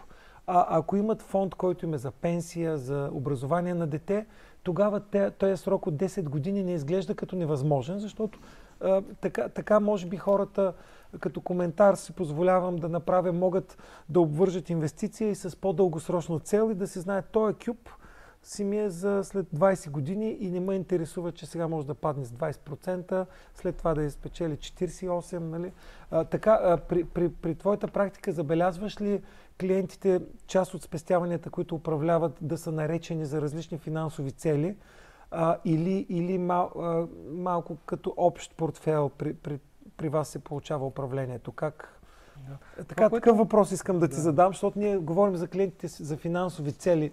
а 0.46 0.66
ако 0.78 0.96
имат 0.96 1.22
фонд, 1.22 1.54
който 1.54 1.86
им 1.86 1.94
е 1.94 1.98
за 1.98 2.10
пенсия, 2.10 2.78
за 2.78 3.10
образование 3.12 3.74
на 3.74 3.86
дете, 3.86 4.26
тогава 4.62 5.00
този 5.38 5.56
срок 5.56 5.86
от 5.86 5.94
10 5.94 6.22
години 6.22 6.62
не 6.62 6.72
изглежда 6.72 7.14
като 7.14 7.36
невъзможен, 7.36 7.98
защото 7.98 8.38
а, 8.80 9.02
така, 9.20 9.48
така 9.48 9.80
може 9.80 10.06
би 10.06 10.16
хората 10.16 10.72
като 11.20 11.40
коментар 11.40 11.94
си 11.94 12.12
позволявам 12.12 12.76
да 12.76 12.88
направя, 12.88 13.32
могат 13.32 13.78
да 14.08 14.20
обвържат 14.20 14.70
инвестиция 14.70 15.30
и 15.30 15.34
с 15.34 15.56
по-дългосрочна 15.56 16.40
цел 16.40 16.70
и 16.72 16.74
да 16.74 16.86
се 16.86 17.00
знае, 17.00 17.22
този 17.22 17.54
кюб 17.54 17.88
си 18.42 18.64
ми 18.64 18.78
е 18.78 18.90
за 18.90 19.24
след 19.24 19.46
20 19.46 19.90
години 19.90 20.36
и 20.40 20.50
не 20.50 20.60
ме 20.60 20.74
интересува, 20.74 21.32
че 21.32 21.46
сега 21.46 21.68
може 21.68 21.86
да 21.86 21.94
падне 21.94 22.24
с 22.24 22.30
20%, 22.30 23.26
след 23.54 23.76
това 23.76 23.94
да 23.94 24.02
изпечели 24.02 24.56
48%. 24.56 25.38
Нали? 25.38 25.72
А, 26.10 26.24
така, 26.24 26.60
а, 26.62 26.76
при, 26.76 27.04
при, 27.04 27.28
при 27.28 27.54
твоята 27.54 27.88
практика 27.88 28.32
забелязваш 28.32 29.00
ли 29.00 29.22
клиентите 29.60 30.20
част 30.46 30.74
от 30.74 30.82
спестяванията, 30.82 31.50
които 31.50 31.74
управляват, 31.74 32.32
да 32.40 32.58
са 32.58 32.72
наречени 32.72 33.26
за 33.26 33.40
различни 33.40 33.78
финансови 33.78 34.32
цели 34.32 34.76
а, 35.30 35.56
или, 35.64 36.06
или 36.08 36.38
мал, 36.38 36.70
а, 36.76 37.06
малко 37.32 37.76
като 37.86 38.14
общ 38.16 38.56
портфел 38.56 39.10
при, 39.18 39.34
при 39.34 39.58
при 40.02 40.08
вас 40.08 40.28
се 40.28 40.38
получава 40.38 40.86
управлението? 40.86 41.52
Как? 41.52 42.00
Да. 42.48 42.84
Така, 42.84 43.08
Това, 43.08 43.10
такъв 43.10 43.36
въпрос 43.36 43.72
искам 43.72 43.98
да 43.98 44.08
ти 44.08 44.14
да. 44.14 44.20
задам, 44.20 44.52
защото 44.52 44.78
ние 44.78 44.96
говорим 44.96 45.36
за 45.36 45.48
клиентите 45.48 45.86
за 45.88 46.16
финансови 46.16 46.72
цели 46.72 47.12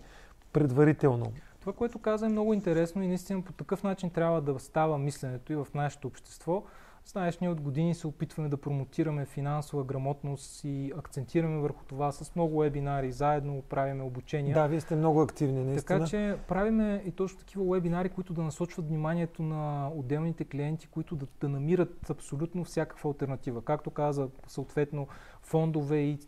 предварително. 0.54 1.32
Това, 1.60 1.74
което 1.74 2.00
каза 2.00 2.26
е 2.26 2.30
много 2.30 2.54
интересно 2.54 3.04
и 3.04 3.08
наистина 3.08 3.42
по 3.42 3.54
такъв 3.54 3.84
начин 3.84 4.10
трябва 4.10 4.42
да 4.42 4.60
става 4.60 4.98
мисленето 4.98 5.54
и 5.54 5.56
в 5.56 5.68
нашето 5.74 6.08
общество. 6.08 6.64
Знаеш, 7.10 7.40
ние 7.40 7.50
от 7.50 7.62
години 7.62 7.96
се 7.96 8.08
опитваме 8.08 8.50
да 8.50 8.58
промотираме 8.58 9.26
финансова 9.26 9.84
грамотност 9.84 10.64
и 10.64 10.94
акцентираме 10.98 11.58
върху 11.58 11.86
това 11.86 12.12
с 12.12 12.36
много 12.36 12.60
вебинари, 12.60 13.12
заедно 13.12 13.62
правиме 13.70 14.04
обучения. 14.04 14.54
Да, 14.54 14.68
вие 14.68 14.82
сте 14.82 14.96
много 14.96 15.22
активни, 15.22 15.64
наистина. 15.64 16.00
Така 16.00 16.10
че 16.10 16.38
правиме 16.48 17.04
и 17.06 17.12
точно 17.12 17.40
такива 17.40 17.74
вебинари, 17.74 18.10
които 18.10 18.34
да 18.34 18.42
насочват 18.42 18.88
вниманието 18.88 19.44
на 19.44 19.92
отделните 19.96 20.46
клиенти, 20.46 20.88
които 20.88 21.16
да, 21.16 21.28
да 21.42 21.50
намират 21.50 22.10
абсолютно 22.10 22.64
всякаква 22.64 23.10
альтернатива. 23.10 23.62
Както 23.62 23.92
каза, 23.92 24.30
съответно, 24.48 25.08
фондове, 25.42 25.98
и, 25.98 26.20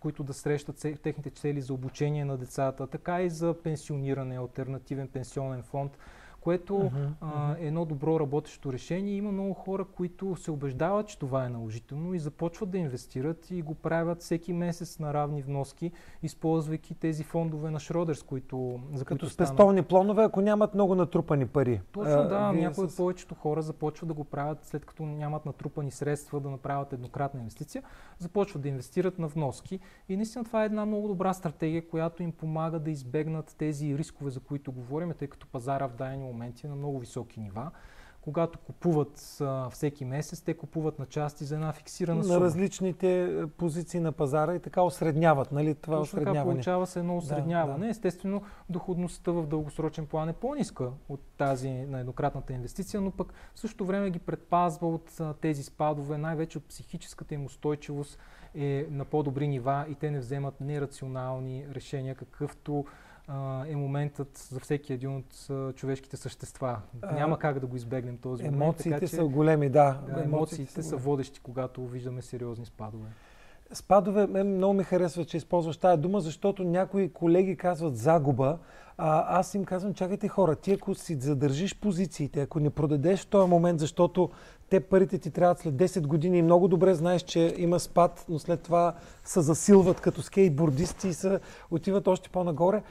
които 0.00 0.24
да 0.24 0.32
срещат 0.32 0.76
техните 1.02 1.30
цели 1.30 1.60
за 1.60 1.74
обучение 1.74 2.24
на 2.24 2.36
децата, 2.36 2.86
така 2.86 3.22
и 3.22 3.30
за 3.30 3.54
пенсиониране, 3.62 4.38
альтернативен 4.38 5.08
пенсионен 5.08 5.62
фонд 5.62 5.98
което 6.40 6.74
uh-huh, 6.74 7.08
а, 7.20 7.56
е 7.58 7.66
едно 7.66 7.84
добро 7.84 8.20
работещо 8.20 8.72
решение. 8.72 9.14
Има 9.14 9.32
много 9.32 9.54
хора, 9.54 9.84
които 9.84 10.36
се 10.36 10.50
убеждават, 10.50 11.08
че 11.08 11.18
това 11.18 11.44
е 11.44 11.48
наложително 11.48 12.14
и 12.14 12.18
започват 12.18 12.70
да 12.70 12.78
инвестират 12.78 13.50
и 13.50 13.62
го 13.62 13.74
правят 13.74 14.20
всеки 14.20 14.52
месец 14.52 14.98
на 14.98 15.14
равни 15.14 15.42
вноски, 15.42 15.92
използвайки 16.22 16.94
тези 16.94 17.24
фондове 17.24 17.70
на 17.70 17.80
Шродерс, 17.80 18.22
които 18.22 18.80
за 18.92 19.04
Като 19.04 19.18
които 19.18 19.34
спестовни 19.34 19.82
планове, 19.82 20.24
ако 20.24 20.40
нямат 20.40 20.74
много 20.74 20.94
натрупани 20.94 21.46
пари. 21.46 21.80
Точно, 21.92 22.28
да. 22.28 22.52
Някои 22.52 22.88
с... 22.88 22.96
повечето 22.96 23.34
хора 23.34 23.62
започват 23.62 24.08
да 24.08 24.14
го 24.14 24.24
правят 24.24 24.64
след 24.64 24.84
като 24.84 25.02
нямат 25.02 25.46
натрупани 25.46 25.90
средства 25.90 26.40
да 26.40 26.50
направят 26.50 26.92
еднократна 26.92 27.40
инвестиция, 27.40 27.82
започват 28.18 28.62
да 28.62 28.68
инвестират 28.68 29.18
на 29.18 29.28
вноски. 29.28 29.80
И 30.08 30.16
наистина 30.16 30.44
това 30.44 30.62
е 30.62 30.66
една 30.66 30.86
много 30.86 31.08
добра 31.08 31.32
стратегия, 31.34 31.88
която 31.88 32.22
им 32.22 32.32
помага 32.32 32.78
да 32.78 32.90
избегнат 32.90 33.54
тези 33.58 33.98
рискове, 33.98 34.30
за 34.30 34.40
които 34.40 34.72
говорим, 34.72 35.12
тъй 35.18 35.28
като 35.28 35.46
пазара 35.46 35.88
в 35.88 35.96
дадени 35.96 36.27
моменти 36.28 36.66
на 36.66 36.74
много 36.74 36.98
високи 36.98 37.40
нива. 37.40 37.70
Когато 38.20 38.58
купуват 38.58 39.36
а, 39.40 39.70
всеки 39.70 40.04
месец, 40.04 40.40
те 40.40 40.54
купуват 40.54 40.98
на 40.98 41.06
части 41.06 41.44
за 41.44 41.54
една 41.54 41.72
фиксирана 41.72 42.24
сума. 42.24 42.34
На 42.34 42.40
различните 42.40 43.24
е, 43.24 43.46
позиции 43.46 44.00
на 44.00 44.12
пазара 44.12 44.54
и 44.54 44.60
така 44.60 44.82
осредняват, 44.82 45.52
нали? 45.52 45.74
Това 45.74 45.96
Точно 45.96 46.02
осредняване. 46.02 46.40
така 46.40 46.50
получава 46.50 46.86
се 46.86 46.98
едно 46.98 47.16
осредняване. 47.16 47.78
Да, 47.78 47.84
да. 47.84 47.90
Естествено, 47.90 48.42
доходността 48.68 49.32
в 49.32 49.46
дългосрочен 49.46 50.06
план 50.06 50.28
е 50.28 50.32
по-ниска 50.32 50.90
от 51.08 51.20
тази 51.36 51.70
на 51.70 52.00
еднократната 52.00 52.52
инвестиция, 52.52 53.00
но 53.00 53.10
пък 53.10 53.32
в 53.54 53.60
същото 53.60 53.86
време 53.86 54.10
ги 54.10 54.18
предпазва 54.18 54.88
от 54.88 55.20
а, 55.20 55.34
тези 55.34 55.62
спадове, 55.62 56.18
най-вече 56.18 56.58
от 56.58 56.64
психическата 56.64 57.34
им 57.34 57.44
устойчивост 57.44 58.18
е 58.54 58.86
на 58.90 59.04
по-добри 59.04 59.48
нива 59.48 59.86
и 59.88 59.94
те 59.94 60.10
не 60.10 60.18
вземат 60.18 60.60
нерационални 60.60 61.66
решения, 61.74 62.14
какъвто 62.14 62.84
е 63.66 63.76
моментът 63.76 64.38
за 64.38 64.60
всеки 64.60 64.92
един 64.92 65.16
от 65.16 65.48
човешките 65.76 66.16
същества. 66.16 66.80
Няма 67.12 67.38
как 67.38 67.58
да 67.58 67.66
го 67.66 67.76
избегнем 67.76 68.18
този 68.18 68.44
момент. 68.44 68.62
Емоциите 68.62 68.90
така, 68.90 69.06
че, 69.06 69.16
са 69.16 69.24
големи, 69.24 69.68
да. 69.68 69.92
да 69.92 70.10
емоциите, 70.10 70.24
емоциите 70.24 70.72
са, 70.72 70.82
са 70.82 70.96
водещи, 70.96 71.40
когато 71.40 71.86
виждаме 71.86 72.22
сериозни 72.22 72.66
спадове. 72.66 73.08
Спадове, 73.72 74.26
мен 74.26 74.56
много 74.56 74.74
ми 74.74 74.84
харесва, 74.84 75.24
че 75.24 75.36
използваш 75.36 75.76
тази 75.76 76.02
дума, 76.02 76.20
защото 76.20 76.64
някои 76.64 77.12
колеги 77.12 77.56
казват 77.56 77.96
загуба, 77.96 78.58
а 78.98 79.38
аз 79.38 79.54
им 79.54 79.64
казвам, 79.64 79.94
чакайте 79.94 80.28
хора, 80.28 80.56
ти 80.56 80.72
ако 80.72 80.94
си 80.94 81.14
задържиш 81.20 81.76
позициите, 81.80 82.40
ако 82.40 82.60
не 82.60 82.70
продадеш 82.70 83.20
в 83.20 83.26
този 83.26 83.50
момент, 83.50 83.80
защото 83.80 84.30
те 84.70 84.80
парите 84.80 85.18
ти 85.18 85.30
трябват 85.30 85.58
след 85.58 85.74
10 85.74 86.06
години 86.06 86.38
и 86.38 86.42
много 86.42 86.68
добре 86.68 86.94
знаеш, 86.94 87.22
че 87.22 87.54
има 87.58 87.80
спад, 87.80 88.24
но 88.28 88.38
след 88.38 88.62
това 88.62 88.94
се 89.24 89.40
засилват 89.40 90.00
като 90.00 90.22
скейтбордисти 90.22 91.08
и 91.08 91.14
се 91.14 91.40
отиват 91.70 92.08
още 92.08 92.28
по-нагоре. 92.28 92.82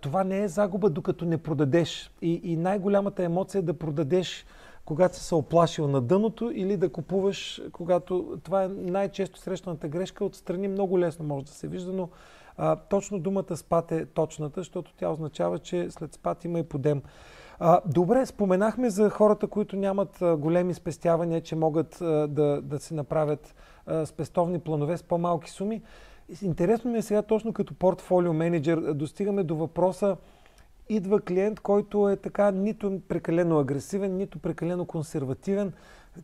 Това 0.00 0.24
не 0.24 0.42
е 0.42 0.48
загуба, 0.48 0.90
докато 0.90 1.24
не 1.24 1.38
продадеш. 1.38 2.10
И, 2.22 2.40
и 2.44 2.56
най-голямата 2.56 3.22
емоция 3.22 3.58
е 3.58 3.62
да 3.62 3.74
продадеш 3.74 4.46
когато 4.84 5.16
се 5.16 5.34
оплашил 5.34 5.88
на 5.88 6.00
дъното 6.00 6.50
или 6.54 6.76
да 6.76 6.88
купуваш, 6.88 7.62
когато 7.72 8.38
това 8.42 8.64
е 8.64 8.68
най-често 8.68 9.38
срещаната 9.38 9.88
грешка. 9.88 10.24
Отстрани 10.24 10.68
много 10.68 10.98
лесно 10.98 11.24
може 11.24 11.44
да 11.44 11.52
се 11.52 11.68
вижда, 11.68 11.92
но 11.92 12.08
а, 12.56 12.76
точно 12.76 13.18
думата 13.18 13.56
спад 13.56 13.92
е 13.92 14.06
точната, 14.06 14.60
защото 14.60 14.92
тя 14.96 15.08
означава, 15.08 15.58
че 15.58 15.90
след 15.90 16.14
спад 16.14 16.44
има 16.44 16.58
и 16.58 16.62
подем. 16.62 17.02
А, 17.58 17.80
добре, 17.86 18.26
споменахме 18.26 18.90
за 18.90 19.10
хората, 19.10 19.46
които 19.46 19.76
нямат 19.76 20.22
а, 20.22 20.36
големи 20.36 20.74
спестявания, 20.74 21.40
че 21.40 21.56
могат 21.56 22.00
а, 22.00 22.28
да, 22.28 22.62
да 22.62 22.78
си 22.78 22.94
направят 22.94 23.54
а, 23.86 24.06
спестовни 24.06 24.58
планове 24.58 24.96
с 24.96 25.02
по-малки 25.02 25.50
суми. 25.50 25.82
Интересно 26.42 26.90
ми 26.90 26.98
е 26.98 27.02
сега 27.02 27.22
точно 27.22 27.52
като 27.52 27.74
портфолио 27.74 28.32
менеджер, 28.32 28.78
достигаме 28.78 29.42
до 29.42 29.56
въпроса 29.56 30.16
идва 30.88 31.20
клиент, 31.20 31.60
който 31.60 32.08
е 32.08 32.16
така 32.16 32.50
нито 32.50 33.00
прекалено 33.08 33.58
агресивен, 33.58 34.16
нито 34.16 34.38
прекалено 34.38 34.86
консервативен. 34.86 35.72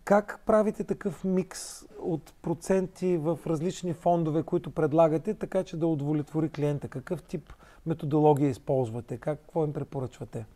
Как 0.05 0.41
правите 0.47 0.85
такъв 0.85 1.25
микс 1.25 1.85
от 1.99 2.35
проценти 2.43 3.17
в 3.17 3.39
различни 3.47 3.95
фондове, 3.95 4.43
които 4.43 4.71
предлагате, 4.71 5.35
така 5.35 5.65
че 5.65 5.77
да 5.77 5.87
удовлетвори 5.87 6.49
клиента? 6.49 6.89
Какъв 6.89 7.23
тип 7.23 7.53
методология 7.87 8.51
използвате? 8.51 9.17
Как, 9.17 9.39
какво 9.39 9.65
им 9.65 9.73
препоръчвате? 9.73 10.47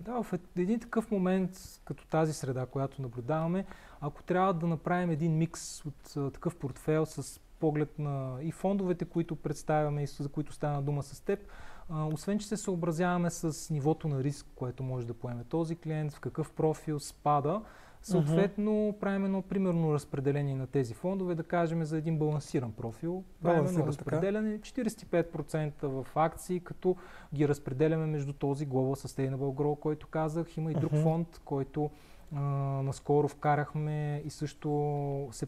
Да, 0.00 0.22
в 0.22 0.32
един 0.56 0.80
такъв 0.80 1.10
момент, 1.10 1.50
като 1.84 2.06
тази 2.06 2.32
среда, 2.32 2.66
която 2.66 3.02
наблюдаваме, 3.02 3.66
ако 4.00 4.22
трябва 4.22 4.54
да 4.54 4.66
направим 4.66 5.10
един 5.10 5.38
микс 5.38 5.84
от 5.84 6.16
а, 6.16 6.30
такъв 6.30 6.56
портфел 6.56 7.06
с 7.06 7.40
поглед 7.64 7.98
на 7.98 8.38
и 8.42 8.52
фондовете, 8.52 9.04
които 9.04 9.36
представяме 9.36 10.02
и 10.02 10.06
за 10.06 10.28
които 10.28 10.52
стана 10.52 10.82
дума 10.82 11.02
с 11.02 11.20
теб, 11.20 11.40
а, 11.88 12.06
освен, 12.06 12.38
че 12.38 12.46
се 12.46 12.56
съобразяваме 12.56 13.30
с 13.30 13.70
нивото 13.70 14.08
на 14.08 14.24
риск, 14.24 14.46
което 14.54 14.82
може 14.82 15.06
да 15.06 15.14
поеме 15.14 15.44
този 15.44 15.76
клиент, 15.76 16.12
в 16.12 16.20
какъв 16.20 16.52
профил 16.52 17.00
спада, 17.00 17.60
Съответно, 18.02 18.70
uh-huh. 18.70 18.98
правим 18.98 19.24
едно 19.24 19.42
примерно 19.42 19.94
разпределение 19.94 20.54
на 20.54 20.66
тези 20.66 20.94
фондове, 20.94 21.34
да 21.34 21.42
кажем 21.42 21.84
за 21.84 21.98
един 21.98 22.18
балансиран 22.18 22.72
профил. 22.72 23.24
Правим 23.42 23.66
едно 23.66 23.86
разпределяне 23.86 24.58
45% 24.58 25.86
в 25.86 26.06
акции, 26.14 26.60
като 26.60 26.96
ги 27.34 27.48
разпределяме 27.48 28.06
между 28.06 28.32
този 28.32 28.68
Global 28.68 29.06
Sustainable 29.06 29.54
Grow, 29.54 29.78
който 29.78 30.06
казах. 30.06 30.56
Има 30.56 30.70
и 30.70 30.74
друг 30.74 30.92
uh-huh. 30.92 31.02
фонд, 31.02 31.40
който 31.44 31.90
наскоро 32.32 33.28
вкарахме 33.28 34.22
и 34.24 34.30
също 34.30 35.28
се, 35.32 35.46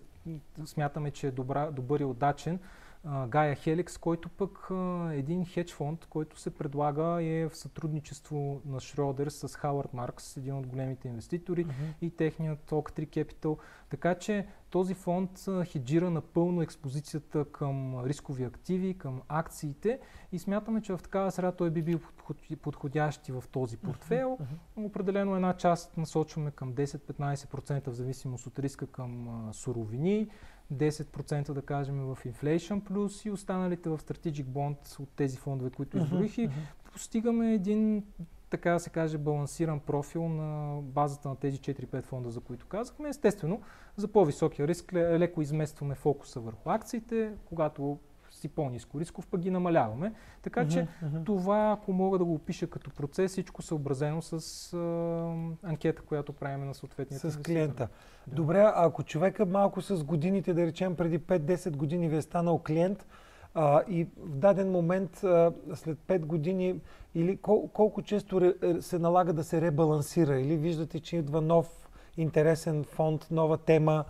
смятаме, 0.64 1.11
че 1.11 1.27
е 1.27 1.31
добра, 1.31 1.70
добър 1.70 2.01
и 2.01 2.05
удачен 2.05 2.59
Гая 3.28 3.54
Хеликс, 3.54 3.98
който 3.98 4.28
пък 4.28 4.68
е 5.11 5.16
един 5.16 5.44
хедж 5.44 5.74
фонд, 5.74 6.07
който 6.07 6.40
се 6.40 6.54
предлага 6.54 7.22
е 7.22 7.48
в 7.48 7.57
сътрудничество 7.57 8.61
на 8.66 8.80
Шродер 8.80 9.26
с 9.26 9.48
Хауърд 9.48 9.94
Маркс, 9.94 10.36
един 10.36 10.54
от 10.54 10.66
големите 10.66 11.09
инвеститори 11.09 11.66
uh-huh. 11.66 11.94
и 12.00 12.11
техният 12.11 12.70
Oak 12.70 13.07
3 13.07 13.09
Capital. 13.09 13.59
Така 13.90 14.14
че 14.14 14.46
този 14.70 14.94
фонд 14.94 15.30
хеджира 15.64 16.11
напълно 16.11 16.62
експозицията 16.62 17.44
към 17.44 18.04
рискови 18.04 18.44
активи, 18.44 18.98
към 18.98 19.22
акциите 19.28 20.00
и 20.32 20.38
смятаме, 20.38 20.82
че 20.82 20.92
в 20.92 21.02
такава 21.02 21.32
среда 21.32 21.52
той 21.52 21.70
би 21.70 21.82
бил 21.82 22.00
подходящ 22.62 23.26
в 23.26 23.44
този 23.52 23.76
портфел. 23.76 24.38
Uh-huh. 24.40 24.86
Определено 24.86 25.34
една 25.34 25.57
част 25.57 25.96
насочваме 25.96 26.50
към 26.50 26.74
10-15% 26.74 27.88
в 27.90 27.94
зависимост 27.94 28.46
от 28.46 28.59
риска 28.59 28.86
към 28.86 29.48
суровини, 29.52 30.28
10% 30.75 31.53
да 31.53 31.62
кажем 31.62 32.01
в 32.01 32.19
Inflation 32.25 32.83
Plus 32.83 33.27
и 33.27 33.31
останалите 33.31 33.89
в 33.89 33.99
Strategic 33.99 34.45
Bond 34.45 35.01
от 35.01 35.09
тези 35.09 35.37
фондове, 35.37 35.71
които 35.71 35.99
изброих. 35.99 36.39
И 36.39 36.51
постигаме 36.93 37.55
един 37.55 38.05
така 38.51 38.73
да 38.73 38.81
се 38.81 38.91
каже, 38.91 39.19
балансиран 39.19 39.81
профил 39.81 40.29
на 40.29 40.81
базата 40.83 41.29
на 41.29 41.37
тези 41.37 41.59
4-5 41.59 42.03
фонда, 42.03 42.31
за 42.31 42.41
които 42.41 42.67
казахме. 42.67 43.09
Естествено, 43.09 43.61
за 43.97 44.09
по-високия 44.09 44.69
риск 44.69 44.93
леко 44.93 45.43
изместваме 45.43 45.95
фокуса 45.95 46.41
върху 46.41 46.71
акциите, 46.71 47.33
когато 47.45 47.99
си 48.47 48.55
по-низко 48.55 49.01
рисков, 49.01 49.26
пък 49.26 49.40
ги 49.40 49.51
намаляваме. 49.51 50.12
Така 50.42 50.61
uh-huh, 50.61 50.72
че 50.72 50.88
uh-huh. 51.05 51.24
това, 51.24 51.76
ако 51.78 51.92
мога 51.92 52.18
да 52.18 52.24
го 52.24 52.34
опиша 52.34 52.66
като 52.66 52.90
процес, 52.90 53.32
всичко 53.32 53.62
съобразено 53.62 54.22
с 54.22 54.32
а, 54.72 55.68
анкета, 55.68 56.03
която 56.03 56.32
правим 56.32 56.66
на 56.66 56.74
съответния 56.74 57.20
С 57.20 57.42
клиента. 57.42 57.88
Да. 58.26 58.34
Добре, 58.36 58.72
ако 58.74 59.03
човека 59.03 59.47
малко 59.47 59.82
с 59.82 60.05
годините, 60.05 60.55
да 60.55 60.66
речем 60.66 60.97
преди 60.97 61.18
5-10 61.18 61.76
години 61.76 62.09
ви 62.09 62.16
е 62.16 62.22
станал 62.22 62.59
клиент, 62.59 63.07
а, 63.55 63.82
и 63.88 64.05
в 64.16 64.36
даден 64.36 64.70
момент, 64.70 65.24
а, 65.24 65.53
след 65.74 65.99
5 65.99 66.18
години, 66.18 66.80
или 67.14 67.36
кол, 67.36 67.68
колко 67.72 68.03
често 68.03 68.40
ре, 68.40 68.55
е, 68.62 68.82
се 68.82 68.99
налага 68.99 69.32
да 69.32 69.44
се 69.44 69.61
ребалансира? 69.61 70.40
Или 70.40 70.57
виждате, 70.57 71.01
че 71.01 71.16
идва 71.16 71.40
нов 71.40 71.88
интересен 72.16 72.84
фонд, 72.84 73.26
нова 73.30 73.59
тема, 73.59 74.05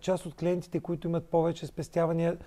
част 0.00 0.26
от 0.26 0.34
клиентите, 0.34 0.80
които 0.80 1.08
имат 1.08 1.28
повече 1.28 1.66
спестявания, 1.66 2.38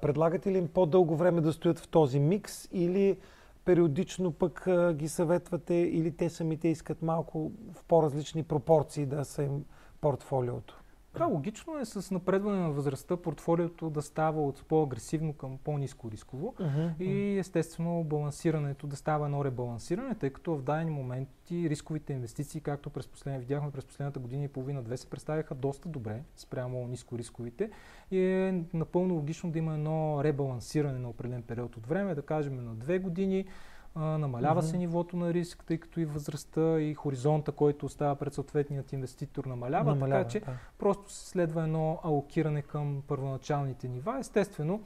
предлагате 0.00 0.52
ли 0.52 0.58
им 0.58 0.68
по-дълго 0.68 1.16
време 1.16 1.40
да 1.40 1.52
стоят 1.52 1.78
в 1.78 1.88
този 1.88 2.20
микс 2.20 2.68
или 2.72 3.18
периодично 3.64 4.32
пък 4.32 4.68
ги 4.92 5.08
съветвате 5.08 5.74
или 5.74 6.16
те 6.16 6.30
самите 6.30 6.68
искат 6.68 7.02
малко 7.02 7.52
в 7.72 7.84
по-различни 7.84 8.42
пропорции 8.42 9.06
да 9.06 9.24
са 9.24 9.42
им 9.42 9.64
портфолиото? 10.00 10.79
Да, 11.18 11.26
логично 11.26 11.78
е 11.78 11.84
с 11.84 12.10
напредване 12.10 12.58
на 12.58 12.70
възрастта 12.70 13.16
портфолиото 13.16 13.90
да 13.90 14.02
става 14.02 14.42
от 14.42 14.64
по-агресивно 14.64 15.32
към 15.32 15.58
по-низко 15.64 16.10
рисково 16.10 16.54
uh-huh. 16.60 17.02
и 17.02 17.38
естествено 17.38 18.04
балансирането 18.04 18.86
да 18.86 18.96
става 18.96 19.26
едно 19.26 19.44
ребалансиране, 19.44 20.14
тъй 20.14 20.30
като 20.30 20.56
в 20.56 20.62
дадени 20.62 20.90
моменти 20.90 21.70
рисковите 21.70 22.12
инвестиции, 22.12 22.60
както 22.60 22.90
през 22.90 23.08
последния, 23.08 23.40
видяхме 23.40 23.70
през 23.70 23.84
последната 23.84 24.20
година 24.20 24.44
и 24.44 24.48
половина-две, 24.48 24.96
се 24.96 25.10
представяха 25.10 25.54
доста 25.54 25.88
добре 25.88 26.22
спрямо 26.36 26.86
ниско 26.86 27.18
рисковите 27.18 27.70
и 28.10 28.18
е 28.18 28.64
напълно 28.74 29.14
логично 29.14 29.50
да 29.50 29.58
има 29.58 29.74
едно 29.74 30.24
ребалансиране 30.24 30.98
на 30.98 31.10
определен 31.10 31.42
период 31.42 31.76
от 31.76 31.86
време, 31.86 32.14
да 32.14 32.22
кажем 32.22 32.64
на 32.64 32.74
две 32.74 32.98
години, 32.98 33.46
а, 33.94 34.00
намалява 34.00 34.62
mm-hmm. 34.62 34.70
се 34.70 34.78
нивото 34.78 35.16
на 35.16 35.34
риск, 35.34 35.64
тъй 35.64 35.78
като 35.78 36.00
и 36.00 36.04
възрастта 36.04 36.80
и 36.80 36.94
хоризонта, 36.94 37.52
който 37.52 37.86
остава 37.86 38.14
пред 38.14 38.34
съответният 38.34 38.92
инвеститор 38.92 39.44
намалява, 39.44 39.94
намалява 39.94 40.24
така 40.24 40.30
че 40.30 40.40
да. 40.40 40.52
просто 40.78 41.12
се 41.12 41.28
следва 41.28 41.62
едно 41.62 41.98
алокиране 42.02 42.62
към 42.62 43.02
първоначалните 43.06 43.88
нива. 43.88 44.18
Естествено, 44.18 44.80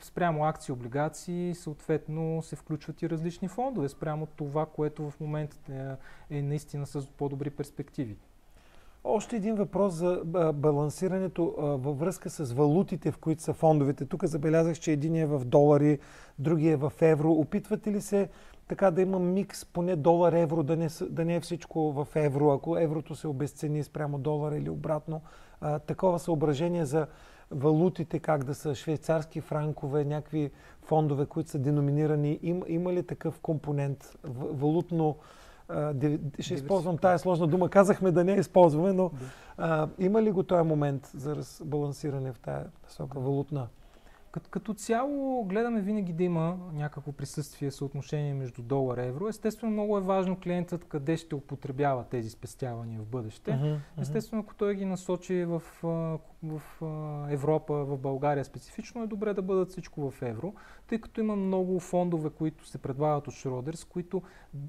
спрямо 0.00 0.44
акции, 0.44 0.72
облигации, 0.72 1.54
съответно 1.54 2.42
се 2.42 2.56
включват 2.56 3.02
и 3.02 3.10
различни 3.10 3.48
фондове, 3.48 3.88
спрямо 3.88 4.26
това, 4.26 4.66
което 4.66 5.10
в 5.10 5.20
момента 5.20 5.56
е, 6.30 6.38
е 6.38 6.42
наистина 6.42 6.86
с 6.86 7.06
по-добри 7.06 7.50
перспективи. 7.50 8.16
Още 9.04 9.36
един 9.36 9.54
въпрос 9.54 9.94
за 9.94 10.22
балансирането 10.54 11.54
във 11.58 11.98
връзка 11.98 12.30
с 12.30 12.52
валутите, 12.52 13.12
в 13.12 13.18
които 13.18 13.42
са 13.42 13.52
фондовете. 13.52 14.04
Тук 14.04 14.24
забелязах, 14.24 14.78
че 14.78 14.92
един 14.92 15.16
е 15.16 15.26
в 15.26 15.44
долари, 15.44 15.98
другия 16.38 16.72
е 16.72 16.76
в 16.76 16.92
евро. 17.00 17.32
Опитвате 17.32 17.92
ли 17.92 18.00
се 18.00 18.28
така 18.68 18.90
да 18.90 19.02
има 19.02 19.18
микс, 19.18 19.64
поне 19.64 19.96
долар-евро, 19.96 20.62
да 20.62 20.76
не, 20.76 20.88
да 21.10 21.24
не 21.24 21.36
е 21.36 21.40
всичко 21.40 21.92
в 21.92 22.08
евро, 22.14 22.50
ако 22.50 22.78
еврото 22.78 23.14
се 23.14 23.28
обесцени 23.28 23.84
спрямо 23.84 24.18
долара 24.18 24.56
или 24.56 24.70
обратно. 24.70 25.20
А, 25.60 25.78
такова 25.78 26.18
съображение 26.18 26.84
за 26.84 27.06
валутите, 27.50 28.18
как 28.18 28.44
да 28.44 28.54
са 28.54 28.74
швейцарски 28.74 29.40
франкове, 29.40 30.04
някакви 30.04 30.50
фондове, 30.82 31.26
които 31.26 31.50
са 31.50 31.58
деноминирани. 31.58 32.38
Им, 32.42 32.62
има 32.66 32.92
ли 32.92 33.02
такъв 33.02 33.40
компонент 33.40 34.16
валутно? 34.24 35.16
Ще 36.40 36.54
използвам 36.54 36.98
тая 36.98 37.18
сложна 37.18 37.46
дума. 37.46 37.68
Казахме 37.68 38.10
да 38.10 38.24
не 38.24 38.32
я 38.32 38.38
използваме, 38.38 38.92
но 38.92 39.10
а, 39.56 39.88
има 39.98 40.22
ли 40.22 40.30
го 40.30 40.42
този 40.42 40.68
момент 40.68 41.10
за 41.14 41.36
разбалансиране 41.36 42.32
в 42.32 42.38
тая 42.38 42.66
насока 42.84 43.20
валутна? 43.20 43.68
Като, 44.30 44.50
като 44.50 44.74
цяло 44.74 45.44
гледаме 45.44 45.80
винаги 45.80 46.12
да 46.12 46.24
има 46.24 46.58
някакво 46.72 47.12
присъствие, 47.12 47.70
съотношение 47.70 48.34
между 48.34 48.62
долар 48.62 48.98
и 48.98 49.06
евро. 49.06 49.28
Естествено, 49.28 49.72
много 49.72 49.98
е 49.98 50.00
важно 50.00 50.40
клиентът 50.40 50.84
къде 50.84 51.16
ще 51.16 51.34
употребява 51.34 52.04
тези 52.04 52.30
спестявания 52.30 53.00
в 53.00 53.06
бъдеще. 53.06 53.50
Uh-huh, 53.50 53.76
uh-huh. 53.76 54.02
Естествено, 54.02 54.42
ако 54.42 54.54
той 54.54 54.74
ги 54.74 54.84
насочи 54.84 55.44
в, 55.44 55.62
в 56.42 56.62
Европа, 57.30 57.74
в 57.74 57.98
България 57.98 58.44
специфично, 58.44 59.02
е 59.02 59.06
добре 59.06 59.34
да 59.34 59.42
бъдат 59.42 59.70
всичко 59.70 60.10
в 60.10 60.22
евро, 60.22 60.54
тъй 60.86 61.00
като 61.00 61.20
има 61.20 61.36
много 61.36 61.80
фондове, 61.80 62.30
които 62.30 62.66
се 62.66 62.78
предлагат 62.78 63.28
от 63.28 63.34
Шродерс, 63.34 63.84
които 63.84 64.22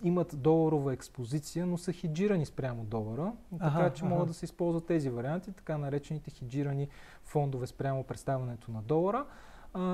имат 0.04 0.42
доларова 0.42 0.94
експозиция, 0.94 1.66
но 1.66 1.78
са 1.78 1.94
хеджирани 1.94 2.46
спрямо 2.46 2.84
долара. 2.84 3.34
Така 3.52 3.66
uh-huh, 3.66 3.94
че 3.94 4.06
могат 4.06 4.28
да 4.28 4.34
се 4.34 4.46
използват 4.46 4.86
тези 4.86 5.10
варианти, 5.10 5.52
така 5.52 5.78
наречените 5.78 6.32
хеджирани 6.32 6.88
фондове 7.24 7.68
спрямо 7.68 8.04
представянето 8.04 8.72
на 8.72 8.82
долара. 8.82 9.26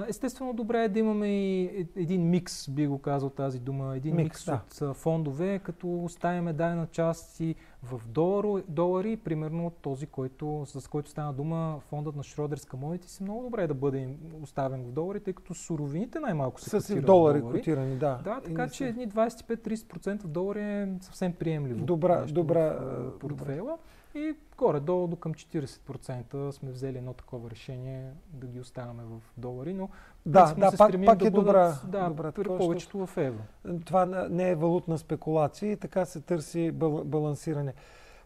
Естествено, 0.07 0.53
добре 0.53 0.83
е 0.83 0.89
да 0.89 0.99
имаме 0.99 1.27
и 1.27 1.87
един 1.95 2.29
микс, 2.29 2.69
би 2.69 2.87
го 2.87 2.99
казал 2.99 3.29
тази 3.29 3.59
дума, 3.59 3.97
един 3.97 4.15
микс, 4.15 4.47
микс 4.47 4.79
да. 4.79 4.85
от 4.85 4.97
фондове, 4.97 5.59
като 5.59 6.03
оставяме 6.03 6.53
дадена 6.53 6.87
част 6.87 7.39
и 7.39 7.55
в 7.83 8.01
долари, 8.07 8.63
долари, 8.67 9.17
примерно 9.17 9.71
този, 9.81 10.05
който, 10.05 10.63
с 10.65 10.87
който 10.87 11.09
стана 11.09 11.33
дума, 11.33 11.79
фондът 11.79 12.15
на 12.15 12.23
Шродерс 12.23 12.65
Commodities, 12.65 13.05
си 13.05 13.23
много 13.23 13.43
добре 13.43 13.63
е 13.63 13.67
да 13.67 13.73
бъде 13.73 14.09
оставен 14.41 14.83
в 14.83 14.91
долари, 14.91 15.19
тъй 15.19 15.33
като 15.33 15.53
суровините 15.53 16.19
най-малко 16.19 16.61
се 16.61 16.77
котират 16.77 17.03
в 17.03 17.05
долари. 17.05 17.41
котирани, 17.41 17.95
да. 17.95 18.19
Да, 18.23 18.41
така 18.41 18.69
че 18.69 18.87
едни 18.87 19.09
25-30% 19.09 20.23
в 20.23 20.27
долари 20.27 20.63
е 20.63 20.87
съвсем 21.01 21.33
приемливо. 21.33 21.85
Добра, 21.85 22.25
добра, 22.25 22.73
в 22.79 23.19
портфейла. 23.19 23.71
Добра. 23.71 23.77
И 24.15 24.35
горе-долу 24.57 25.07
до 25.07 25.15
към 25.15 25.33
40% 25.33 26.51
сме 26.51 26.71
взели 26.71 26.97
едно 26.97 27.13
такова 27.13 27.49
решение 27.49 28.11
да 28.33 28.47
ги 28.47 28.59
оставяме 28.59 29.03
в 29.03 29.21
долари, 29.37 29.73
но 29.73 29.89
да, 30.25 30.53
да, 30.57 30.71
се 30.71 30.77
пак, 30.77 30.91
пак 31.05 31.17
да 31.17 31.27
е 31.27 31.31
бъдат, 31.31 31.45
добра, 31.45 31.73
да, 31.87 32.09
добра 32.09 32.31
при 32.31 32.43
повечето 32.43 33.05
в 33.05 33.17
евро. 33.17 33.41
Това 33.85 34.05
не 34.29 34.49
е 34.49 34.55
валутна 34.55 34.97
спекулация 34.97 35.71
и 35.71 35.77
така 35.77 36.05
се 36.05 36.21
търси 36.21 36.71
балансиране. 37.05 37.73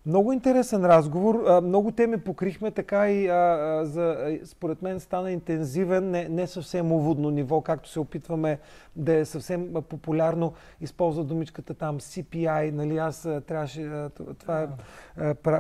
Много 0.06 0.34
интересен 0.34 0.86
разговор. 0.86 1.62
Много 1.64 1.92
теми 1.92 2.18
покрихме, 2.18 2.72
така 2.72 3.12
и 3.12 3.28
а, 3.28 3.82
за, 3.86 4.38
според 4.46 4.82
мен 4.82 5.00
стана 5.00 5.32
интензивен, 5.32 6.10
не, 6.12 6.30
не 6.30 6.48
съвсем 6.48 6.92
уводно 6.92 7.30
ниво, 7.30 7.62
както 7.62 7.90
се 7.90 8.00
опитваме 8.00 8.60
да 8.96 9.14
е 9.14 9.26
съвсем 9.26 9.74
популярно. 9.90 10.54
Използва 10.82 11.24
думичката 11.24 11.74
там 11.74 12.00
CPI, 12.00 12.72
нали 12.72 12.98
аз 12.98 13.28
трябваше, 13.48 14.10
това 14.40 14.62
е 14.62 14.68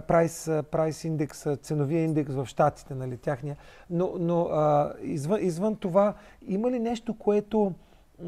прайс, 0.02 0.50
прайс 0.72 1.04
индекс, 1.04 1.46
ценовия 1.62 2.04
индекс 2.04 2.34
в 2.34 2.46
Штатите, 2.46 2.96
нали, 2.96 3.18
тяхния. 3.18 3.58
Но, 3.90 4.14
но 4.20 4.42
а, 4.42 4.94
извън, 5.02 5.40
извън 5.42 5.76
това, 5.76 6.14
има 6.48 6.72
ли 6.72 6.80
нещо, 6.80 7.14
което 7.14 7.74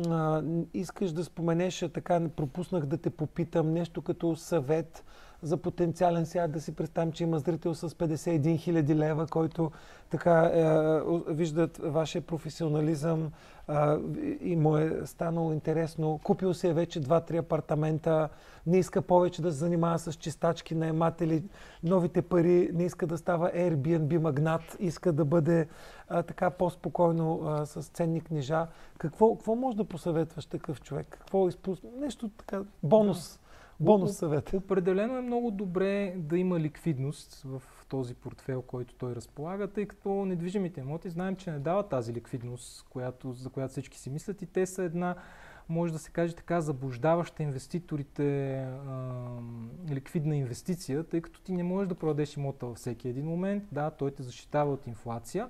а, 0.09 0.43
искаш 0.73 1.11
да 1.11 1.23
споменеш, 1.23 1.85
така 1.93 2.21
пропуснах 2.35 2.85
да 2.85 2.97
те 2.97 3.09
попитам, 3.09 3.73
нещо 3.73 4.01
като 4.01 4.35
съвет, 4.35 5.03
за 5.43 5.57
потенциален 5.57 6.25
сега 6.25 6.47
да 6.47 6.61
си 6.61 6.75
представим, 6.75 7.11
че 7.11 7.23
има 7.23 7.39
зрител 7.39 7.75
с 7.75 7.89
51 7.89 8.59
хиляди 8.59 8.95
лева, 8.95 9.27
който 9.27 9.71
така 10.09 10.41
е, 10.41 11.33
виждат 11.33 11.77
вашия 11.83 12.21
професионализъм 12.21 13.31
е, 13.69 13.73
и 14.41 14.55
му 14.55 14.77
е 14.77 15.01
станало 15.05 15.53
интересно. 15.53 16.19
Купил 16.23 16.53
се 16.53 16.69
е 16.69 16.73
вече 16.73 17.01
2-3 17.01 17.39
апартамента, 17.39 18.29
не 18.67 18.77
иска 18.77 19.01
повече 19.01 19.41
да 19.41 19.51
се 19.51 19.57
занимава 19.57 19.99
с 19.99 20.13
чистачки, 20.13 20.75
наематели, 20.75 21.43
новите 21.83 22.21
пари, 22.21 22.69
не 22.73 22.83
иска 22.83 23.07
да 23.07 23.17
става 23.17 23.51
Airbnb 23.51 24.17
магнат, 24.17 24.77
иска 24.79 25.13
да 25.13 25.25
бъде 25.25 25.67
а, 26.09 26.23
така 26.23 26.49
по-спокойно 26.49 27.41
а, 27.45 27.65
с 27.65 27.81
ценни 27.87 28.21
книжа. 28.21 28.67
Какво, 28.97 29.35
какво 29.35 29.55
може 29.55 29.77
да 29.77 29.83
посъветваш 29.83 30.45
такъв 30.45 30.81
човек? 30.81 31.07
Какво 31.09 31.47
изпусна? 31.47 31.89
Нещо 31.99 32.29
така, 32.29 32.61
бонус. 32.83 33.40
Бонус 33.81 34.17
съвет. 34.17 34.53
Определено 34.53 35.17
е 35.17 35.21
много 35.21 35.51
добре 35.51 36.13
да 36.17 36.37
има 36.37 36.59
ликвидност 36.59 37.41
в 37.45 37.61
този 37.89 38.15
портфел, 38.15 38.61
който 38.61 38.95
той 38.95 39.15
разполага, 39.15 39.67
тъй 39.67 39.85
като 39.85 40.25
недвижимите 40.25 40.79
имоти 40.79 41.09
знаем, 41.09 41.35
че 41.35 41.51
не 41.51 41.59
дават 41.59 41.89
тази 41.89 42.13
ликвидност, 42.13 42.85
която, 42.89 43.33
за 43.33 43.49
която 43.49 43.71
всички 43.71 43.99
си 43.99 44.09
мислят 44.09 44.41
и 44.41 44.45
те 44.45 44.65
са 44.65 44.83
една 44.83 45.15
може 45.69 45.93
да 45.93 45.99
се 45.99 46.11
каже 46.11 46.35
така, 46.35 46.61
заблуждаваща 46.61 47.43
инвеститорите 47.43 48.53
а, 48.55 48.75
ликвидна 49.89 50.35
инвестиция, 50.35 51.03
тъй 51.03 51.21
като 51.21 51.41
ти 51.41 51.53
не 51.53 51.63
можеш 51.63 51.87
да 51.87 51.95
продадеш 51.95 52.37
имота 52.37 52.65
във 52.65 52.77
всеки 52.77 53.09
един 53.09 53.25
момент. 53.25 53.63
Да, 53.71 53.91
той 53.91 54.11
те 54.11 54.23
защитава 54.23 54.71
от 54.71 54.87
инфлация, 54.87 55.49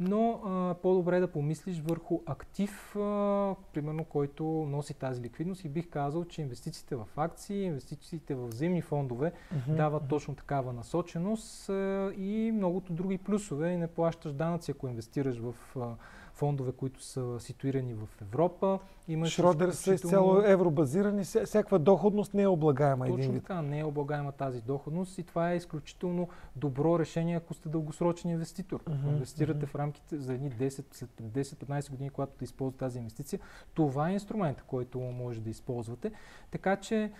но 0.00 0.40
по-добре 0.82 1.16
е 1.16 1.20
да 1.20 1.32
помислиш 1.32 1.80
върху 1.80 2.20
актив, 2.26 2.96
а, 2.96 3.54
примерно, 3.72 4.04
който 4.04 4.44
носи 4.44 4.94
тази 4.94 5.22
ликвидност 5.22 5.64
и 5.64 5.68
бих 5.68 5.90
казал, 5.90 6.24
че 6.24 6.42
инвестициите 6.42 6.96
в 6.96 7.06
акции, 7.16 7.64
инвестициите 7.64 8.34
в 8.34 8.46
взаимни 8.46 8.82
фондове 8.82 9.32
mm-hmm. 9.32 9.76
дават 9.76 10.08
точно 10.08 10.34
такава 10.34 10.72
насоченост 10.72 11.68
а, 11.68 12.12
и 12.16 12.50
многото 12.54 12.92
други 12.92 13.18
плюсове. 13.18 13.70
И 13.70 13.76
не 13.76 13.86
плащаш 13.86 14.32
данъци, 14.32 14.70
ако 14.70 14.88
инвестираш 14.88 15.38
в 15.38 15.54
а, 15.76 15.94
фондове, 16.42 16.72
които 16.72 17.02
са 17.02 17.40
ситуирани 17.40 17.94
в 17.94 18.08
Европа. 18.22 18.78
Имаш 19.08 19.30
Шродер 19.30 19.68
са 19.68 19.94
изцяло 19.94 20.42
евробазирани, 20.44 21.24
всякаква 21.24 21.78
доходност 21.78 22.34
не 22.34 22.42
е 22.42 22.48
облагаема. 22.48 23.06
Точно 23.06 23.18
един 23.18 23.40
така, 23.40 23.62
не 23.62 23.78
е 23.78 23.84
облагаема 23.84 24.32
тази 24.32 24.60
доходност 24.60 25.18
и 25.18 25.22
това 25.22 25.52
е 25.52 25.56
изключително 25.56 26.28
добро 26.56 26.98
решение, 26.98 27.36
ако 27.36 27.54
сте 27.54 27.68
дългосрочен 27.68 28.30
инвеститор. 28.30 28.82
Uh-huh, 28.82 29.08
Инвестирате 29.08 29.66
uh-huh. 29.66 29.70
в 29.70 29.74
рамките 29.74 30.18
за 30.18 30.34
едни 30.34 30.52
10, 30.52 30.84
след 30.94 31.10
10-15 31.20 31.90
години, 31.90 32.10
когато 32.10 32.32
да 32.38 32.44
използвате 32.44 32.78
тази 32.78 32.98
инвестиция. 32.98 33.40
Това 33.74 34.10
е 34.10 34.12
инструмент, 34.12 34.62
който 34.62 35.00
може 35.00 35.40
да 35.40 35.50
използвате. 35.50 36.12
Така 36.50 36.76
че 36.76 37.12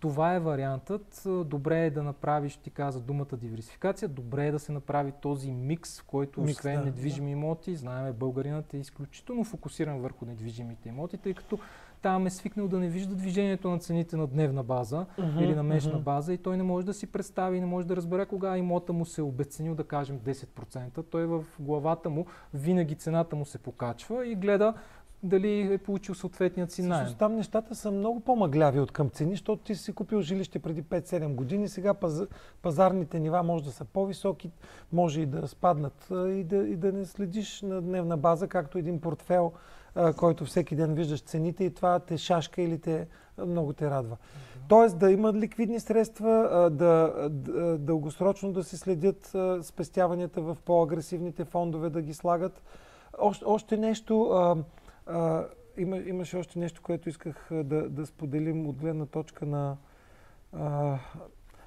това 0.00 0.34
е 0.34 0.40
вариантът. 0.40 1.22
Добре 1.44 1.86
е 1.86 1.90
да 1.90 2.02
направиш, 2.02 2.56
ти 2.56 2.70
каза 2.70 3.00
думата 3.00 3.26
диверсификация, 3.32 4.08
добре 4.08 4.46
е 4.46 4.52
да 4.52 4.58
се 4.58 4.72
направи 4.72 5.12
този 5.22 5.50
микс, 5.50 6.00
в 6.00 6.04
който 6.04 6.40
микс, 6.40 6.58
освен 6.58 6.78
да, 6.78 6.84
недвижими 6.84 7.26
да. 7.26 7.32
имоти, 7.32 7.76
знаем, 7.76 8.14
българинът 8.18 8.74
е 8.74 8.78
изключително 8.78 9.44
фокусиран 9.44 10.00
върху 10.00 10.24
недвижимите 10.24 10.88
имоти, 10.88 11.18
тъй 11.18 11.34
като 11.34 11.58
там 12.02 12.26
е 12.26 12.30
свикнал 12.30 12.68
да 12.68 12.78
не 12.78 12.88
вижда 12.88 13.14
движението 13.14 13.70
на 13.70 13.78
цените 13.78 14.16
на 14.16 14.26
дневна 14.26 14.62
база 14.62 15.06
uh-huh, 15.18 15.44
или 15.44 15.54
на 15.54 15.62
месечна 15.62 15.98
uh-huh. 15.98 16.02
база 16.02 16.32
и 16.32 16.38
той 16.38 16.56
не 16.56 16.62
може 16.62 16.86
да 16.86 16.94
си 16.94 17.06
представи 17.06 17.60
не 17.60 17.66
може 17.66 17.86
да 17.86 17.96
разбере 17.96 18.26
кога 18.26 18.56
имота 18.56 18.92
му 18.92 19.04
се 19.04 19.20
е 19.20 19.24
обесценил, 19.24 19.74
да 19.74 19.84
кажем 19.84 20.18
10%. 20.18 21.04
Той 21.10 21.26
в 21.26 21.44
главата 21.60 22.10
му 22.10 22.26
винаги 22.54 22.94
цената 22.94 23.36
му 23.36 23.44
се 23.44 23.58
покачва 23.58 24.26
и 24.26 24.34
гледа 24.34 24.74
дали 25.22 25.72
е 25.72 25.78
получил 25.78 26.14
съответният 26.14 26.72
си 26.72 26.82
найем. 26.82 27.14
Там 27.18 27.34
нещата 27.34 27.74
са 27.74 27.90
много 27.90 28.20
по-мъгляви 28.20 28.80
от 28.80 28.92
към 28.92 29.10
цени, 29.10 29.30
защото 29.30 29.62
ти 29.62 29.74
си 29.74 29.92
купил 29.92 30.20
жилище 30.20 30.58
преди 30.58 30.82
5-7 30.82 31.34
години, 31.34 31.68
сега 31.68 31.94
паз, 31.94 32.22
пазарните 32.62 33.20
нива 33.20 33.42
може 33.42 33.64
да 33.64 33.70
са 33.70 33.84
по-високи, 33.84 34.50
може 34.92 35.20
и 35.20 35.26
да 35.26 35.48
спаднат 35.48 36.08
и 36.10 36.44
да, 36.44 36.56
и 36.56 36.76
да 36.76 36.92
не 36.92 37.04
следиш 37.04 37.62
на 37.62 37.82
дневна 37.82 38.16
база, 38.16 38.48
както 38.48 38.78
един 38.78 39.00
портфел, 39.00 39.52
който 40.16 40.44
всеки 40.44 40.76
ден 40.76 40.94
виждаш 40.94 41.20
цените 41.20 41.64
и 41.64 41.74
това 41.74 41.98
те 41.98 42.18
шашка 42.18 42.62
или 42.62 42.78
те 42.78 43.06
много 43.46 43.72
те 43.72 43.90
радва. 43.90 44.16
Тоест 44.68 44.98
да 44.98 45.10
има 45.10 45.32
ликвидни 45.32 45.80
средства, 45.80 46.48
да, 46.72 47.12
да 47.30 47.78
дългосрочно 47.78 48.52
да 48.52 48.64
се 48.64 48.76
следят 48.76 49.36
спестяванията 49.62 50.40
в 50.40 50.56
по-агресивните 50.64 51.44
фондове, 51.44 51.90
да 51.90 52.02
ги 52.02 52.14
слагат. 52.14 52.62
Още, 53.18 53.44
още 53.46 53.76
нещо, 53.76 54.56
а, 55.08 55.46
има, 55.76 55.98
имаше 55.98 56.36
още 56.36 56.58
нещо, 56.58 56.82
което 56.82 57.08
исках 57.08 57.48
да, 57.50 57.88
да 57.88 58.06
споделим 58.06 58.66
от 58.66 58.76
гледна 58.76 59.06
точка 59.06 59.46
на 59.46 59.76
а, 60.52 60.98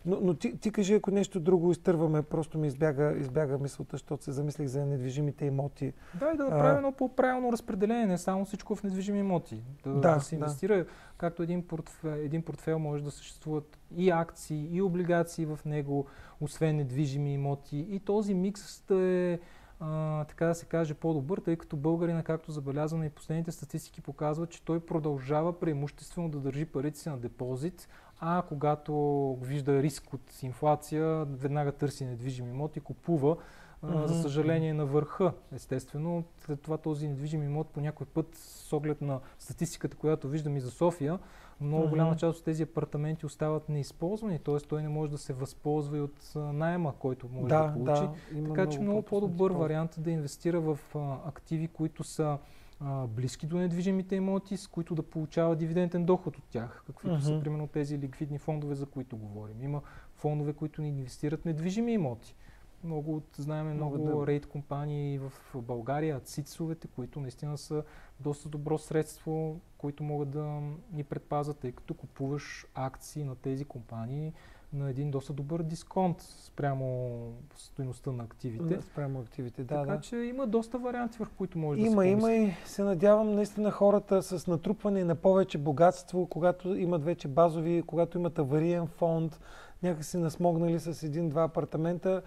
но, 0.06 0.18
но 0.22 0.34
ти, 0.34 0.58
ти 0.58 0.72
кажи, 0.72 0.94
ако 0.94 1.12
нещо 1.12 1.40
друго 1.40 1.72
изтърваме, 1.72 2.22
просто 2.22 2.58
ми 2.58 2.68
избяга, 2.68 3.14
избяга 3.18 3.58
мисълта, 3.58 3.90
защото 3.92 4.24
се 4.24 4.32
замислих 4.32 4.68
за 4.68 4.86
недвижимите 4.86 5.46
имоти. 5.46 5.94
Да, 6.20 6.32
и 6.34 6.38
да 6.38 6.44
направим 6.44 6.78
едно 6.78 6.92
по-правилно 6.92 7.52
разпределение, 7.52 8.06
не 8.06 8.18
само 8.18 8.46
всичко 8.46 8.76
в 8.76 8.84
недвижими 8.84 9.20
имоти. 9.20 9.64
Да, 9.84 9.90
да, 9.92 10.00
да 10.00 10.20
се 10.20 10.36
инвестира, 10.36 10.78
да. 10.78 10.86
както 11.18 11.44
един 11.44 11.68
портфел, 11.68 12.10
един 12.10 12.42
портфел 12.42 12.80
може 12.80 13.04
да 13.04 13.12
съществуват 13.12 13.80
и 13.96 14.10
акции, 14.10 14.68
и 14.72 14.82
облигации 14.82 15.46
в 15.46 15.60
него, 15.66 16.06
освен 16.42 16.76
недвижими 16.76 17.34
имоти. 17.34 17.88
И 17.90 18.00
този 18.00 18.34
микс 18.34 18.84
да 18.88 19.02
е 19.02 19.40
а, 19.84 20.24
така 20.26 20.46
да 20.46 20.56
се 20.56 20.66
каже, 20.66 20.94
по-добър, 20.94 21.38
тъй 21.38 21.56
като 21.56 21.78
българина, 21.78 22.24
както 22.24 22.52
забелязваме 22.52 23.06
и 23.06 23.10
последните 23.10 23.52
статистики 23.52 24.02
показват, 24.02 24.50
че 24.50 24.66
той 24.66 24.80
продължава 24.80 25.60
преимуществено 25.60 26.30
да 26.30 26.40
държи 26.40 26.66
парите 26.66 27.00
си 27.00 27.10
на 27.10 27.18
депозит, 27.18 27.90
а 28.20 28.44
когато 28.48 28.94
вижда 29.42 29.84
риск 29.84 30.14
от 30.14 30.44
инфлация, 30.44 31.26
веднага 31.26 31.72
търси 31.72 32.06
недвижим 32.06 32.50
имот 32.50 32.76
и 32.76 32.80
купува. 32.80 33.38
Mm-hmm. 33.86 34.06
За 34.06 34.22
съжаление 34.22 34.74
на 34.74 34.86
върха, 34.86 35.34
естествено. 35.52 36.24
След 36.38 36.62
това 36.62 36.78
този 36.78 37.08
недвижим 37.08 37.44
имот 37.44 37.70
по 37.70 37.82
някой 37.82 38.08
път, 38.08 38.36
с 38.36 38.74
оглед 38.74 39.02
на 39.02 39.20
статистиката, 39.40 39.98
която 39.98 40.28
виждам 40.28 40.58
и 40.58 40.62
за 40.62 40.72
София, 40.72 41.20
много 41.62 41.90
голяма 41.90 42.16
част 42.16 42.40
от 42.40 42.46
тези 42.46 42.64
апартаменти 42.64 43.26
остават 43.26 43.70
неизползвани, 43.70 44.40
т.е. 44.40 44.58
той 44.58 44.82
не 44.82 44.90
може 44.90 45.12
да 45.12 45.18
се 45.18 45.34
възползва 45.34 45.98
и 45.98 46.02
от 46.02 46.32
найема, 46.36 46.94
който 47.00 47.30
може 47.34 47.48
да, 47.48 47.68
да 47.68 47.74
получи. 47.74 48.22
Да, 48.32 48.48
така 48.48 48.70
че 48.70 48.80
много 48.80 49.02
по-добър 49.02 49.52
вариант 49.52 49.98
е 49.98 50.02
да 50.02 50.12
инвестира 50.12 50.62
в 50.62 50.80
а, 50.96 51.18
активи, 51.26 51.68
които 51.68 52.04
са 52.04 52.38
а, 52.80 53.08
близки 53.08 53.48
до 53.48 53.58
недвижимите 53.58 54.16
имоти, 54.16 54.58
с 54.58 54.68
които 54.68 54.96
да 54.96 55.04
получава 55.04 55.56
дивиденден 55.56 56.06
доход 56.06 56.38
от 56.38 56.44
тях, 56.50 56.84
каквито 56.88 57.16
uh-huh. 57.16 57.38
са 57.38 57.40
примерно 57.40 57.68
тези 57.68 58.00
ликвидни 58.00 58.38
фондове, 58.38 58.76
за 58.76 58.86
които 58.86 59.18
говорим. 59.18 59.62
Има 59.62 59.82
фондове, 60.16 60.54
които 60.54 60.82
не 60.82 60.88
инвестират 60.88 61.46
недвижими 61.46 61.94
имоти. 61.94 62.36
Много 62.84 63.16
от, 63.16 63.24
знаем 63.38 63.74
много 63.74 63.98
да... 63.98 64.28
рейд 64.28 64.46
компании 64.46 65.20
в 65.20 65.32
България, 65.56 66.20
ЦИЦовете, 66.20 66.88
които 66.88 67.20
наистина 67.20 67.58
са 67.58 67.84
доста 68.20 68.50
добро 68.50 68.78
средство, 68.78 69.60
които 69.78 70.04
могат 70.04 70.30
да 70.30 70.62
ни 70.94 71.04
предпазят, 71.04 71.58
тъй 71.58 71.72
като 71.72 71.94
купуваш 71.94 72.66
акции 72.76 73.24
на 73.24 73.36
тези 73.36 73.66
компании 73.66 74.34
на 74.74 74.90
един 74.90 75.12
доста 75.12 75.34
добър 75.34 75.64
дисконт 75.64 76.22
спрямо 76.22 77.20
стоеността 77.56 78.12
на 78.12 78.24
активите. 78.24 78.76
Да, 78.76 78.82
спрямо 78.82 79.20
активите, 79.20 79.64
да. 79.64 79.76
Така 79.76 79.96
да. 79.96 80.02
че 80.02 80.18
има 80.18 80.48
доста 80.48 80.78
варианти, 80.78 81.18
върху 81.18 81.36
които 81.36 81.58
може 81.58 81.82
има, 81.82 81.96
да 81.96 82.02
се 82.02 82.08
Има, 82.08 82.32
има 82.34 82.34
и 82.34 82.54
се 82.66 82.84
надявам 82.84 83.36
наистина 83.36 83.72
хората 83.72 84.24
с 84.24 84.48
натрупване 84.48 85.04
на 85.04 85.16
повече 85.16 85.58
богатство, 85.58 86.28
когато 86.28 86.76
имат 86.76 87.04
вече 87.04 87.28
базови, 87.28 87.84
когато 87.88 88.18
имат 88.18 88.40
авариен 88.40 88.88
фонд, 88.88 89.40
някакси 89.84 90.18
насмогнали 90.18 90.80
с 90.80 91.04
един-два 91.04 91.44
апартамента, 91.44 92.22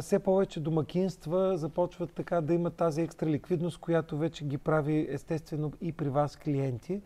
все 0.00 0.18
повече 0.18 0.60
домакинства 0.60 1.58
започват 1.58 2.12
така 2.12 2.40
да 2.40 2.54
имат 2.54 2.74
тази 2.74 3.02
екстра 3.02 3.26
ликвидност, 3.26 3.78
която 3.78 4.18
вече 4.18 4.44
ги 4.44 4.58
прави 4.58 5.06
естествено 5.10 5.72
и 5.80 5.92
при 5.92 6.08
вас 6.08 6.36
клиенти. 6.36 7.02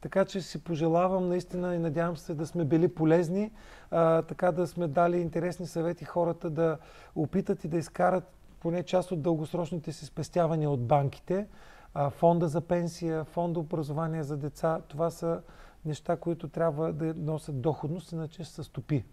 Така 0.00 0.24
че 0.24 0.40
си 0.40 0.64
пожелавам 0.64 1.28
наистина 1.28 1.74
и 1.74 1.78
надявам 1.78 2.16
се 2.16 2.34
да 2.34 2.46
сме 2.46 2.64
били 2.64 2.88
полезни, 2.88 3.52
а, 3.90 4.22
така 4.22 4.52
да 4.52 4.66
сме 4.66 4.88
дали 4.88 5.16
интересни 5.20 5.66
съвети 5.66 6.04
хората 6.04 6.50
да 6.50 6.78
опитат 7.14 7.64
и 7.64 7.68
да 7.68 7.76
изкарат 7.76 8.24
поне 8.60 8.82
част 8.82 9.12
от 9.12 9.22
дългосрочните 9.22 9.92
си 9.92 10.06
спестявания 10.06 10.70
от 10.70 10.86
банките. 10.86 11.46
А, 11.94 12.10
фонда 12.10 12.48
за 12.48 12.60
пенсия, 12.60 13.24
фонда 13.24 13.60
образование 13.60 14.22
за 14.22 14.36
деца, 14.36 14.80
това 14.88 15.10
са 15.10 15.40
неща, 15.84 16.16
които 16.16 16.48
трябва 16.48 16.92
да 16.92 17.14
носят 17.14 17.60
доходност, 17.60 18.12
иначе 18.12 18.44
се 18.44 18.62
стопи. 18.62 19.04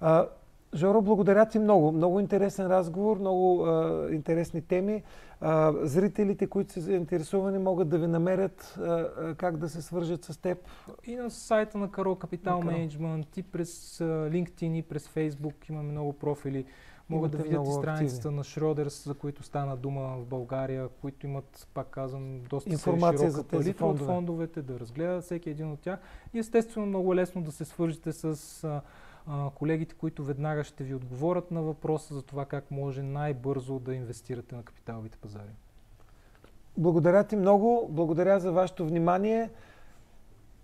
А, 0.00 0.26
Жоро, 0.74 1.02
благодаря 1.02 1.46
ти 1.46 1.58
много. 1.58 1.92
Много 1.92 2.20
интересен 2.20 2.66
разговор, 2.66 3.18
много 3.18 3.64
а, 3.64 4.08
интересни 4.12 4.62
теми. 4.62 5.02
А, 5.40 5.72
зрителите, 5.82 6.46
които 6.46 6.72
са 6.72 6.80
заинтересувани, 6.80 7.58
могат 7.58 7.88
да 7.88 7.98
ви 7.98 8.06
намерят 8.06 8.78
а, 8.78 9.34
как 9.34 9.56
да 9.56 9.68
се 9.68 9.82
свържат 9.82 10.24
с 10.24 10.40
теб. 10.40 10.58
И 11.04 11.16
на 11.16 11.30
сайта 11.30 11.78
на 11.78 11.90
Каро 11.90 12.14
Capital 12.14 12.44
Management, 12.44 13.38
и 13.38 13.42
през 13.42 13.98
LinkedIn, 13.98 14.78
и 14.78 14.82
през 14.82 15.08
Facebook 15.08 15.70
имаме 15.70 15.90
много 15.90 16.12
профили. 16.12 16.64
Могат 17.08 17.32
да 17.32 17.38
видят 17.38 17.68
и 17.68 17.72
страницата 17.72 18.18
активни. 18.18 18.36
на 18.36 18.44
Шродерс, 18.44 19.04
за 19.04 19.14
които 19.14 19.42
стана 19.42 19.76
дума 19.76 20.16
в 20.18 20.26
България, 20.26 20.88
които 20.88 21.26
имат, 21.26 21.68
пак 21.74 21.86
казвам, 21.90 22.40
доста 22.50 22.70
Информация 22.70 23.30
за 23.30 23.44
тези 23.44 23.72
фондове. 23.72 24.04
от 24.04 24.06
фондовете, 24.06 24.62
да 24.62 24.80
разгледат 24.80 25.24
всеки 25.24 25.50
един 25.50 25.72
от 25.72 25.80
тях. 25.80 25.98
И 26.34 26.38
естествено 26.38 26.86
много 26.86 27.14
лесно 27.14 27.42
да 27.42 27.52
се 27.52 27.64
свържете 27.64 28.12
с 28.12 28.82
колегите, 29.54 29.94
които 29.94 30.24
веднага 30.24 30.64
ще 30.64 30.84
ви 30.84 30.94
отговорят 30.94 31.50
на 31.50 31.62
въпроса 31.62 32.14
за 32.14 32.22
това 32.22 32.44
как 32.44 32.70
може 32.70 33.02
най-бързо 33.02 33.78
да 33.78 33.94
инвестирате 33.94 34.56
на 34.56 34.62
капиталовите 34.62 35.18
пазари. 35.18 35.54
Благодаря 36.76 37.24
ти 37.24 37.36
много. 37.36 37.88
Благодаря 37.90 38.40
за 38.40 38.52
вашето 38.52 38.86
внимание. 38.86 39.50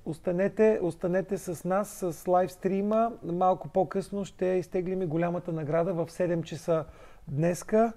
Останете, 0.04 0.80
останете 0.82 1.38
с 1.38 1.64
нас 1.64 1.88
с 2.10 2.28
лайвстрима. 2.28 3.12
Малко 3.24 3.68
по-късно 3.68 4.24
ще 4.24 4.46
изтеглим 4.46 5.02
и 5.02 5.06
голямата 5.06 5.52
награда 5.52 5.94
в 5.94 6.06
7 6.06 6.42
часа 6.42 6.84
днеска. 7.28 7.92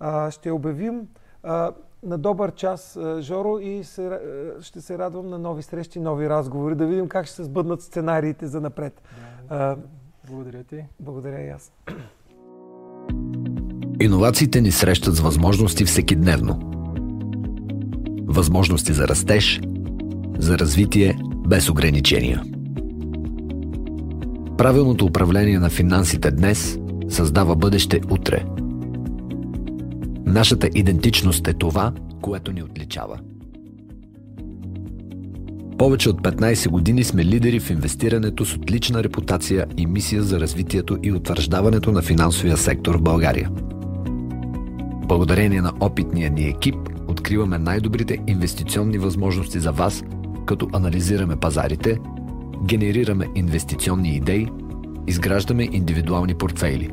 А, 0.00 0.30
ще 0.30 0.50
обявим 0.50 1.08
а, 1.42 1.72
на 2.02 2.18
добър 2.18 2.54
час, 2.54 2.98
Жоро, 3.18 3.58
и 3.58 3.84
се, 3.84 4.20
ще 4.60 4.80
се 4.80 4.98
радвам 4.98 5.28
на 5.28 5.38
нови 5.38 5.62
срещи, 5.62 6.00
нови 6.00 6.28
разговори, 6.28 6.74
да 6.74 6.86
видим 6.86 7.08
как 7.08 7.26
ще 7.26 7.34
се 7.34 7.44
сбъднат 7.44 7.82
сценариите 7.82 8.46
за 8.46 8.60
напред. 8.60 9.02
Да, 9.48 9.76
благодаря 10.30 10.64
ти. 10.64 10.76
Благодаря 11.00 11.46
и 11.46 11.48
аз. 11.48 11.72
Иновациите 14.00 14.60
ни 14.60 14.72
срещат 14.72 15.14
с 15.14 15.20
възможности 15.20 15.84
всекидневно. 15.84 16.60
Възможности 18.26 18.92
за 18.92 19.08
растеж, 19.08 19.60
за 20.38 20.58
развитие 20.58 21.18
без 21.46 21.68
ограничения. 21.68 22.42
Правилното 24.58 25.04
управление 25.04 25.58
на 25.58 25.70
финансите 25.70 26.30
днес 26.30 26.78
създава 27.08 27.56
бъдеще 27.56 28.00
утре. 28.10 28.44
Нашата 30.26 30.68
идентичност 30.74 31.48
е 31.48 31.54
това, 31.54 31.92
което 32.22 32.52
ни 32.52 32.62
отличава– 32.62 33.20
повече 35.78 36.10
от 36.10 36.22
15 36.22 36.68
години 36.68 37.04
сме 37.04 37.24
лидери 37.24 37.60
в 37.60 37.70
инвестирането 37.70 38.44
с 38.44 38.54
отлична 38.54 39.04
репутация 39.04 39.66
и 39.76 39.86
мисия 39.86 40.22
за 40.22 40.40
развитието 40.40 40.98
и 41.02 41.12
утвърждаването 41.12 41.92
на 41.92 42.02
финансовия 42.02 42.56
сектор 42.56 42.96
в 42.98 43.02
България. 43.02 43.50
Благодарение 45.08 45.62
на 45.62 45.72
опитния 45.80 46.30
ни 46.30 46.48
екип, 46.48 46.74
откриваме 47.08 47.58
най-добрите 47.58 48.18
инвестиционни 48.26 48.98
възможности 48.98 49.60
за 49.60 49.72
вас, 49.72 50.04
като 50.46 50.68
анализираме 50.72 51.36
пазарите, 51.36 51.98
генерираме 52.64 53.26
инвестиционни 53.34 54.16
идеи, 54.16 54.48
изграждаме 55.06 55.68
индивидуални 55.72 56.34
портфейли. 56.34 56.90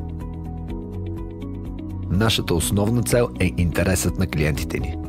Нашата 2.10 2.54
основна 2.54 3.02
цел 3.02 3.28
е 3.40 3.52
интересът 3.56 4.18
на 4.18 4.26
клиентите 4.26 4.78
ни– 4.78 4.96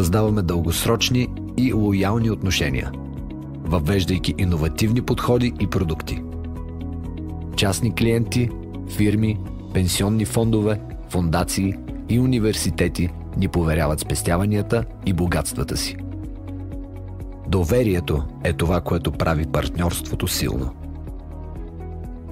създаваме 0.00 0.42
дългосрочни 0.42 1.28
и 1.56 1.72
лоялни 1.72 2.30
отношения, 2.30 2.92
въвеждайки 3.64 4.34
иновативни 4.38 5.02
подходи 5.02 5.52
и 5.60 5.66
продукти. 5.66 6.22
Частни 7.56 7.94
клиенти, 7.94 8.50
фирми, 8.88 9.38
пенсионни 9.74 10.24
фондове, 10.24 10.80
фундации 11.08 11.74
и 12.08 12.20
университети 12.20 13.08
ни 13.36 13.48
поверяват 13.48 14.00
спестяванията 14.00 14.84
и 15.06 15.12
богатствата 15.12 15.76
си. 15.76 15.96
Доверието 17.48 18.22
е 18.44 18.52
това, 18.52 18.80
което 18.80 19.12
прави 19.12 19.46
партньорството 19.46 20.28
силно. 20.28 20.70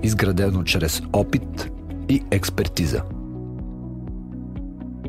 Изградено 0.02 0.64
чрез 0.64 1.02
опит 1.12 1.70
и 2.08 2.22
експертиза. 2.30 3.02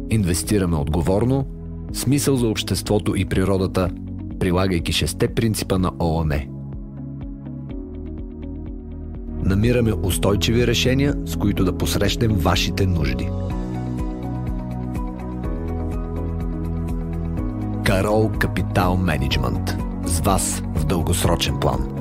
Инвестираме 0.10 0.76
отговорно– 0.76 1.45
Смисъл 1.94 2.36
за 2.36 2.48
обществото 2.48 3.16
и 3.16 3.26
природата, 3.26 3.90
прилагайки 4.40 4.92
шесте 4.92 5.28
принципа 5.28 5.78
на 5.78 5.92
ООН. 6.00 6.42
Намираме 9.44 9.94
устойчиви 10.04 10.68
решения, 10.68 11.16
с 11.26 11.36
които 11.36 11.66
да 11.66 11.78
посрещнем 11.78 12.32
вашите 12.32 12.86
нужди. 12.86 13.30
Карол 17.84 18.30
Капитал 18.40 18.98
Менеджмент. 18.98 19.76
С 20.06 20.20
вас 20.20 20.64
в 20.76 20.86
дългосрочен 20.86 21.60
план. 21.60 21.99